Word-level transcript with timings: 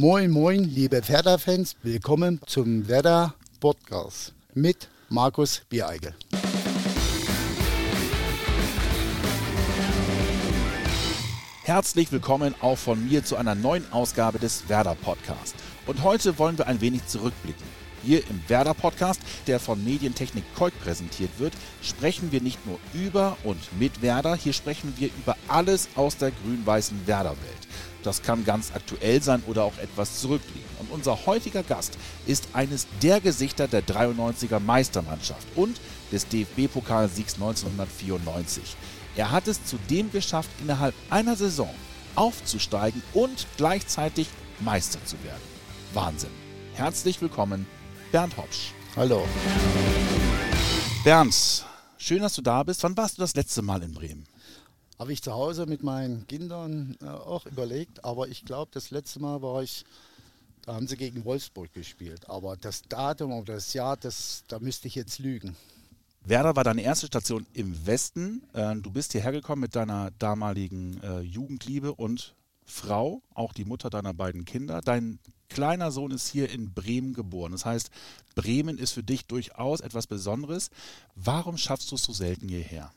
Moin, 0.00 0.30
moin, 0.30 0.62
liebe 0.62 1.08
Werder-Fans. 1.08 1.74
Willkommen 1.82 2.40
zum 2.46 2.86
Werder 2.86 3.34
Podcast 3.58 4.32
mit 4.54 4.88
Markus 5.08 5.62
Biereigel. 5.68 6.14
Herzlich 11.64 12.12
willkommen 12.12 12.54
auch 12.60 12.78
von 12.78 13.08
mir 13.08 13.24
zu 13.24 13.34
einer 13.34 13.56
neuen 13.56 13.90
Ausgabe 13.92 14.38
des 14.38 14.68
Werder 14.68 14.94
Podcast. 14.94 15.56
Und 15.88 16.04
heute 16.04 16.38
wollen 16.38 16.56
wir 16.58 16.68
ein 16.68 16.80
wenig 16.80 17.04
zurückblicken. 17.08 17.66
Hier 18.04 18.20
im 18.30 18.40
Werder 18.46 18.74
Podcast, 18.74 19.20
der 19.48 19.58
von 19.58 19.82
Medientechnik 19.82 20.44
Kolk 20.54 20.78
präsentiert 20.80 21.30
wird, 21.38 21.54
sprechen 21.82 22.30
wir 22.30 22.40
nicht 22.40 22.64
nur 22.68 22.78
über 22.94 23.36
und 23.42 23.58
mit 23.80 24.00
Werder, 24.00 24.36
hier 24.36 24.52
sprechen 24.52 24.94
wir 24.96 25.08
über 25.08 25.36
alles 25.48 25.88
aus 25.96 26.16
der 26.16 26.30
grün-weißen 26.30 27.08
Werder-Welt. 27.08 27.68
Das 28.02 28.22
kann 28.22 28.44
ganz 28.44 28.72
aktuell 28.74 29.22
sein 29.22 29.42
oder 29.46 29.64
auch 29.64 29.76
etwas 29.78 30.20
zurückliegen. 30.20 30.68
Und 30.78 30.90
unser 30.90 31.26
heutiger 31.26 31.62
Gast 31.62 31.98
ist 32.26 32.48
eines 32.52 32.86
der 33.02 33.20
Gesichter 33.20 33.68
der 33.68 33.84
93er 33.84 34.60
Meistermannschaft 34.60 35.46
und 35.56 35.80
des 36.12 36.26
DFB-Pokalsiegs 36.28 37.34
1994. 37.34 38.76
Er 39.16 39.32
hat 39.32 39.48
es 39.48 39.64
zudem 39.64 40.12
geschafft, 40.12 40.50
innerhalb 40.60 40.94
einer 41.10 41.36
Saison 41.36 41.74
aufzusteigen 42.14 43.02
und 43.14 43.46
gleichzeitig 43.56 44.28
Meister 44.60 45.04
zu 45.04 45.16
werden. 45.24 45.42
Wahnsinn. 45.92 46.30
Herzlich 46.74 47.20
willkommen, 47.20 47.66
Bernd 48.12 48.36
Hopsch. 48.36 48.72
Hallo. 48.96 49.26
Bernd, 51.04 51.64
schön, 51.96 52.22
dass 52.22 52.34
du 52.34 52.42
da 52.42 52.62
bist. 52.62 52.82
Wann 52.82 52.96
warst 52.96 53.18
du 53.18 53.22
das 53.22 53.34
letzte 53.34 53.62
Mal 53.62 53.82
in 53.82 53.92
Bremen? 53.92 54.24
Habe 54.98 55.12
ich 55.12 55.22
zu 55.22 55.32
Hause 55.32 55.66
mit 55.66 55.84
meinen 55.84 56.26
Kindern 56.26 56.96
äh, 57.00 57.06
auch 57.06 57.46
überlegt, 57.46 58.04
aber 58.04 58.26
ich 58.28 58.44
glaube, 58.44 58.70
das 58.74 58.90
letzte 58.90 59.20
Mal 59.20 59.42
war 59.42 59.62
ich, 59.62 59.84
da 60.62 60.74
haben 60.74 60.88
sie 60.88 60.96
gegen 60.96 61.24
Wolfsburg 61.24 61.72
gespielt. 61.72 62.28
Aber 62.28 62.56
das 62.56 62.82
Datum 62.82 63.32
oder 63.32 63.54
das 63.54 63.74
Jahr, 63.74 63.96
das, 63.96 64.42
da 64.48 64.58
müsste 64.58 64.88
ich 64.88 64.96
jetzt 64.96 65.20
lügen. 65.20 65.56
Werder 66.24 66.56
war 66.56 66.64
deine 66.64 66.82
erste 66.82 67.06
Station 67.06 67.46
im 67.52 67.86
Westen. 67.86 68.42
Äh, 68.54 68.74
du 68.76 68.90
bist 68.90 69.12
hierher 69.12 69.30
gekommen 69.30 69.62
mit 69.62 69.76
deiner 69.76 70.10
damaligen 70.18 71.00
äh, 71.02 71.20
Jugendliebe 71.20 71.94
und 71.94 72.34
Frau, 72.66 73.22
auch 73.34 73.52
die 73.52 73.64
Mutter 73.64 73.90
deiner 73.90 74.12
beiden 74.12 74.44
Kinder. 74.44 74.80
Dein 74.80 75.20
kleiner 75.48 75.92
Sohn 75.92 76.10
ist 76.10 76.26
hier 76.26 76.50
in 76.50 76.74
Bremen 76.74 77.14
geboren. 77.14 77.52
Das 77.52 77.64
heißt, 77.64 77.90
Bremen 78.34 78.78
ist 78.78 78.92
für 78.92 79.04
dich 79.04 79.26
durchaus 79.26 79.80
etwas 79.80 80.08
Besonderes. 80.08 80.70
Warum 81.14 81.56
schaffst 81.56 81.90
du 81.92 81.94
es 81.94 82.02
so 82.02 82.12
selten 82.12 82.48
hierher? 82.48 82.92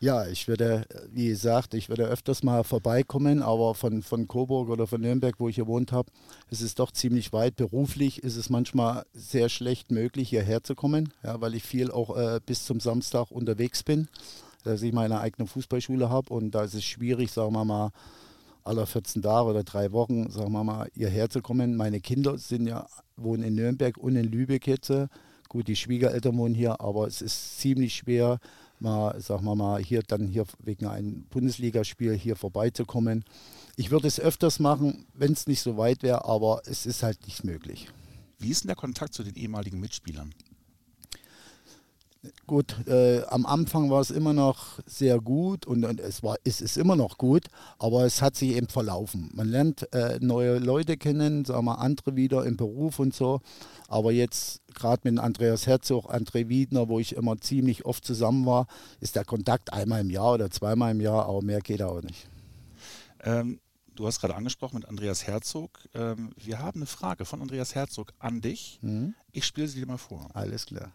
Ja, 0.00 0.26
ich 0.26 0.48
würde, 0.48 0.84
wie 1.12 1.28
gesagt, 1.28 1.72
ich 1.72 1.88
würde 1.88 2.04
öfters 2.04 2.42
mal 2.42 2.62
vorbeikommen, 2.64 3.42
aber 3.42 3.74
von, 3.74 4.02
von 4.02 4.28
Coburg 4.28 4.68
oder 4.68 4.86
von 4.86 5.00
Nürnberg, 5.00 5.36
wo 5.38 5.48
ich 5.48 5.56
gewohnt 5.56 5.92
habe, 5.92 6.10
ist 6.50 6.60
es 6.60 6.74
doch 6.74 6.90
ziemlich 6.90 7.32
weit. 7.32 7.56
Beruflich 7.56 8.22
ist 8.22 8.36
es 8.36 8.50
manchmal 8.50 9.06
sehr 9.14 9.48
schlecht 9.48 9.90
möglich, 9.90 10.28
hierher 10.28 10.62
zu 10.62 10.74
kommen, 10.74 11.12
ja, 11.22 11.40
weil 11.40 11.54
ich 11.54 11.62
viel 11.62 11.90
auch 11.90 12.16
äh, 12.16 12.40
bis 12.44 12.64
zum 12.64 12.80
Samstag 12.80 13.30
unterwegs 13.30 13.82
bin, 13.82 14.08
dass 14.64 14.82
ich 14.82 14.92
meine 14.92 15.20
eigene 15.20 15.46
Fußballschule 15.46 16.10
habe 16.10 16.34
und 16.34 16.50
da 16.50 16.64
ist 16.64 16.74
es 16.74 16.84
schwierig, 16.84 17.30
sagen 17.32 17.54
wir 17.54 17.64
mal, 17.64 17.90
aller 18.64 18.86
14 18.86 19.22
Tage 19.22 19.48
oder 19.48 19.62
drei 19.62 19.92
Wochen, 19.92 20.30
sagen 20.30 20.52
wir 20.52 20.64
mal, 20.64 20.88
hierher 20.94 21.30
zu 21.30 21.40
kommen. 21.40 21.76
Meine 21.76 22.00
Kinder 22.00 22.36
sind 22.36 22.66
ja, 22.66 22.86
wohnen 23.16 23.42
in 23.42 23.54
Nürnberg 23.54 23.96
und 23.96 24.16
in 24.16 24.24
Lübeck 24.24 24.66
jetzt. 24.66 24.92
Gut, 25.48 25.68
die 25.68 25.76
Schwiegereltern 25.76 26.36
wohnen 26.36 26.54
hier, 26.54 26.80
aber 26.80 27.06
es 27.06 27.22
ist 27.22 27.60
ziemlich 27.60 27.94
schwer, 27.94 28.38
mal, 28.80 29.20
sagen 29.20 29.44
wir 29.44 29.54
mal, 29.54 29.82
hier 29.82 30.02
dann 30.02 30.26
hier 30.26 30.44
wegen 30.58 30.86
einem 30.86 31.24
Bundesligaspiel 31.30 32.14
hier 32.14 32.36
vorbeizukommen. 32.36 33.24
Ich 33.76 33.90
würde 33.90 34.08
es 34.08 34.20
öfters 34.20 34.58
machen, 34.60 35.06
wenn 35.14 35.32
es 35.32 35.46
nicht 35.46 35.60
so 35.60 35.76
weit 35.76 36.02
wäre, 36.02 36.24
aber 36.24 36.62
es 36.66 36.86
ist 36.86 37.02
halt 37.02 37.24
nicht 37.26 37.44
möglich. 37.44 37.88
Wie 38.38 38.50
ist 38.50 38.64
denn 38.64 38.68
der 38.68 38.76
Kontakt 38.76 39.14
zu 39.14 39.22
den 39.22 39.34
ehemaligen 39.34 39.80
Mitspielern? 39.80 40.34
Gut, 42.46 42.86
äh, 42.86 43.22
am 43.24 43.44
Anfang 43.46 43.90
war 43.90 44.00
es 44.00 44.10
immer 44.10 44.32
noch 44.32 44.78
sehr 44.86 45.20
gut 45.20 45.66
und, 45.66 45.84
und, 45.84 46.00
es 46.00 46.22
war, 46.22 46.36
es 46.44 46.60
ist 46.60 46.76
immer 46.76 46.96
noch 46.96 47.18
gut, 47.18 47.46
aber 47.78 48.04
es 48.04 48.22
hat 48.22 48.36
sich 48.36 48.50
eben 48.50 48.68
verlaufen. 48.68 49.30
Man 49.34 49.48
lernt 49.48 49.92
äh, 49.92 50.18
neue 50.20 50.58
Leute 50.58 50.96
kennen, 50.96 51.44
sagen 51.44 51.66
wir 51.66 51.78
andere 51.78 52.16
wieder 52.16 52.44
im 52.44 52.56
Beruf 52.56 52.98
und 52.98 53.14
so. 53.14 53.40
Aber 53.88 54.12
jetzt 54.12 54.62
gerade 54.74 55.08
mit 55.10 55.18
Andreas 55.18 55.66
Herzog, 55.66 56.12
André 56.12 56.48
Wiedner, 56.48 56.88
wo 56.88 56.98
ich 56.98 57.14
immer 57.14 57.38
ziemlich 57.40 57.84
oft 57.84 58.04
zusammen 58.04 58.46
war, 58.46 58.66
ist 59.00 59.16
der 59.16 59.24
Kontakt 59.24 59.72
einmal 59.72 60.00
im 60.00 60.10
Jahr 60.10 60.34
oder 60.34 60.50
zweimal 60.50 60.92
im 60.92 61.00
Jahr, 61.00 61.26
aber 61.26 61.42
mehr 61.42 61.60
geht 61.60 61.82
auch 61.82 62.02
nicht. 62.02 62.28
Ähm, 63.22 63.60
du 63.94 64.06
hast 64.06 64.20
gerade 64.20 64.34
angesprochen 64.34 64.76
mit 64.76 64.88
Andreas 64.88 65.26
Herzog. 65.26 65.78
Ähm, 65.94 66.30
wir 66.36 66.58
haben 66.58 66.80
eine 66.80 66.86
Frage 66.86 67.24
von 67.24 67.40
Andreas 67.40 67.74
Herzog 67.74 68.12
an 68.18 68.40
dich. 68.40 68.78
Mhm. 68.82 69.14
Ich 69.32 69.44
spiele 69.44 69.68
sie 69.68 69.80
dir 69.80 69.86
mal 69.86 69.98
vor. 69.98 70.28
Alles 70.34 70.66
klar. 70.66 70.92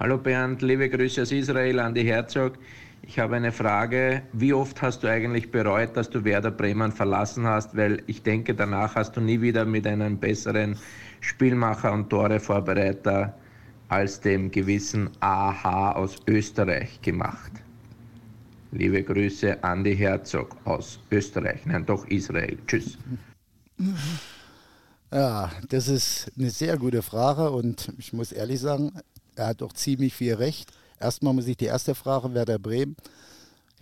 Hallo 0.00 0.16
Bernd, 0.16 0.62
liebe 0.62 0.88
Grüße 0.88 1.22
aus 1.22 1.32
Israel, 1.32 1.80
Andi 1.80 2.04
Herzog. 2.04 2.52
Ich 3.02 3.18
habe 3.18 3.34
eine 3.34 3.50
Frage. 3.50 4.22
Wie 4.32 4.52
oft 4.52 4.80
hast 4.80 5.02
du 5.02 5.08
eigentlich 5.08 5.50
bereut, 5.50 5.96
dass 5.96 6.08
du 6.08 6.22
Werder 6.22 6.52
Bremen 6.52 6.92
verlassen 6.92 7.44
hast? 7.44 7.76
Weil 7.76 8.04
ich 8.06 8.22
denke, 8.22 8.54
danach 8.54 8.94
hast 8.94 9.16
du 9.16 9.20
nie 9.20 9.40
wieder 9.40 9.64
mit 9.64 9.88
einem 9.88 10.16
besseren 10.16 10.76
Spielmacher 11.18 11.92
und 11.92 12.10
Torevorbereiter 12.10 13.36
als 13.88 14.20
dem 14.20 14.52
gewissen 14.52 15.10
AH 15.18 15.96
aus 15.96 16.14
Österreich 16.28 17.02
gemacht. 17.02 17.50
Liebe 18.70 19.02
Grüße, 19.02 19.64
Andi 19.64 19.96
Herzog 19.96 20.56
aus 20.64 21.00
Österreich. 21.10 21.66
Nein, 21.66 21.84
doch 21.84 22.06
Israel. 22.06 22.56
Tschüss. 22.68 22.96
Ja, 25.12 25.50
das 25.68 25.88
ist 25.88 26.30
eine 26.38 26.50
sehr 26.50 26.76
gute 26.76 27.02
Frage 27.02 27.50
und 27.50 27.92
ich 27.98 28.12
muss 28.12 28.30
ehrlich 28.30 28.60
sagen, 28.60 28.92
er 29.38 29.48
hat 29.48 29.60
doch 29.60 29.72
ziemlich 29.72 30.14
viel 30.14 30.34
recht. 30.34 30.70
Erstmal 31.00 31.32
muss 31.32 31.46
ich 31.46 31.56
die 31.56 31.66
erste 31.66 31.94
Frage, 31.94 32.34
Werder 32.34 32.58
Bremen. 32.58 32.96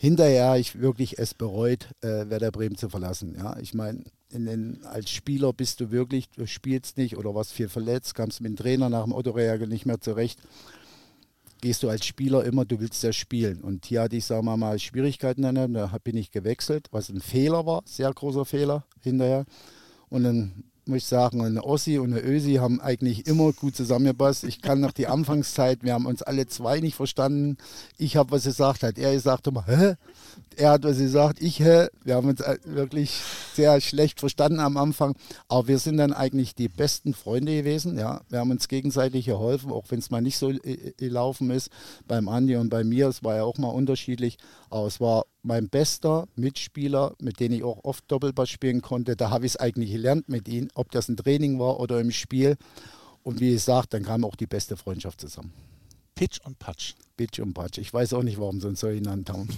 Hinterher 0.00 0.56
ich 0.58 0.78
wirklich 0.80 1.18
es 1.18 1.32
bereut, 1.32 1.88
äh, 2.02 2.28
Werder 2.28 2.50
Bremen 2.50 2.76
zu 2.76 2.90
verlassen. 2.90 3.34
Ja, 3.38 3.56
ich 3.58 3.72
meine, 3.72 4.04
als 4.84 5.10
Spieler 5.10 5.52
bist 5.54 5.80
du 5.80 5.90
wirklich, 5.90 6.28
du 6.30 6.46
spielst 6.46 6.98
nicht 6.98 7.16
oder 7.16 7.34
was 7.34 7.52
viel 7.52 7.68
verletzt, 7.68 8.14
kamst 8.14 8.42
mit 8.42 8.50
dem 8.50 8.56
Trainer 8.56 8.90
nach 8.90 9.04
dem 9.04 9.14
Autoreagel 9.14 9.66
nicht 9.66 9.86
mehr 9.86 10.00
zurecht. 10.00 10.38
Gehst 11.62 11.82
du 11.82 11.88
als 11.88 12.04
Spieler 12.04 12.44
immer, 12.44 12.66
du 12.66 12.78
willst 12.80 13.02
ja 13.02 13.12
spielen. 13.14 13.62
Und 13.62 13.86
hier 13.86 14.02
hatte 14.02 14.16
ich, 14.16 14.26
sagen 14.26 14.44
wir 14.44 14.58
mal, 14.58 14.78
Schwierigkeiten 14.78 15.40
da 15.42 15.88
bin 16.04 16.16
ich 16.18 16.30
gewechselt, 16.30 16.88
was 16.90 17.08
ein 17.08 17.22
Fehler 17.22 17.64
war, 17.64 17.82
sehr 17.86 18.12
großer 18.12 18.44
Fehler 18.44 18.84
hinterher. 19.00 19.46
Und 20.10 20.24
dann 20.24 20.64
muss 20.86 20.98
ich 20.98 21.06
sagen, 21.06 21.42
eine 21.42 21.64
Ossi 21.64 21.98
und 21.98 22.12
eine 22.12 22.22
Ösi 22.22 22.54
haben 22.54 22.80
eigentlich 22.80 23.26
immer 23.26 23.52
gut 23.52 23.76
zusammengepasst. 23.76 24.44
Ich 24.44 24.62
kann 24.62 24.80
noch 24.80 24.92
die 24.92 25.06
Anfangszeit, 25.06 25.82
wir 25.82 25.94
haben 25.94 26.06
uns 26.06 26.22
alle 26.22 26.46
zwei 26.46 26.80
nicht 26.80 26.94
verstanden. 26.94 27.56
Ich 27.98 28.16
habe 28.16 28.30
was 28.30 28.44
gesagt, 28.44 28.82
hat 28.82 28.98
er 28.98 29.12
gesagt 29.12 29.46
immer, 29.46 29.66
hä? 29.66 29.94
Er 30.56 30.70
hat 30.70 30.84
was 30.84 30.98
gesagt, 30.98 31.42
ich, 31.42 31.60
hä? 31.60 31.88
Wir 32.04 32.14
haben 32.14 32.28
uns 32.28 32.40
äh, 32.40 32.58
wirklich 32.64 33.10
sehr 33.54 33.80
schlecht 33.80 34.20
verstanden 34.20 34.60
am 34.60 34.76
Anfang. 34.76 35.14
Aber 35.48 35.68
wir 35.68 35.78
sind 35.78 35.96
dann 35.98 36.12
eigentlich 36.12 36.54
die 36.54 36.68
besten 36.68 37.14
Freunde 37.14 37.56
gewesen. 37.56 37.98
Ja, 37.98 38.22
wir 38.28 38.38
haben 38.38 38.50
uns 38.50 38.68
gegenseitig 38.68 39.26
geholfen, 39.26 39.70
auch 39.70 39.84
wenn 39.88 39.98
es 39.98 40.10
mal 40.10 40.22
nicht 40.22 40.38
so 40.38 40.52
gelaufen 40.96 41.50
ist. 41.50 41.70
Beim 42.06 42.28
Andi 42.28 42.56
und 42.56 42.70
bei 42.70 42.84
mir, 42.84 43.08
es 43.08 43.22
war 43.22 43.36
ja 43.36 43.44
auch 43.44 43.58
mal 43.58 43.68
unterschiedlich. 43.68 44.38
Aber 44.70 44.86
es 44.86 45.00
war 45.00 45.26
mein 45.42 45.68
bester 45.68 46.26
Mitspieler, 46.36 47.14
mit 47.20 47.40
dem 47.40 47.52
ich 47.52 47.62
auch 47.62 47.84
oft 47.84 48.04
Doppelpass 48.08 48.50
spielen 48.50 48.82
konnte. 48.82 49.16
Da 49.16 49.30
habe 49.30 49.46
ich 49.46 49.52
es 49.52 49.56
eigentlich 49.56 49.92
gelernt 49.92 50.28
mit 50.28 50.48
ihm, 50.48 50.68
ob 50.74 50.90
das 50.90 51.08
ein 51.08 51.16
Training 51.16 51.58
war 51.58 51.78
oder 51.80 52.00
im 52.00 52.10
Spiel. 52.10 52.56
Und 53.22 53.40
wie 53.40 53.52
gesagt, 53.52 53.94
dann 53.94 54.02
kam 54.02 54.24
auch 54.24 54.36
die 54.36 54.46
beste 54.46 54.76
Freundschaft 54.76 55.20
zusammen. 55.20 55.52
Pitch 56.14 56.40
und 56.44 56.58
Patch. 56.58 56.94
Pitch 57.16 57.38
und 57.40 57.54
Patch. 57.54 57.78
Ich 57.78 57.92
weiß 57.92 58.14
auch 58.14 58.22
nicht, 58.22 58.38
warum 58.38 58.60
sie 58.60 58.68
uns 58.68 58.80
so 58.80 58.88
genannt 58.88 59.30
haben. 59.30 59.48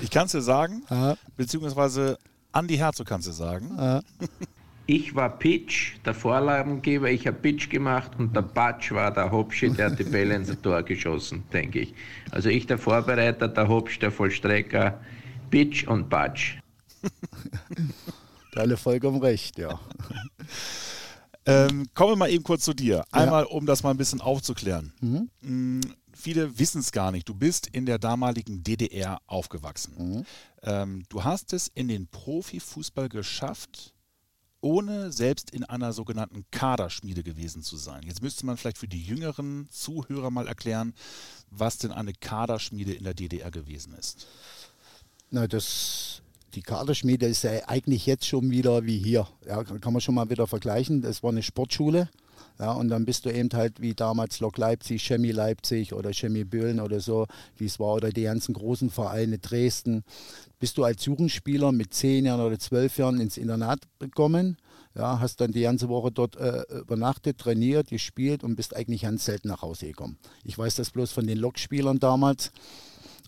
ich 0.00 0.10
kann 0.10 0.26
es 0.26 0.32
dir 0.32 0.42
sagen, 0.42 0.84
ja. 0.90 1.16
beziehungsweise 1.36 2.18
Andi 2.52 2.76
Herzog 2.76 3.06
kannst 3.06 3.26
du 3.26 3.32
sagen. 3.32 3.74
Ja. 3.76 4.02
Ich 4.86 5.14
war 5.14 5.30
Pitch, 5.38 5.94
der 6.04 6.12
Vorlagengeber, 6.12 7.10
ich 7.10 7.26
habe 7.26 7.38
Pitch 7.38 7.70
gemacht 7.70 8.12
und 8.18 8.36
der 8.36 8.42
Patch 8.42 8.92
war 8.92 9.10
der 9.10 9.30
Hopschi, 9.30 9.70
der 9.70 9.90
hat 9.90 9.98
die 9.98 10.04
Bälle 10.04 10.34
ins 10.34 10.60
Tor 10.60 10.82
geschossen, 10.82 11.42
denke 11.52 11.80
ich. 11.80 11.94
Also 12.30 12.50
ich 12.50 12.66
der 12.66 12.76
Vorbereiter, 12.76 13.48
der 13.48 13.66
Hopsch, 13.66 13.98
der 13.98 14.12
Vollstrecker, 14.12 15.00
Pitch 15.50 15.86
und 15.86 16.10
Patch. 16.10 16.58
Da 18.52 18.60
alle 18.60 18.76
vollkommen 18.76 19.20
recht, 19.20 19.58
ja. 19.58 19.80
Ähm, 21.46 21.86
kommen 21.92 22.12
wir 22.12 22.16
mal 22.16 22.30
eben 22.30 22.42
kurz 22.42 22.64
zu 22.64 22.72
dir. 22.72 23.04
Einmal, 23.10 23.42
ja. 23.42 23.48
um 23.50 23.66
das 23.66 23.82
mal 23.82 23.90
ein 23.90 23.98
bisschen 23.98 24.20
aufzuklären. 24.20 24.92
Mhm. 25.00 25.30
Mm, 25.42 25.80
viele 26.14 26.58
wissen 26.58 26.80
es 26.80 26.90
gar 26.90 27.12
nicht. 27.12 27.28
Du 27.28 27.34
bist 27.34 27.66
in 27.66 27.84
der 27.84 27.98
damaligen 27.98 28.62
DDR 28.62 29.18
aufgewachsen. 29.26 29.94
Mhm. 29.98 30.26
Ähm, 30.62 31.02
du 31.10 31.22
hast 31.22 31.52
es 31.52 31.68
in 31.68 31.88
den 31.88 32.06
Profifußball 32.08 33.10
geschafft, 33.10 33.93
ohne 34.64 35.12
selbst 35.12 35.50
in 35.50 35.62
einer 35.62 35.92
sogenannten 35.92 36.46
Kaderschmiede 36.50 37.22
gewesen 37.22 37.62
zu 37.62 37.76
sein. 37.76 38.02
Jetzt 38.04 38.22
müsste 38.22 38.46
man 38.46 38.56
vielleicht 38.56 38.78
für 38.78 38.88
die 38.88 39.02
jüngeren 39.02 39.68
Zuhörer 39.70 40.30
mal 40.30 40.48
erklären, 40.48 40.94
was 41.50 41.76
denn 41.76 41.92
eine 41.92 42.14
Kaderschmiede 42.14 42.94
in 42.94 43.04
der 43.04 43.12
DDR 43.12 43.50
gewesen 43.50 43.92
ist. 43.92 44.26
Na, 45.30 45.46
das 45.46 46.22
die 46.54 46.62
Kaderschmiede 46.62 47.26
ist 47.26 47.42
ja 47.42 47.68
eigentlich 47.68 48.06
jetzt 48.06 48.26
schon 48.26 48.50
wieder 48.50 48.86
wie 48.86 48.98
hier. 48.98 49.28
Ja, 49.46 49.62
kann 49.64 49.92
man 49.92 50.00
schon 50.00 50.14
mal 50.14 50.30
wieder 50.30 50.46
vergleichen. 50.46 51.02
Das 51.02 51.22
war 51.22 51.30
eine 51.30 51.42
Sportschule. 51.42 52.08
Ja, 52.58 52.72
und 52.72 52.88
dann 52.88 53.04
bist 53.04 53.24
du 53.24 53.30
eben 53.30 53.48
halt 53.52 53.80
wie 53.80 53.94
damals 53.94 54.38
Lok 54.40 54.58
Leipzig, 54.58 55.02
Chemie 55.02 55.32
Leipzig 55.32 55.92
oder 55.92 56.12
Chemie 56.12 56.44
Böhlen 56.44 56.80
oder 56.80 57.00
so, 57.00 57.26
wie 57.56 57.66
es 57.66 57.80
war, 57.80 57.94
oder 57.94 58.10
die 58.10 58.22
ganzen 58.22 58.54
großen 58.54 58.90
Vereine, 58.90 59.38
Dresden. 59.38 60.04
Bist 60.60 60.78
du 60.78 60.84
als 60.84 61.04
Jugendspieler 61.04 61.72
mit 61.72 61.92
zehn 61.94 62.26
Jahren 62.26 62.40
oder 62.40 62.58
zwölf 62.58 62.96
Jahren 62.96 63.20
ins 63.20 63.36
Internat 63.36 63.80
gekommen, 63.98 64.56
ja, 64.94 65.18
hast 65.18 65.40
dann 65.40 65.50
die 65.50 65.62
ganze 65.62 65.88
Woche 65.88 66.12
dort 66.12 66.36
äh, 66.36 66.62
übernachtet, 66.78 67.38
trainiert, 67.38 67.88
gespielt 67.88 68.44
und 68.44 68.54
bist 68.54 68.76
eigentlich 68.76 69.02
ganz 69.02 69.24
selten 69.24 69.48
nach 69.48 69.62
Hause 69.62 69.86
gekommen. 69.86 70.18
Ich 70.44 70.56
weiß 70.56 70.76
das 70.76 70.90
bloß 70.90 71.10
von 71.10 71.26
den 71.26 71.38
Lokspielern 71.38 71.98
damals. 71.98 72.52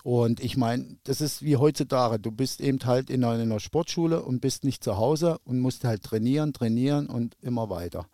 Und 0.05 0.39
ich 0.39 0.57
meine, 0.57 0.99
das 1.03 1.21
ist 1.21 1.43
wie 1.43 1.57
heutzutage. 1.57 2.21
Du 2.21 2.31
bist 2.31 2.61
eben 2.61 2.79
halt 2.85 3.11
in 3.11 3.25
einer, 3.25 3.35
in 3.35 3.51
einer 3.51 3.59
Sportschule 3.59 4.23
und 4.23 4.41
bist 4.41 4.63
nicht 4.63 4.85
zu 4.85 4.97
Hause 4.97 5.39
und 5.45 5.59
musst 5.59 5.83
halt 5.83 6.05
trainieren, 6.05 6.53
trainieren 6.53 7.09
und 7.09 7.37
immer 7.43 7.69
weiter. 7.71 8.07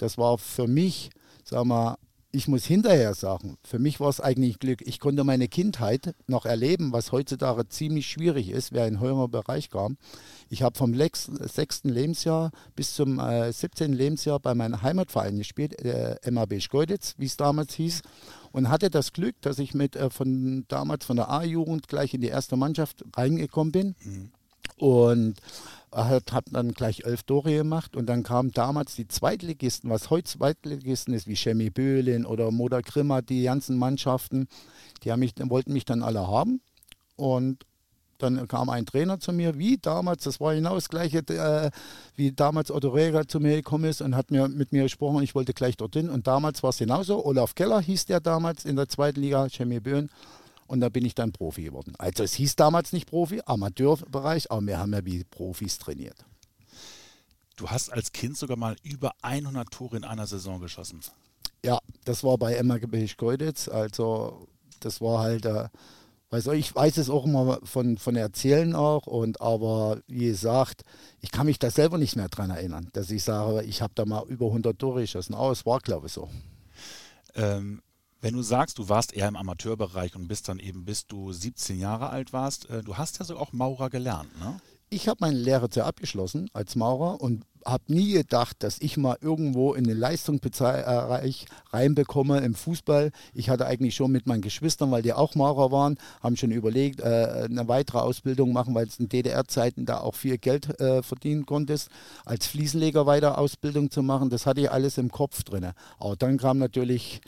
Das 0.00 0.16
war 0.16 0.38
für 0.38 0.66
mich, 0.66 1.10
sag 1.44 1.64
mal, 1.64 1.96
ich 2.32 2.46
muss 2.46 2.64
hinterher 2.64 3.14
sagen, 3.14 3.58
für 3.64 3.78
mich 3.78 3.98
war 3.98 4.08
es 4.08 4.20
eigentlich 4.20 4.60
Glück. 4.60 4.82
Ich 4.86 5.00
konnte 5.00 5.24
meine 5.24 5.48
Kindheit 5.48 6.14
noch 6.26 6.46
erleben, 6.46 6.92
was 6.92 7.12
heutzutage 7.12 7.68
ziemlich 7.68 8.06
schwierig 8.06 8.50
ist, 8.50 8.72
wer 8.72 8.86
in 8.86 9.00
höheren 9.00 9.30
Bereich 9.30 9.68
kam. 9.68 9.96
Ich 10.48 10.62
habe 10.62 10.78
vom 10.78 10.94
sechsten 10.94 11.88
Lebensjahr 11.88 12.52
bis 12.76 12.94
zum 12.94 13.18
äh, 13.18 13.52
17. 13.52 13.92
Lebensjahr 13.92 14.38
bei 14.38 14.54
meinem 14.54 14.80
Heimatverein 14.80 15.38
gespielt, 15.38 15.78
äh, 15.84 16.18
MAB 16.30 16.60
Schkeuditz, 16.60 17.14
wie 17.18 17.26
es 17.26 17.36
damals 17.36 17.74
hieß, 17.74 18.02
und 18.52 18.68
hatte 18.68 18.90
das 18.90 19.12
Glück, 19.12 19.34
dass 19.40 19.58
ich 19.58 19.74
mit 19.74 19.96
äh, 19.96 20.08
von 20.08 20.64
damals 20.68 21.04
von 21.04 21.16
der 21.16 21.30
A-Jugend 21.30 21.88
gleich 21.88 22.14
in 22.14 22.20
die 22.20 22.28
erste 22.28 22.56
Mannschaft 22.56 23.04
reingekommen 23.16 23.72
bin. 23.72 23.96
Mhm. 24.04 24.30
Und 24.80 25.36
hat, 25.92 26.32
hat 26.32 26.44
dann 26.52 26.72
gleich 26.72 27.04
elf 27.04 27.24
Tore 27.24 27.52
gemacht 27.52 27.96
und 27.96 28.06
dann 28.06 28.22
kamen 28.22 28.52
damals 28.52 28.94
die 28.94 29.08
Zweitligisten, 29.08 29.90
was 29.90 30.10
heute 30.10 30.24
Zweitligisten 30.24 31.14
ist, 31.14 31.26
wie 31.26 31.36
Chemie 31.36 31.70
Böhlin 31.70 32.24
oder 32.24 32.50
Moda 32.50 32.80
Grimmer, 32.80 33.22
die 33.22 33.42
ganzen 33.42 33.76
Mannschaften, 33.76 34.46
die 35.02 35.10
haben 35.10 35.20
mich, 35.20 35.34
wollten 35.38 35.72
mich 35.72 35.84
dann 35.84 36.02
alle 36.02 36.28
haben 36.28 36.60
und 37.16 37.64
dann 38.18 38.46
kam 38.48 38.68
ein 38.68 38.86
Trainer 38.86 39.18
zu 39.18 39.32
mir, 39.32 39.58
wie 39.58 39.78
damals, 39.78 40.24
das 40.24 40.40
war 40.40 40.54
genau 40.54 40.74
das 40.74 40.88
gleiche, 40.88 41.18
äh, 41.18 41.70
wie 42.16 42.32
damals 42.32 42.70
Otto 42.70 42.90
Reger 42.90 43.26
zu 43.26 43.40
mir 43.40 43.56
gekommen 43.56 43.84
ist 43.84 44.02
und 44.02 44.14
hat 44.14 44.30
mir 44.30 44.48
mit 44.48 44.72
mir 44.72 44.82
gesprochen, 44.84 45.22
ich 45.22 45.34
wollte 45.34 45.54
gleich 45.54 45.76
dorthin. 45.76 46.10
Und 46.10 46.26
damals 46.26 46.62
war 46.62 46.70
es 46.70 46.78
genauso. 46.78 47.24
Olaf 47.24 47.54
Keller 47.54 47.80
hieß 47.80 48.06
der 48.06 48.20
damals 48.20 48.64
in 48.64 48.76
der 48.76 48.88
zweiten 48.88 49.20
Liga, 49.20 49.48
Chemie 49.48 49.80
Böhlen. 49.80 50.10
Und 50.70 50.78
da 50.78 50.88
bin 50.88 51.04
ich 51.04 51.16
dann 51.16 51.32
Profi 51.32 51.64
geworden. 51.64 51.94
Also 51.98 52.22
es 52.22 52.34
hieß 52.34 52.54
damals 52.54 52.92
nicht 52.92 53.10
Profi, 53.10 53.42
Amateurbereich, 53.44 54.52
aber 54.52 54.64
wir 54.64 54.78
haben 54.78 54.92
ja 54.92 55.04
wie 55.04 55.24
Profis 55.24 55.78
trainiert. 55.78 56.24
Du 57.56 57.68
hast 57.70 57.92
als 57.92 58.12
Kind 58.12 58.36
sogar 58.36 58.56
mal 58.56 58.76
über 58.84 59.10
100 59.20 59.68
Tore 59.68 59.96
in 59.96 60.04
einer 60.04 60.28
Saison 60.28 60.60
geschossen. 60.60 61.00
Ja, 61.64 61.80
das 62.04 62.22
war 62.22 62.38
bei 62.38 62.54
Emma 62.54 62.78
Geuditz. 62.78 63.66
Also 63.66 64.46
das 64.78 65.00
war 65.00 65.18
halt, 65.18 65.44
äh, 65.44 65.70
weiß 66.30 66.46
ich 66.46 66.72
weiß 66.72 66.98
es 66.98 67.10
auch 67.10 67.24
immer 67.24 67.58
von, 67.64 67.98
von 67.98 68.14
Erzählen 68.14 68.76
auch. 68.76 69.08
Und 69.08 69.40
aber 69.40 70.00
wie 70.06 70.26
gesagt, 70.26 70.84
ich 71.20 71.32
kann 71.32 71.46
mich 71.46 71.58
da 71.58 71.72
selber 71.72 71.98
nicht 71.98 72.14
mehr 72.14 72.28
dran 72.28 72.50
erinnern, 72.50 72.90
dass 72.92 73.10
ich 73.10 73.24
sage, 73.24 73.64
ich 73.64 73.82
habe 73.82 73.94
da 73.96 74.04
mal 74.04 74.24
über 74.28 74.46
100 74.46 74.78
Tore 74.78 75.00
geschossen. 75.00 75.34
Aber 75.34 75.50
es 75.50 75.66
war, 75.66 75.80
glaube 75.80 76.06
ich, 76.06 76.12
so. 76.12 76.28
Ähm, 77.34 77.82
wenn 78.20 78.34
du 78.34 78.42
sagst, 78.42 78.78
du 78.78 78.88
warst 78.88 79.14
eher 79.14 79.28
im 79.28 79.36
Amateurbereich 79.36 80.14
und 80.14 80.28
bist 80.28 80.48
dann 80.48 80.58
eben, 80.58 80.84
bis 80.84 81.06
du 81.06 81.32
17 81.32 81.78
Jahre 81.78 82.10
alt 82.10 82.32
warst, 82.32 82.68
äh, 82.70 82.82
du 82.82 82.96
hast 82.96 83.18
ja 83.18 83.24
so 83.24 83.36
auch 83.36 83.52
Maurer 83.52 83.90
gelernt, 83.90 84.38
ne? 84.38 84.60
Ich 84.92 85.06
habe 85.06 85.18
meine 85.20 85.38
Lehre 85.38 85.68
abgeschlossen 85.84 86.50
als 86.52 86.74
Maurer 86.74 87.20
und 87.20 87.44
habe 87.64 87.84
nie 87.88 88.12
gedacht, 88.12 88.56
dass 88.62 88.78
ich 88.80 88.96
mal 88.96 89.16
irgendwo 89.20 89.74
in 89.74 89.84
den 89.84 89.96
Leistungsbereich 89.96 91.46
reinbekomme 91.72 92.38
im 92.40 92.54
Fußball. 92.54 93.10
Ich 93.34 93.50
hatte 93.50 93.66
eigentlich 93.66 93.94
schon 93.94 94.12
mit 94.12 94.26
meinen 94.26 94.42
Geschwistern, 94.42 94.90
weil 94.90 95.02
die 95.02 95.12
auch 95.12 95.34
Maurer 95.34 95.70
waren, 95.70 95.98
haben 96.22 96.36
schon 96.36 96.50
überlegt, 96.50 97.00
äh, 97.00 97.46
eine 97.48 97.68
weitere 97.68 97.98
Ausbildung 97.98 98.52
machen, 98.52 98.74
weil 98.74 98.86
es 98.86 98.98
in 98.98 99.08
DDR-Zeiten 99.08 99.86
da 99.86 100.00
auch 100.00 100.14
viel 100.14 100.38
Geld 100.38 100.80
äh, 100.80 101.02
verdienen 101.02 101.46
konntest, 101.46 101.90
als 102.24 102.46
Fliesenleger 102.46 103.06
weiter 103.06 103.38
Ausbildung 103.38 103.90
zu 103.90 104.02
machen. 104.02 104.30
Das 104.30 104.46
hatte 104.46 104.62
ich 104.62 104.70
alles 104.70 104.98
im 104.98 105.10
Kopf 105.10 105.42
drin. 105.42 105.70
Aber 105.98 106.16
dann 106.16 106.38
kam 106.38 106.58
natürlich 106.58 107.20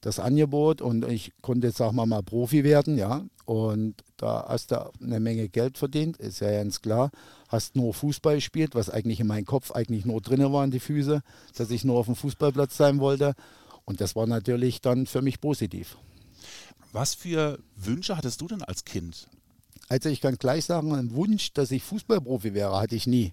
das 0.00 0.18
Angebot 0.18 0.80
und 0.80 1.06
ich 1.06 1.32
konnte, 1.42 1.70
sag 1.70 1.92
mal, 1.92 2.06
mal 2.06 2.22
Profi 2.22 2.64
werden, 2.64 2.96
ja. 2.96 3.24
Und 3.44 3.96
da 4.16 4.46
hast 4.48 4.70
du 4.70 4.90
eine 5.02 5.20
Menge 5.20 5.48
Geld 5.48 5.76
verdient, 5.76 6.16
ist 6.18 6.40
ja 6.40 6.50
ganz 6.52 6.80
klar. 6.80 7.10
Hast 7.50 7.74
nur 7.74 7.92
Fußball 7.92 8.36
gespielt, 8.36 8.76
was 8.76 8.90
eigentlich 8.90 9.18
in 9.18 9.26
meinem 9.26 9.44
Kopf 9.44 9.72
eigentlich 9.72 10.04
nur 10.04 10.20
drin 10.20 10.40
waren, 10.52 10.70
die 10.70 10.78
Füße, 10.78 11.20
dass 11.56 11.70
ich 11.70 11.84
nur 11.84 11.98
auf 11.98 12.06
dem 12.06 12.14
Fußballplatz 12.14 12.76
sein 12.76 13.00
wollte. 13.00 13.34
Und 13.84 14.00
das 14.00 14.14
war 14.14 14.26
natürlich 14.28 14.80
dann 14.80 15.06
für 15.06 15.20
mich 15.20 15.40
positiv. 15.40 15.96
Was 16.92 17.14
für 17.14 17.58
Wünsche 17.74 18.16
hattest 18.16 18.40
du 18.40 18.46
denn 18.46 18.62
als 18.62 18.84
Kind? 18.84 19.28
Also 19.88 20.08
ich 20.08 20.20
kann 20.20 20.36
gleich 20.36 20.64
sagen, 20.64 20.94
einen 20.94 21.14
Wunsch, 21.14 21.52
dass 21.52 21.72
ich 21.72 21.82
Fußballprofi 21.82 22.54
wäre, 22.54 22.78
hatte 22.78 22.94
ich 22.94 23.08
nie. 23.08 23.32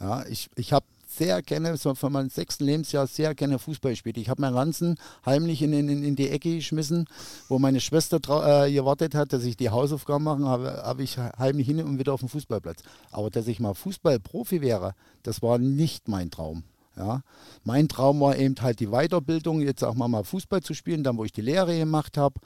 Ja, 0.00 0.26
ich 0.26 0.50
ich 0.56 0.72
habe 0.72 0.86
sehr 1.16 1.42
gerne, 1.42 1.76
so 1.76 1.94
von 1.94 2.12
meinem 2.12 2.30
sechsten 2.30 2.64
Lebensjahr, 2.64 3.06
sehr 3.06 3.34
gerne 3.34 3.58
Fußball 3.58 3.92
gespielt. 3.92 4.16
Ich 4.16 4.28
habe 4.28 4.40
meinen 4.40 4.54
Ranzen 4.54 4.96
heimlich 5.24 5.62
in, 5.62 5.72
in, 5.72 5.88
in 5.88 6.16
die 6.16 6.28
Ecke 6.28 6.56
geschmissen, 6.56 7.06
wo 7.48 7.58
meine 7.58 7.80
Schwester 7.80 8.16
äh, 8.16 8.72
gewartet 8.72 9.14
hat, 9.14 9.32
dass 9.32 9.44
ich 9.44 9.56
die 9.56 9.70
Hausaufgaben 9.70 10.24
mache, 10.24 10.44
habe 10.44 10.82
hab 10.84 11.00
ich 11.00 11.18
heimlich 11.18 11.66
hin 11.66 11.82
und 11.82 11.98
wieder 11.98 12.12
auf 12.12 12.20
dem 12.20 12.28
Fußballplatz. 12.28 12.82
Aber 13.10 13.30
dass 13.30 13.46
ich 13.46 13.60
mal 13.60 13.74
Fußballprofi 13.74 14.60
wäre, 14.60 14.94
das 15.22 15.42
war 15.42 15.58
nicht 15.58 16.08
mein 16.08 16.30
Traum. 16.30 16.64
Ja. 16.96 17.22
Mein 17.64 17.88
Traum 17.88 18.20
war 18.20 18.36
eben 18.36 18.54
halt 18.60 18.80
die 18.80 18.88
Weiterbildung, 18.88 19.60
jetzt 19.60 19.82
auch 19.82 19.94
mal, 19.94 20.08
mal 20.08 20.24
Fußball 20.24 20.62
zu 20.62 20.74
spielen, 20.74 21.04
dann 21.04 21.16
wo 21.16 21.24
ich 21.24 21.32
die 21.32 21.40
Lehre 21.40 21.76
gemacht 21.78 22.18
habe 22.18 22.38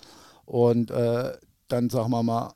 und 0.45 0.91
äh, 0.91 1.33
dann 1.69 1.91
sagen 1.91 2.11
wir 2.11 2.23
mal 2.23 2.53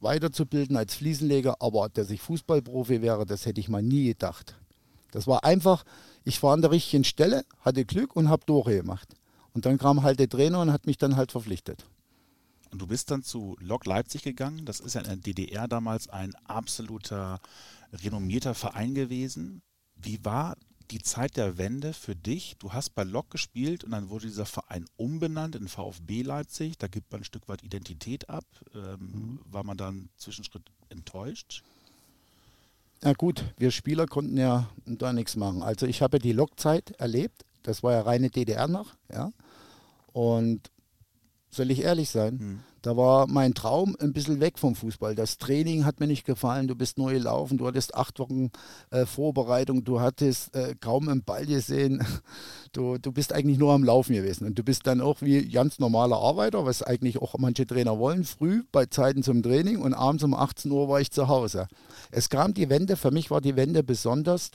weiterzubilden 0.00 0.76
als 0.76 0.94
Fliesenleger, 0.94 1.56
aber 1.60 1.88
dass 1.88 2.10
ich 2.10 2.20
Fußballprofi 2.20 3.00
wäre, 3.00 3.26
das 3.26 3.46
hätte 3.46 3.60
ich 3.60 3.68
mal 3.68 3.82
nie 3.82 4.06
gedacht. 4.08 4.56
Das 5.14 5.26
war 5.26 5.44
einfach, 5.44 5.84
ich 6.24 6.42
war 6.42 6.52
an 6.52 6.60
der 6.60 6.72
richtigen 6.72 7.04
Stelle, 7.04 7.44
hatte 7.60 7.84
Glück 7.84 8.16
und 8.16 8.28
habe 8.28 8.44
Tore 8.44 8.76
gemacht. 8.76 9.14
Und 9.52 9.64
dann 9.64 9.78
kam 9.78 10.02
halt 10.02 10.18
der 10.18 10.28
Trainer 10.28 10.60
und 10.60 10.72
hat 10.72 10.86
mich 10.86 10.98
dann 10.98 11.16
halt 11.16 11.30
verpflichtet. 11.30 11.86
Und 12.72 12.80
du 12.80 12.88
bist 12.88 13.12
dann 13.12 13.22
zu 13.22 13.56
Lok 13.60 13.86
Leipzig 13.86 14.22
gegangen. 14.22 14.64
Das 14.64 14.80
ist 14.80 14.94
ja 14.94 15.02
in 15.02 15.06
der 15.06 15.16
DDR 15.16 15.68
damals 15.68 16.08
ein 16.08 16.34
absoluter 16.46 17.38
renommierter 17.92 18.54
Verein 18.54 18.94
gewesen. 18.94 19.62
Wie 19.94 20.24
war 20.24 20.56
die 20.90 21.00
Zeit 21.00 21.36
der 21.36 21.56
Wende 21.58 21.92
für 21.92 22.16
dich? 22.16 22.56
Du 22.58 22.72
hast 22.72 22.96
bei 22.96 23.04
Lok 23.04 23.30
gespielt 23.30 23.84
und 23.84 23.92
dann 23.92 24.10
wurde 24.10 24.26
dieser 24.26 24.46
Verein 24.46 24.86
umbenannt 24.96 25.54
in 25.54 25.68
VfB 25.68 26.22
Leipzig. 26.22 26.76
Da 26.76 26.88
gibt 26.88 27.12
man 27.12 27.20
ein 27.20 27.24
Stück 27.24 27.48
weit 27.48 27.62
Identität 27.62 28.28
ab. 28.28 28.44
Ähm, 28.74 28.98
mhm. 28.98 29.40
War 29.44 29.62
man 29.62 29.76
dann 29.76 30.08
Zwischenschritt 30.16 30.72
enttäuscht? 30.88 31.62
Na 33.04 33.12
gut, 33.12 33.44
wir 33.58 33.70
Spieler 33.70 34.06
konnten 34.06 34.38
ja 34.38 34.66
da 34.86 35.12
nichts 35.12 35.36
machen. 35.36 35.62
Also 35.62 35.84
ich 35.84 36.00
habe 36.00 36.18
die 36.18 36.32
Lokzeit 36.32 36.92
erlebt. 36.92 37.44
Das 37.62 37.82
war 37.82 37.92
ja 37.92 38.00
reine 38.00 38.30
DDR 38.30 38.66
noch, 38.66 38.94
ja. 39.12 39.30
Und 40.14 40.70
soll 41.54 41.70
ich 41.70 41.82
ehrlich 41.82 42.10
sein, 42.10 42.38
hm. 42.38 42.60
da 42.82 42.96
war 42.96 43.26
mein 43.26 43.54
Traum 43.54 43.96
ein 44.00 44.12
bisschen 44.12 44.40
weg 44.40 44.58
vom 44.58 44.74
Fußball. 44.74 45.14
Das 45.14 45.38
Training 45.38 45.84
hat 45.84 46.00
mir 46.00 46.06
nicht 46.06 46.24
gefallen, 46.24 46.68
du 46.68 46.74
bist 46.74 46.98
neu 46.98 47.14
gelaufen, 47.14 47.58
du 47.58 47.66
hattest 47.66 47.94
acht 47.94 48.18
Wochen 48.18 48.50
äh, 48.90 49.06
Vorbereitung, 49.06 49.84
du 49.84 50.00
hattest 50.00 50.54
äh, 50.54 50.74
kaum 50.80 51.08
einen 51.08 51.22
Ball 51.22 51.46
gesehen, 51.46 52.04
du, 52.72 52.98
du 52.98 53.12
bist 53.12 53.32
eigentlich 53.32 53.58
nur 53.58 53.72
am 53.72 53.84
Laufen 53.84 54.14
gewesen. 54.14 54.46
Und 54.46 54.58
du 54.58 54.62
bist 54.62 54.86
dann 54.86 55.00
auch 55.00 55.22
wie 55.22 55.48
ganz 55.48 55.78
normaler 55.78 56.16
Arbeiter, 56.16 56.64
was 56.64 56.82
eigentlich 56.82 57.20
auch 57.20 57.36
manche 57.38 57.66
Trainer 57.66 57.98
wollen, 57.98 58.24
früh 58.24 58.62
bei 58.72 58.86
Zeiten 58.86 59.22
zum 59.22 59.42
Training 59.42 59.78
und 59.78 59.94
abends 59.94 60.24
um 60.24 60.34
18 60.34 60.70
Uhr 60.70 60.88
war 60.88 61.00
ich 61.00 61.10
zu 61.10 61.28
Hause. 61.28 61.68
Es 62.10 62.28
kam 62.28 62.54
die 62.54 62.68
Wende, 62.68 62.96
für 62.96 63.10
mich 63.10 63.30
war 63.30 63.40
die 63.40 63.56
Wende 63.56 63.82
besonders, 63.82 64.50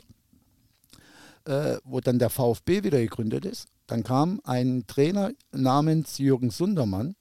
äh, 1.45 1.77
wo 1.83 1.99
dann 1.99 2.19
der 2.19 2.29
VfB 2.29 2.83
wieder 2.83 2.99
gegründet 2.99 3.45
ist. 3.45 3.67
Dann 3.87 4.03
kam 4.03 4.39
ein 4.43 4.85
Trainer 4.87 5.31
namens 5.51 6.17
Jürgen 6.17 6.51
Sundermann, 6.51 7.15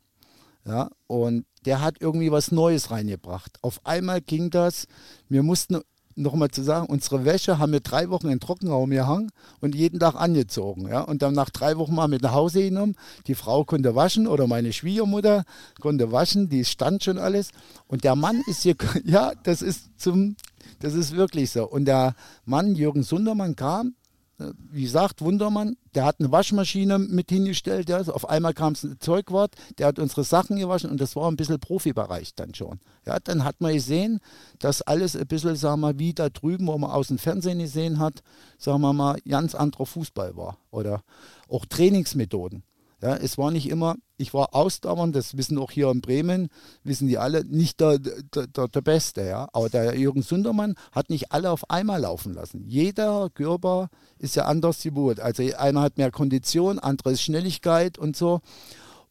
ja, 0.66 0.90
und 1.06 1.46
der 1.64 1.80
hat 1.80 1.96
irgendwie 2.00 2.30
was 2.30 2.52
Neues 2.52 2.90
reingebracht. 2.90 3.58
Auf 3.62 3.80
einmal 3.84 4.20
ging 4.20 4.50
das, 4.50 4.86
wir 5.28 5.42
mussten 5.42 5.78
nochmal 6.18 6.50
zu 6.50 6.62
sagen, 6.62 6.86
unsere 6.86 7.24
Wäsche 7.24 7.58
haben 7.58 7.72
wir 7.72 7.80
drei 7.80 8.10
Wochen 8.10 8.28
im 8.28 8.40
Trockenraum 8.40 8.90
gehangen 8.90 9.30
und 9.60 9.74
jeden 9.74 10.00
Tag 10.00 10.16
angezogen. 10.16 10.88
Ja? 10.88 11.02
Und 11.02 11.22
dann 11.22 11.32
nach 11.32 11.50
drei 11.50 11.78
Wochen 11.78 11.94
mal 11.94 12.08
mit 12.08 12.22
nach 12.22 12.32
Hause 12.32 12.62
genommen. 12.62 12.96
Die 13.26 13.34
Frau 13.34 13.64
konnte 13.64 13.94
waschen 13.94 14.26
oder 14.26 14.46
meine 14.46 14.72
Schwiegermutter 14.72 15.44
konnte 15.80 16.12
waschen, 16.12 16.48
die 16.48 16.64
stand 16.64 17.04
schon 17.04 17.18
alles. 17.18 17.50
Und 17.86 18.04
der 18.04 18.16
Mann 18.16 18.42
ist 18.46 18.62
hier, 18.62 18.74
ja, 19.04 19.32
das 19.44 19.62
ist 19.62 19.88
zum, 19.96 20.36
das 20.80 20.94
ist 20.94 21.14
wirklich 21.14 21.50
so. 21.50 21.66
Und 21.66 21.86
der 21.86 22.14
Mann, 22.44 22.74
Jürgen 22.74 23.04
Sundermann, 23.04 23.56
kam 23.56 23.94
wie 24.38 24.82
gesagt, 24.82 25.20
Wundermann, 25.20 25.76
der 25.94 26.04
hat 26.04 26.20
eine 26.20 26.30
Waschmaschine 26.30 26.98
mit 26.98 27.30
hingestellt, 27.30 27.88
ja, 27.88 28.00
auf 28.00 28.28
einmal 28.28 28.54
kam 28.54 28.74
es 28.74 28.84
ein 28.84 28.96
Zeugwart, 29.00 29.54
der 29.78 29.88
hat 29.88 29.98
unsere 29.98 30.22
Sachen 30.22 30.58
gewaschen 30.58 30.90
und 30.90 31.00
das 31.00 31.16
war 31.16 31.28
ein 31.30 31.36
bisschen 31.36 31.58
Profibereich 31.58 32.34
dann 32.34 32.54
schon. 32.54 32.78
Ja, 33.04 33.18
dann 33.18 33.44
hat 33.44 33.60
man 33.60 33.72
gesehen, 33.72 34.20
dass 34.58 34.82
alles 34.82 35.16
ein 35.16 35.26
bisschen, 35.26 35.56
sagen 35.56 35.80
wir 35.80 35.88
mal, 35.88 35.98
wie 35.98 36.14
da 36.14 36.28
drüben, 36.28 36.66
wo 36.68 36.78
man 36.78 36.90
aus 36.90 37.08
dem 37.08 37.18
Fernsehen 37.18 37.58
gesehen 37.58 37.98
hat, 37.98 38.22
sagen 38.58 38.80
wir 38.80 38.92
mal, 38.92 39.18
ganz 39.28 39.54
anderer 39.54 39.86
Fußball 39.86 40.36
war. 40.36 40.58
Oder 40.70 41.02
auch 41.48 41.64
Trainingsmethoden. 41.66 42.62
Ja, 43.00 43.14
es 43.14 43.38
war 43.38 43.52
nicht 43.52 43.68
immer, 43.68 43.94
ich 44.16 44.34
war 44.34 44.54
ausdauernd, 44.56 45.14
das 45.14 45.36
wissen 45.36 45.56
auch 45.58 45.70
hier 45.70 45.88
in 45.90 46.00
Bremen, 46.00 46.48
wissen 46.82 47.06
die 47.06 47.16
alle, 47.16 47.44
nicht 47.44 47.78
der, 47.78 48.00
der, 48.00 48.48
der, 48.48 48.66
der 48.66 48.80
Beste. 48.80 49.24
Ja? 49.24 49.48
Aber 49.52 49.68
der 49.68 49.96
Jürgen 49.96 50.22
Sundermann 50.22 50.74
hat 50.90 51.08
nicht 51.08 51.30
alle 51.30 51.52
auf 51.52 51.70
einmal 51.70 52.00
laufen 52.00 52.34
lassen. 52.34 52.64
Jeder 52.66 53.30
Körper 53.30 53.88
ist 54.18 54.34
ja 54.34 54.46
anders 54.46 54.82
geburt. 54.82 55.20
Also 55.20 55.44
einer 55.56 55.82
hat 55.82 55.96
mehr 55.96 56.10
Kondition, 56.10 56.80
andere 56.80 57.12
ist 57.12 57.22
Schnelligkeit 57.22 57.98
und 57.98 58.16
so. 58.16 58.40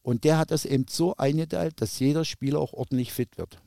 Und 0.01 0.25
der 0.25 0.37
hat 0.37 0.51
das 0.51 0.65
eben 0.65 0.85
so 0.89 1.15
eingeteilt, 1.15 1.81
dass 1.81 1.99
jeder 1.99 2.25
Spieler 2.25 2.59
auch 2.59 2.73
ordentlich 2.73 3.13
fit 3.13 3.37
wird. 3.37 3.59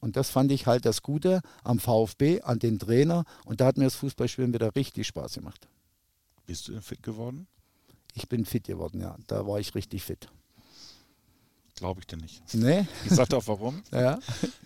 Und 0.00 0.16
das 0.16 0.28
fand 0.28 0.52
ich 0.52 0.66
halt 0.66 0.84
das 0.84 1.00
Gute 1.00 1.40
am 1.62 1.78
VfB, 1.78 2.42
an 2.42 2.58
den 2.58 2.78
Trainer. 2.78 3.24
Und 3.46 3.62
da 3.62 3.66
hat 3.66 3.78
mir 3.78 3.84
das 3.84 3.94
Fußballspielen 3.94 4.52
wieder 4.52 4.76
richtig 4.76 5.06
Spaß 5.06 5.34
gemacht. 5.34 5.66
Bist 6.44 6.68
du 6.68 6.72
denn 6.72 6.82
fit 6.82 7.02
geworden? 7.02 7.46
Ich 8.14 8.28
bin 8.28 8.44
fit 8.44 8.64
geworden, 8.64 9.00
ja. 9.00 9.16
Da 9.26 9.46
war 9.46 9.58
ich 9.58 9.74
richtig 9.74 10.04
fit. 10.04 10.28
Glaube 11.76 12.00
ich 12.00 12.06
dir 12.06 12.16
nicht. 12.16 12.42
Nee? 12.54 12.86
Ich 13.04 13.10
sagte 13.10 13.36
auch 13.36 13.46
warum. 13.46 13.82
Ja. 13.92 14.18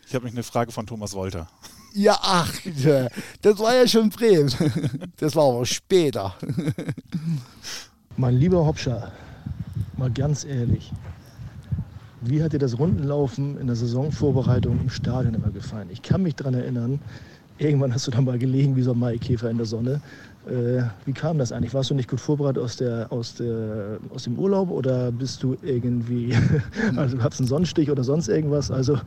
Ich 0.06 0.14
habe 0.14 0.24
mich 0.24 0.34
eine 0.34 0.42
Frage 0.42 0.72
von 0.72 0.86
Thomas 0.86 1.14
Wolter. 1.14 1.48
Ja, 1.94 2.18
ach, 2.20 2.52
das 3.42 3.58
war 3.58 3.74
ja 3.74 3.88
schon 3.88 4.10
Bremen. 4.10 4.52
Das 5.16 5.34
war 5.34 5.44
aber 5.44 5.64
später. 5.66 6.34
Mein 8.16 8.36
lieber 8.36 8.64
Hopscher, 8.64 9.10
mal 9.96 10.10
ganz 10.10 10.44
ehrlich, 10.44 10.92
wie 12.20 12.42
hat 12.42 12.52
dir 12.52 12.58
das 12.58 12.78
Rundenlaufen 12.78 13.58
in 13.58 13.66
der 13.68 13.76
Saisonvorbereitung 13.76 14.80
im 14.80 14.90
Stadion 14.90 15.34
immer 15.34 15.50
gefallen? 15.50 15.88
Ich 15.90 16.02
kann 16.02 16.22
mich 16.22 16.34
daran 16.34 16.54
erinnern, 16.54 17.00
irgendwann 17.58 17.94
hast 17.94 18.06
du 18.06 18.10
da 18.10 18.20
mal 18.20 18.38
gelegen 18.38 18.76
wie 18.76 18.82
so 18.82 18.92
ein 18.92 18.98
Maikäfer 18.98 19.50
in 19.50 19.56
der 19.56 19.66
Sonne 19.66 20.00
äh, 20.48 20.82
wie 21.04 21.12
kam 21.12 21.38
das 21.38 21.52
eigentlich? 21.52 21.74
Warst 21.74 21.90
du 21.90 21.94
nicht 21.94 22.08
gut 22.08 22.20
vorbereitet 22.20 22.62
aus, 22.62 22.76
der, 22.76 23.12
aus, 23.12 23.34
der, 23.34 23.98
aus 24.14 24.24
dem 24.24 24.38
Urlaub 24.38 24.70
oder 24.70 25.12
bist 25.12 25.42
du 25.42 25.56
irgendwie, 25.62 26.34
also 26.96 27.22
hast 27.22 27.38
einen 27.38 27.48
Sonnenstich 27.48 27.90
oder 27.90 28.02
sonst 28.04 28.28
irgendwas? 28.28 28.70
Also 28.70 28.98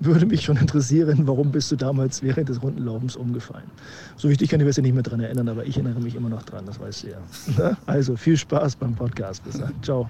würde 0.00 0.26
mich 0.26 0.42
schon 0.42 0.56
interessieren, 0.56 1.26
warum 1.26 1.52
bist 1.52 1.70
du 1.70 1.76
damals 1.76 2.22
während 2.22 2.48
des 2.48 2.62
Rundenlaufens 2.62 3.16
umgefallen? 3.16 3.70
So 4.16 4.28
wichtig 4.28 4.50
kann 4.50 4.60
ich 4.60 4.66
mich 4.66 4.76
nicht 4.78 4.94
mehr 4.94 5.02
daran 5.02 5.20
erinnern, 5.20 5.48
aber 5.48 5.64
ich 5.64 5.76
erinnere 5.76 6.00
mich 6.00 6.14
immer 6.14 6.28
noch 6.28 6.42
dran, 6.42 6.66
das 6.66 6.80
weißt 6.80 7.04
du 7.04 7.08
ja. 7.08 7.76
Also 7.86 8.16
viel 8.16 8.36
Spaß 8.36 8.76
beim 8.76 8.94
Podcast. 8.94 9.44
Bis 9.44 9.58
dann. 9.58 9.72
Ciao. 9.82 10.08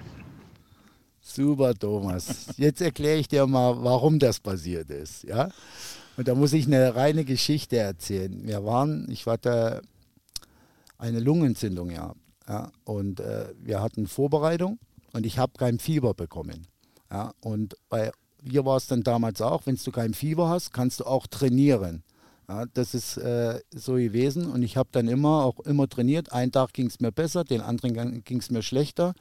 Super, 1.21 1.75
Thomas. 1.75 2.47
Jetzt 2.57 2.81
erkläre 2.81 3.19
ich 3.19 3.27
dir 3.27 3.45
mal, 3.45 3.75
warum 3.83 4.17
das 4.17 4.39
passiert 4.39 4.89
ist. 4.89 5.23
Ja? 5.23 5.49
Und 6.17 6.27
da 6.27 6.33
muss 6.33 6.53
ich 6.53 6.65
eine 6.65 6.95
reine 6.95 7.23
Geschichte 7.23 7.77
erzählen. 7.77 8.41
Wir 8.43 8.65
waren, 8.65 9.07
ich 9.09 9.27
war 9.27 9.37
da 9.37 9.79
eine 10.99 11.19
Lungenentzündung 11.19 11.89
gehabt. 11.89 12.19
Ja, 12.47 12.71
und 12.83 13.19
äh, 13.19 13.53
wir 13.59 13.81
hatten 13.81 14.07
Vorbereitung 14.07 14.79
und 15.13 15.25
ich 15.25 15.39
habe 15.39 15.53
kein 15.57 15.79
Fieber 15.79 16.13
bekommen. 16.13 16.67
Ja, 17.11 17.33
und 17.41 17.75
bei 17.89 18.11
hier 18.43 18.65
war 18.65 18.77
es 18.77 18.87
dann 18.87 19.03
damals 19.03 19.41
auch, 19.41 19.65
wenn 19.65 19.75
du 19.75 19.91
kein 19.91 20.13
Fieber 20.13 20.47
hast, 20.47 20.71
kannst 20.73 21.01
du 21.01 21.05
auch 21.05 21.27
trainieren. 21.27 22.03
Ja, 22.47 22.65
das 22.73 22.93
ist 22.93 23.17
äh, 23.17 23.59
so 23.75 23.93
gewesen 23.93 24.49
und 24.49 24.63
ich 24.63 24.77
habe 24.77 24.89
dann 24.91 25.07
immer 25.07 25.43
auch 25.45 25.59
immer 25.61 25.87
trainiert. 25.87 26.31
Einen 26.31 26.51
Tag 26.51 26.73
ging 26.73 26.87
es 26.87 26.99
mir 26.99 27.11
besser, 27.11 27.43
den 27.43 27.61
anderen 27.61 28.23
ging 28.23 28.39
es 28.39 28.49
mir 28.49 28.63
schlechter. 28.63 29.13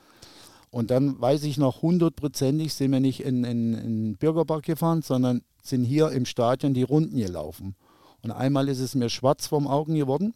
Und 0.70 0.90
dann 0.90 1.20
weiß 1.20 1.44
ich 1.44 1.58
noch 1.58 1.82
hundertprozentig, 1.82 2.74
sind 2.74 2.92
wir 2.92 3.00
nicht 3.00 3.20
in, 3.20 3.44
in 3.44 4.16
Bürgerpark 4.16 4.64
gefahren, 4.64 5.02
sondern 5.02 5.42
sind 5.62 5.84
hier 5.84 6.10
im 6.10 6.26
Stadion 6.26 6.74
die 6.74 6.82
Runden 6.82 7.16
gelaufen. 7.16 7.74
Und 8.22 8.30
einmal 8.30 8.68
ist 8.68 8.80
es 8.80 8.94
mir 8.94 9.08
schwarz 9.08 9.46
vorm 9.46 9.66
Augen 9.66 9.94
geworden 9.94 10.34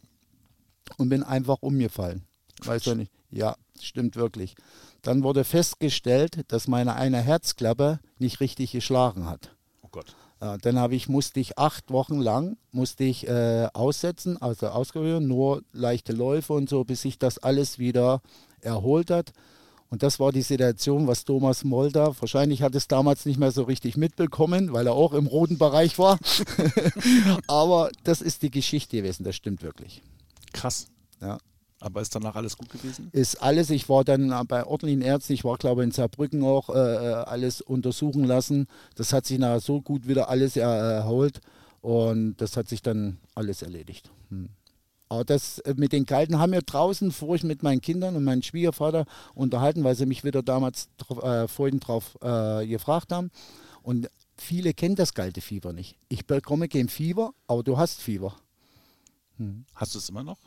und 0.97 1.09
bin 1.09 1.23
einfach 1.23 1.57
umgefallen. 1.61 2.23
Weißt 2.63 2.87
du 2.87 2.95
nicht? 2.95 3.11
Ja, 3.31 3.55
stimmt 3.79 4.15
wirklich. 4.15 4.55
Dann 5.01 5.23
wurde 5.23 5.43
festgestellt, 5.43 6.45
dass 6.47 6.67
meine 6.67 6.95
eine 6.95 7.21
Herzklappe 7.21 7.99
nicht 8.19 8.39
richtig 8.39 8.71
geschlagen 8.71 9.25
hat. 9.25 9.55
Oh 9.81 9.89
Gott. 9.91 10.15
Ja, 10.39 10.57
dann 10.57 10.91
ich, 10.91 11.07
musste 11.07 11.39
ich 11.39 11.57
acht 11.57 11.89
Wochen 11.89 12.19
lang 12.19 12.57
musste 12.71 13.05
ich, 13.05 13.27
äh, 13.27 13.67
aussetzen, 13.73 14.41
also 14.41 14.67
ausgehören, 14.67 15.27
nur 15.27 15.63
leichte 15.71 16.11
Läufe 16.11 16.53
und 16.53 16.69
so, 16.69 16.83
bis 16.83 17.01
sich 17.01 17.17
das 17.17 17.37
alles 17.37 17.79
wieder 17.79 18.21
erholt 18.59 19.09
hat. 19.09 19.31
Und 19.89 20.03
das 20.03 20.19
war 20.19 20.31
die 20.31 20.41
Situation, 20.41 21.07
was 21.07 21.23
Thomas 21.23 21.63
Molder, 21.63 22.15
wahrscheinlich 22.19 22.61
hat 22.61 22.73
es 22.75 22.87
damals 22.87 23.25
nicht 23.25 23.39
mehr 23.39 23.51
so 23.51 23.63
richtig 23.63 23.95
mitbekommen, 23.95 24.73
weil 24.73 24.87
er 24.87 24.93
auch 24.93 25.13
im 25.13 25.27
roten 25.27 25.57
Bereich 25.57 25.99
war. 25.99 26.17
Aber 27.47 27.91
das 28.03 28.21
ist 28.21 28.41
die 28.41 28.51
Geschichte 28.51 28.97
gewesen, 28.97 29.23
das 29.23 29.35
stimmt 29.35 29.61
wirklich. 29.61 30.01
Krass. 30.53 30.87
Ja. 31.21 31.37
Aber 31.83 32.01
ist 32.01 32.15
danach 32.15 32.35
alles 32.35 32.57
gut 32.57 32.69
gewesen? 32.69 33.09
Ist 33.11 33.41
alles. 33.41 33.69
Ich 33.69 33.89
war 33.89 34.05
dann 34.05 34.47
bei 34.47 34.65
ordentlichen 34.65 35.01
Ärzten, 35.01 35.33
ich 35.33 35.43
war 35.43 35.57
glaube 35.57 35.81
ich 35.81 35.87
in 35.87 35.91
Saarbrücken 35.91 36.43
auch, 36.43 36.69
äh, 36.69 36.77
äh, 36.77 37.13
alles 37.25 37.59
untersuchen 37.59 38.23
lassen. 38.23 38.67
Das 38.95 39.11
hat 39.11 39.25
sich 39.25 39.37
nachher 39.37 39.59
so 39.59 39.81
gut 39.81 40.07
wieder 40.07 40.29
alles 40.29 40.55
erholt 40.55 41.41
und 41.81 42.37
das 42.37 42.55
hat 42.55 42.69
sich 42.69 42.81
dann 42.81 43.17
alles 43.35 43.61
erledigt. 43.61 44.09
Hm. 44.29 44.47
Aber 45.09 45.25
das 45.25 45.59
äh, 45.59 45.73
mit 45.75 45.91
den 45.91 46.05
Kalten 46.05 46.39
haben 46.39 46.53
wir 46.53 46.61
draußen 46.61 47.11
vor 47.11 47.35
ich 47.35 47.43
mit 47.43 47.63
meinen 47.63 47.81
Kindern 47.81 48.15
und 48.15 48.23
meinem 48.23 48.41
Schwiegervater 48.41 49.05
unterhalten, 49.35 49.83
weil 49.83 49.95
sie 49.95 50.05
mich 50.05 50.23
wieder 50.23 50.41
damals 50.41 50.87
äh, 51.21 51.49
vorhin 51.49 51.81
drauf 51.81 52.17
äh, 52.21 52.65
gefragt 52.65 53.11
haben. 53.11 53.29
Und 53.81 54.09
viele 54.37 54.73
kennen 54.73 54.95
das 54.95 55.13
kalte 55.13 55.41
Fieber 55.41 55.73
nicht. 55.73 55.97
Ich 56.07 56.25
bekomme 56.25 56.69
kein 56.69 56.87
Fieber, 56.87 57.33
aber 57.45 57.61
du 57.61 57.77
hast 57.77 58.01
Fieber. 58.01 58.35
Hm. 59.37 59.65
Hast 59.75 59.95
du 59.95 59.99
es 59.99 60.09
immer 60.09 60.23
noch? 60.23 60.37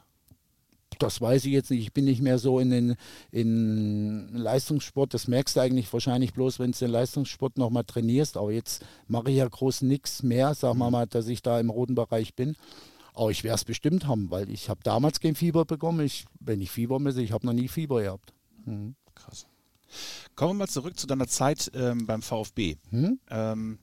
Das 0.98 1.20
weiß 1.20 1.44
ich 1.44 1.52
jetzt 1.52 1.70
nicht. 1.70 1.82
Ich 1.82 1.92
bin 1.92 2.06
nicht 2.06 2.22
mehr 2.22 2.38
so 2.38 2.58
in 2.58 2.70
den 2.70 2.96
in 3.30 4.34
Leistungssport. 4.34 5.12
Das 5.12 5.28
merkst 5.28 5.56
du 5.56 5.60
eigentlich 5.60 5.92
wahrscheinlich 5.92 6.32
bloß, 6.32 6.58
wenn 6.58 6.72
du 6.72 6.78
den 6.78 6.90
Leistungssport 6.90 7.58
nochmal 7.58 7.84
trainierst. 7.84 8.36
Aber 8.36 8.52
jetzt 8.52 8.84
mache 9.06 9.30
ich 9.30 9.36
ja 9.36 9.48
groß 9.48 9.82
nichts 9.82 10.22
mehr, 10.22 10.54
sagen 10.54 10.78
wir 10.78 10.86
hm. 10.86 10.92
mal, 10.92 11.06
dass 11.06 11.28
ich 11.28 11.42
da 11.42 11.60
im 11.60 11.70
roten 11.70 11.94
Bereich 11.94 12.34
bin. 12.34 12.56
Aber 13.14 13.30
ich 13.30 13.44
werde 13.44 13.56
es 13.56 13.64
bestimmt 13.64 14.06
haben, 14.06 14.30
weil 14.30 14.50
ich 14.50 14.68
habe 14.68 14.80
damals 14.82 15.20
kein 15.20 15.34
Fieber 15.34 15.64
bekommen. 15.64 16.00
Ich, 16.00 16.26
wenn 16.38 16.60
ich 16.60 16.70
Fieber 16.70 16.98
messe, 16.98 17.22
ich 17.22 17.32
habe 17.32 17.46
noch 17.46 17.54
nie 17.54 17.68
Fieber 17.68 18.02
gehabt. 18.02 18.32
Mhm. 18.66 18.94
Krass. 19.14 19.46
Kommen 20.34 20.52
wir 20.52 20.64
mal 20.64 20.68
zurück 20.68 20.98
zu 20.98 21.06
deiner 21.06 21.26
Zeit 21.26 21.70
ähm, 21.74 22.06
beim 22.06 22.20
VfB. 22.20 22.76
Mhm. 22.90 23.18
Ähm, 23.30 23.78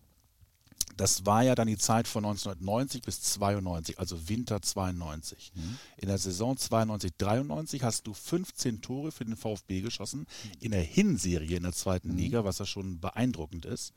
das 0.98 1.26
war 1.26 1.44
ja 1.44 1.56
dann 1.56 1.68
die 1.68 1.78
Zeit 1.78 2.08
von 2.08 2.26
1990 2.26 3.02
bis 3.02 3.22
92, 3.22 4.00
also 4.00 4.30
Winter 4.30 4.62
92. 4.62 5.52
Mhm. 5.56 5.78
In 5.98 6.08
der 6.08 6.18
Saison 6.18 6.58
92, 6.58 7.12
93 7.18 7.84
hast 7.84 8.08
du 8.08 8.14
15 8.14 8.82
Tore 8.82 9.12
für 9.12 9.26
den 9.26 9.36
VfB 9.36 9.82
geschossen, 9.82 10.28
in 10.60 10.72
der 10.72 10.84
Hinserie 10.84 11.58
in 11.58 11.64
der 11.64 11.74
zweiten 11.74 12.12
mhm. 12.12 12.18
Liga, 12.18 12.44
was 12.44 12.60
ja 12.60 12.66
schon 12.66 13.00
beeindruckend 13.00 13.66
ist. 13.66 13.94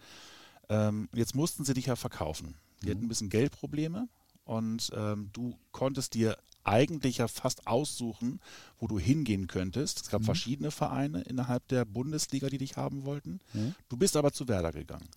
Ähm, 0.69 1.09
jetzt 1.15 1.35
mussten 1.35 1.65
sie 1.65 1.75
dich 1.75 1.87
ja 1.87 1.97
verkaufen. 1.97 2.57
Die 2.83 2.87
mhm. 2.87 2.91
hatten 2.91 3.05
ein 3.05 3.09
bisschen 3.09 3.31
Geldprobleme 3.31 4.09
und 4.45 4.91
ähm, 4.95 5.31
du 5.33 5.59
konntest 5.73 6.15
dir 6.15 6.37
eigentlich 6.65 7.19
ja 7.19 7.29
fast 7.29 7.67
aussuchen, 7.67 8.41
wo 8.79 8.89
du 8.89 8.99
hingehen 8.99 9.47
könntest. 9.47 10.03
Es 10.03 10.09
gab 10.09 10.23
mhm. 10.23 10.27
verschiedene 10.27 10.71
Vereine 10.71 11.23
innerhalb 11.23 11.67
der 11.69 11.85
Bundesliga, 11.85 12.49
die 12.49 12.59
dich 12.59 12.77
haben 12.77 13.05
wollten. 13.05 13.41
Mhm. 13.53 13.75
Du 13.89 13.97
bist 13.97 14.17
aber 14.17 14.33
zu 14.33 14.49
Werder 14.49 14.73
gegangen. 14.73 15.09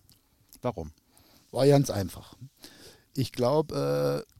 Warum? 0.62 0.92
War 1.50 1.66
ganz 1.66 1.90
einfach. 1.90 2.34
Ich 3.14 3.32
glaube, 3.32 4.24
äh, 4.26 4.32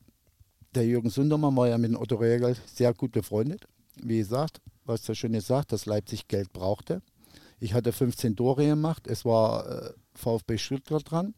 der 0.75 0.87
Jürgen 0.87 1.11
Sundermann 1.11 1.57
war 1.57 1.69
ja 1.69 1.79
mit 1.79 1.95
Otto 1.97 2.17
Regel 2.17 2.57
sehr 2.73 2.95
gut 2.95 3.13
befreundet. 3.13 3.67
Wie 3.97 4.19
gesagt, 4.19 4.61
was 4.85 5.09
er 5.09 5.15
schon 5.15 5.33
gesagt, 5.33 5.73
dass 5.73 5.87
Leipzig 5.87 6.29
Geld 6.29 6.53
brauchte. 6.53 7.03
Ich 7.59 7.75
hatte 7.75 7.93
15 7.93 8.37
Tore 8.37 8.67
gemacht. 8.67 9.07
Es 9.07 9.25
war 9.25 9.67
äh, 9.69 9.93
VfB 10.15 10.59
Stuttgart 10.59 11.11
dran. 11.11 11.35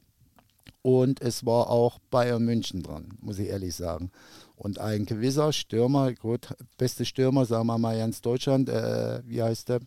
Und 0.83 1.21
es 1.23 1.47
war 1.47 1.71
auch 1.71 1.99
Bayern 2.11 2.45
München 2.45 2.83
dran, 2.83 3.17
muss 3.21 3.39
ich 3.39 3.49
ehrlich 3.49 3.75
sagen. 3.75 4.11
Und 4.57 4.79
ein 4.79 5.07
gewisser 5.07 5.53
Stürmer, 5.53 6.13
gut, 6.13 6.55
beste 6.77 7.05
Stürmer, 7.05 7.47
sagen 7.47 7.67
wir 7.69 7.79
mal 7.79 7.97
ganz 7.97 8.21
Deutschland, 8.21 8.69
äh, 8.69 9.23
wie 9.25 9.43
heißt 9.43 9.69
der? 9.69 9.81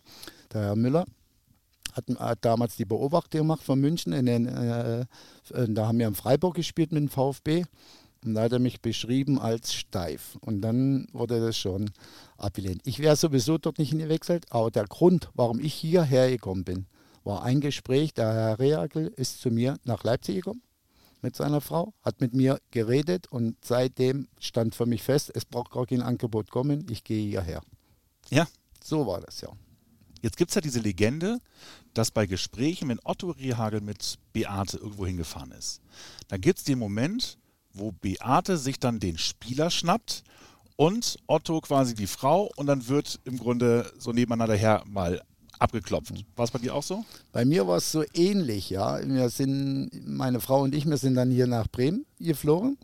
Der 0.53 0.61
Herr 0.61 0.75
Müller 0.75 1.05
hat, 1.95 2.05
hat 2.19 2.45
damals 2.45 2.75
die 2.75 2.85
Beobachtung 2.85 3.41
gemacht 3.41 3.63
von 3.63 3.79
München. 3.79 4.11
Den, 4.25 4.47
äh, 4.47 5.01
äh, 5.01 5.05
da 5.69 5.87
haben 5.87 5.99
wir 5.99 6.07
in 6.07 6.15
Freiburg 6.15 6.55
gespielt 6.55 6.91
mit 6.91 7.01
dem 7.01 7.09
VfB. 7.09 7.65
Und 8.23 8.33
da 8.33 8.43
hat 8.43 8.53
er 8.53 8.59
mich 8.59 8.81
beschrieben 8.81 9.39
als 9.39 9.73
steif. 9.73 10.35
Und 10.41 10.61
dann 10.61 11.07
wurde 11.13 11.39
das 11.39 11.57
schon 11.57 11.91
abgelehnt. 12.37 12.81
Ich 12.83 12.99
wäre 12.99 13.15
sowieso 13.15 13.57
dort 13.57 13.77
nicht 13.77 13.89
hingewechselt, 13.89 14.51
aber 14.51 14.71
der 14.71 14.85
Grund, 14.85 15.29
warum 15.35 15.59
ich 15.59 15.73
hierher 15.73 16.29
gekommen 16.29 16.63
bin, 16.63 16.87
war 17.23 17.43
ein 17.43 17.61
Gespräch. 17.61 18.13
Der 18.13 18.33
Herr 18.33 18.59
Reagel 18.59 19.07
ist 19.15 19.41
zu 19.41 19.51
mir 19.51 19.77
nach 19.83 20.03
Leipzig 20.03 20.37
gekommen 20.37 20.61
mit 21.25 21.35
seiner 21.35 21.59
Frau, 21.59 21.93
hat 22.03 22.21
mit 22.21 22.33
mir 22.33 22.59
geredet 22.69 23.27
und 23.31 23.57
seitdem 23.65 24.27
stand 24.39 24.75
für 24.75 24.85
mich 24.85 25.01
fest, 25.01 25.31
es 25.33 25.43
braucht 25.43 25.71
gar 25.71 25.87
kein 25.87 26.03
Angebot 26.03 26.51
kommen, 26.51 26.85
ich 26.89 27.03
gehe 27.03 27.27
hierher. 27.27 27.61
Ja. 28.29 28.47
So 28.83 29.07
war 29.07 29.21
das, 29.21 29.41
ja. 29.41 29.49
Jetzt 30.21 30.37
gibt 30.37 30.51
es 30.51 30.55
ja 30.55 30.61
diese 30.61 30.79
Legende, 30.79 31.39
dass 31.95 32.11
bei 32.11 32.27
Gesprächen, 32.27 32.89
wenn 32.89 32.99
Otto 33.03 33.31
Rehagel 33.31 33.81
mit 33.81 34.19
Beate 34.33 34.77
irgendwo 34.77 35.05
hingefahren 35.05 35.51
ist, 35.51 35.81
dann 36.27 36.41
gibt 36.41 36.59
es 36.59 36.65
den 36.65 36.77
Moment, 36.77 37.37
wo 37.73 37.91
Beate 37.91 38.57
sich 38.57 38.79
dann 38.79 38.99
den 38.99 39.17
Spieler 39.17 39.69
schnappt 39.69 40.23
und 40.75 41.17
Otto 41.27 41.61
quasi 41.61 41.95
die 41.95 42.07
Frau 42.07 42.51
und 42.57 42.67
dann 42.67 42.87
wird 42.87 43.19
im 43.23 43.37
Grunde 43.37 43.91
so 43.97 44.11
nebeneinander 44.11 44.55
her 44.55 44.83
mal 44.85 45.21
abgeklopft. 45.57 46.25
War 46.35 46.45
es 46.45 46.51
bei 46.51 46.59
dir 46.59 46.75
auch 46.75 46.83
so? 46.83 47.05
Bei 47.31 47.45
mir 47.45 47.65
war 47.65 47.77
es 47.77 47.91
so 47.91 48.03
ähnlich, 48.13 48.69
ja. 48.69 48.99
Wir 49.07 49.29
sind, 49.29 49.89
meine 50.05 50.41
Frau 50.41 50.63
und 50.63 50.75
ich, 50.75 50.85
wir 50.85 50.97
sind 50.97 51.15
dann 51.15 51.31
hier 51.31 51.47
nach 51.47 51.67
Bremen 51.67 52.05
geflogen 52.19 52.77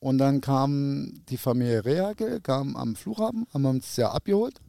und 0.00 0.18
dann 0.18 0.40
kam 0.40 1.14
die 1.28 1.36
Familie 1.36 1.84
Rehagel, 1.84 2.40
kam 2.40 2.76
am 2.76 2.96
Flughafen, 2.96 3.46
haben 3.54 3.64
uns 3.64 3.96
ja 3.96 4.10
abgeholt 4.10 4.60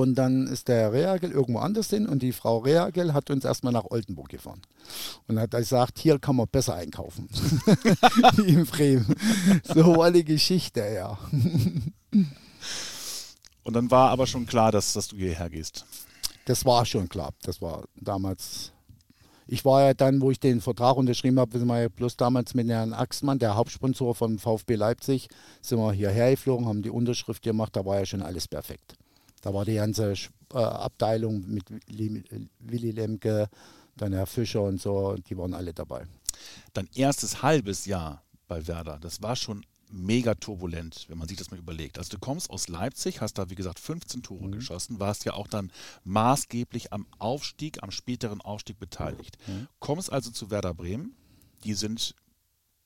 und 0.00 0.14
dann 0.14 0.46
ist 0.46 0.68
der 0.68 0.90
Reagel 0.90 1.32
irgendwo 1.32 1.60
anders 1.60 1.90
hin 1.90 2.08
und 2.08 2.22
die 2.22 2.32
Frau 2.32 2.60
Reagel 2.60 3.12
hat 3.12 3.28
uns 3.28 3.44
erstmal 3.44 3.74
nach 3.74 3.84
Oldenburg 3.90 4.30
gefahren. 4.30 4.62
Und 5.28 5.38
hat 5.38 5.50
gesagt, 5.50 5.98
hier 5.98 6.18
kann 6.18 6.36
man 6.36 6.48
besser 6.50 6.76
einkaufen. 6.76 7.28
Wie 8.36 8.48
in 8.54 8.64
Bremen. 8.64 9.14
So 9.64 9.98
war 9.98 10.10
die 10.10 10.24
Geschichte, 10.24 10.80
ja. 10.80 11.18
Und 13.64 13.76
dann 13.76 13.90
war 13.90 14.08
aber 14.08 14.26
schon 14.26 14.46
klar, 14.46 14.72
dass, 14.72 14.94
dass 14.94 15.08
du 15.08 15.16
hierher 15.16 15.50
gehst. 15.50 15.84
Das 16.46 16.64
war 16.64 16.86
schon 16.86 17.10
klar. 17.10 17.34
Das 17.42 17.60
war 17.60 17.84
damals. 17.94 18.72
Ich 19.46 19.66
war 19.66 19.82
ja 19.82 19.92
dann, 19.92 20.22
wo 20.22 20.30
ich 20.30 20.40
den 20.40 20.62
Vertrag 20.62 20.96
unterschrieben 20.96 21.38
habe, 21.38 21.58
sind 21.58 21.68
wir 21.68 21.82
ja 21.82 21.88
bloß 21.90 22.16
damals 22.16 22.54
mit 22.54 22.66
Herrn 22.70 22.94
Axmann, 22.94 23.38
der 23.38 23.56
Hauptsponsor 23.56 24.14
von 24.14 24.38
VfB 24.38 24.74
Leipzig, 24.76 25.28
sind 25.60 25.78
wir 25.78 25.92
hierher 25.92 26.30
geflogen, 26.30 26.66
haben 26.66 26.80
die 26.80 26.88
Unterschrift 26.88 27.42
gemacht, 27.42 27.76
da 27.76 27.84
war 27.84 27.98
ja 27.98 28.06
schon 28.06 28.22
alles 28.22 28.48
perfekt. 28.48 28.96
Da 29.42 29.52
war 29.52 29.66
die 29.66 29.74
ganze 29.74 30.14
äh, 30.54 30.56
Abteilung 30.56 31.46
mit 31.46 31.64
Willy 32.60 32.92
Lemke, 32.92 33.48
dann 33.96 34.14
Herr 34.14 34.26
Fischer 34.26 34.62
und 34.62 34.80
so, 34.80 35.16
die 35.28 35.36
waren 35.36 35.52
alle 35.52 35.74
dabei. 35.74 36.06
Dein 36.72 36.88
erstes 36.94 37.42
halbes 37.42 37.84
Jahr 37.84 38.22
bei 38.48 38.66
Werder, 38.66 38.98
das 38.98 39.20
war 39.20 39.36
schon 39.36 39.66
mega 39.90 40.34
turbulent, 40.34 41.04
wenn 41.08 41.18
man 41.18 41.28
sich 41.28 41.36
das 41.36 41.50
mal 41.50 41.58
überlegt. 41.58 41.98
Also 41.98 42.10
du 42.10 42.18
kommst 42.18 42.48
aus 42.48 42.68
Leipzig, 42.68 43.20
hast 43.20 43.34
da 43.34 43.50
wie 43.50 43.54
gesagt 43.54 43.78
15 43.78 44.22
Tore 44.22 44.46
mhm. 44.46 44.52
geschossen, 44.52 44.98
warst 45.00 45.24
ja 45.24 45.34
auch 45.34 45.46
dann 45.46 45.70
maßgeblich 46.04 46.92
am 46.92 47.06
Aufstieg, 47.18 47.82
am 47.82 47.90
späteren 47.90 48.40
Aufstieg 48.40 48.78
beteiligt. 48.78 49.36
Mhm. 49.46 49.68
Kommst 49.80 50.10
also 50.10 50.30
zu 50.30 50.50
Werder 50.50 50.72
Bremen, 50.72 51.14
die 51.64 51.74
sind 51.74 52.14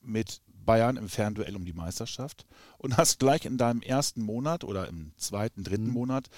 mit 0.01 0.41
Bayern 0.67 0.97
im 0.97 1.09
Fernduell 1.09 1.57
um 1.57 1.65
die 1.65 1.73
Meisterschaft 1.73 2.45
und 2.79 2.97
hast 2.97 3.19
gleich 3.19 3.47
in 3.47 3.57
deinem 3.57 3.81
ersten 3.81 4.23
Monat 4.23 4.65
oder 4.65 4.89
im 4.89 5.13
zweiten, 5.17 5.65
dritten 5.65 5.87
mhm. 5.87 5.95
Monat 5.95 6.29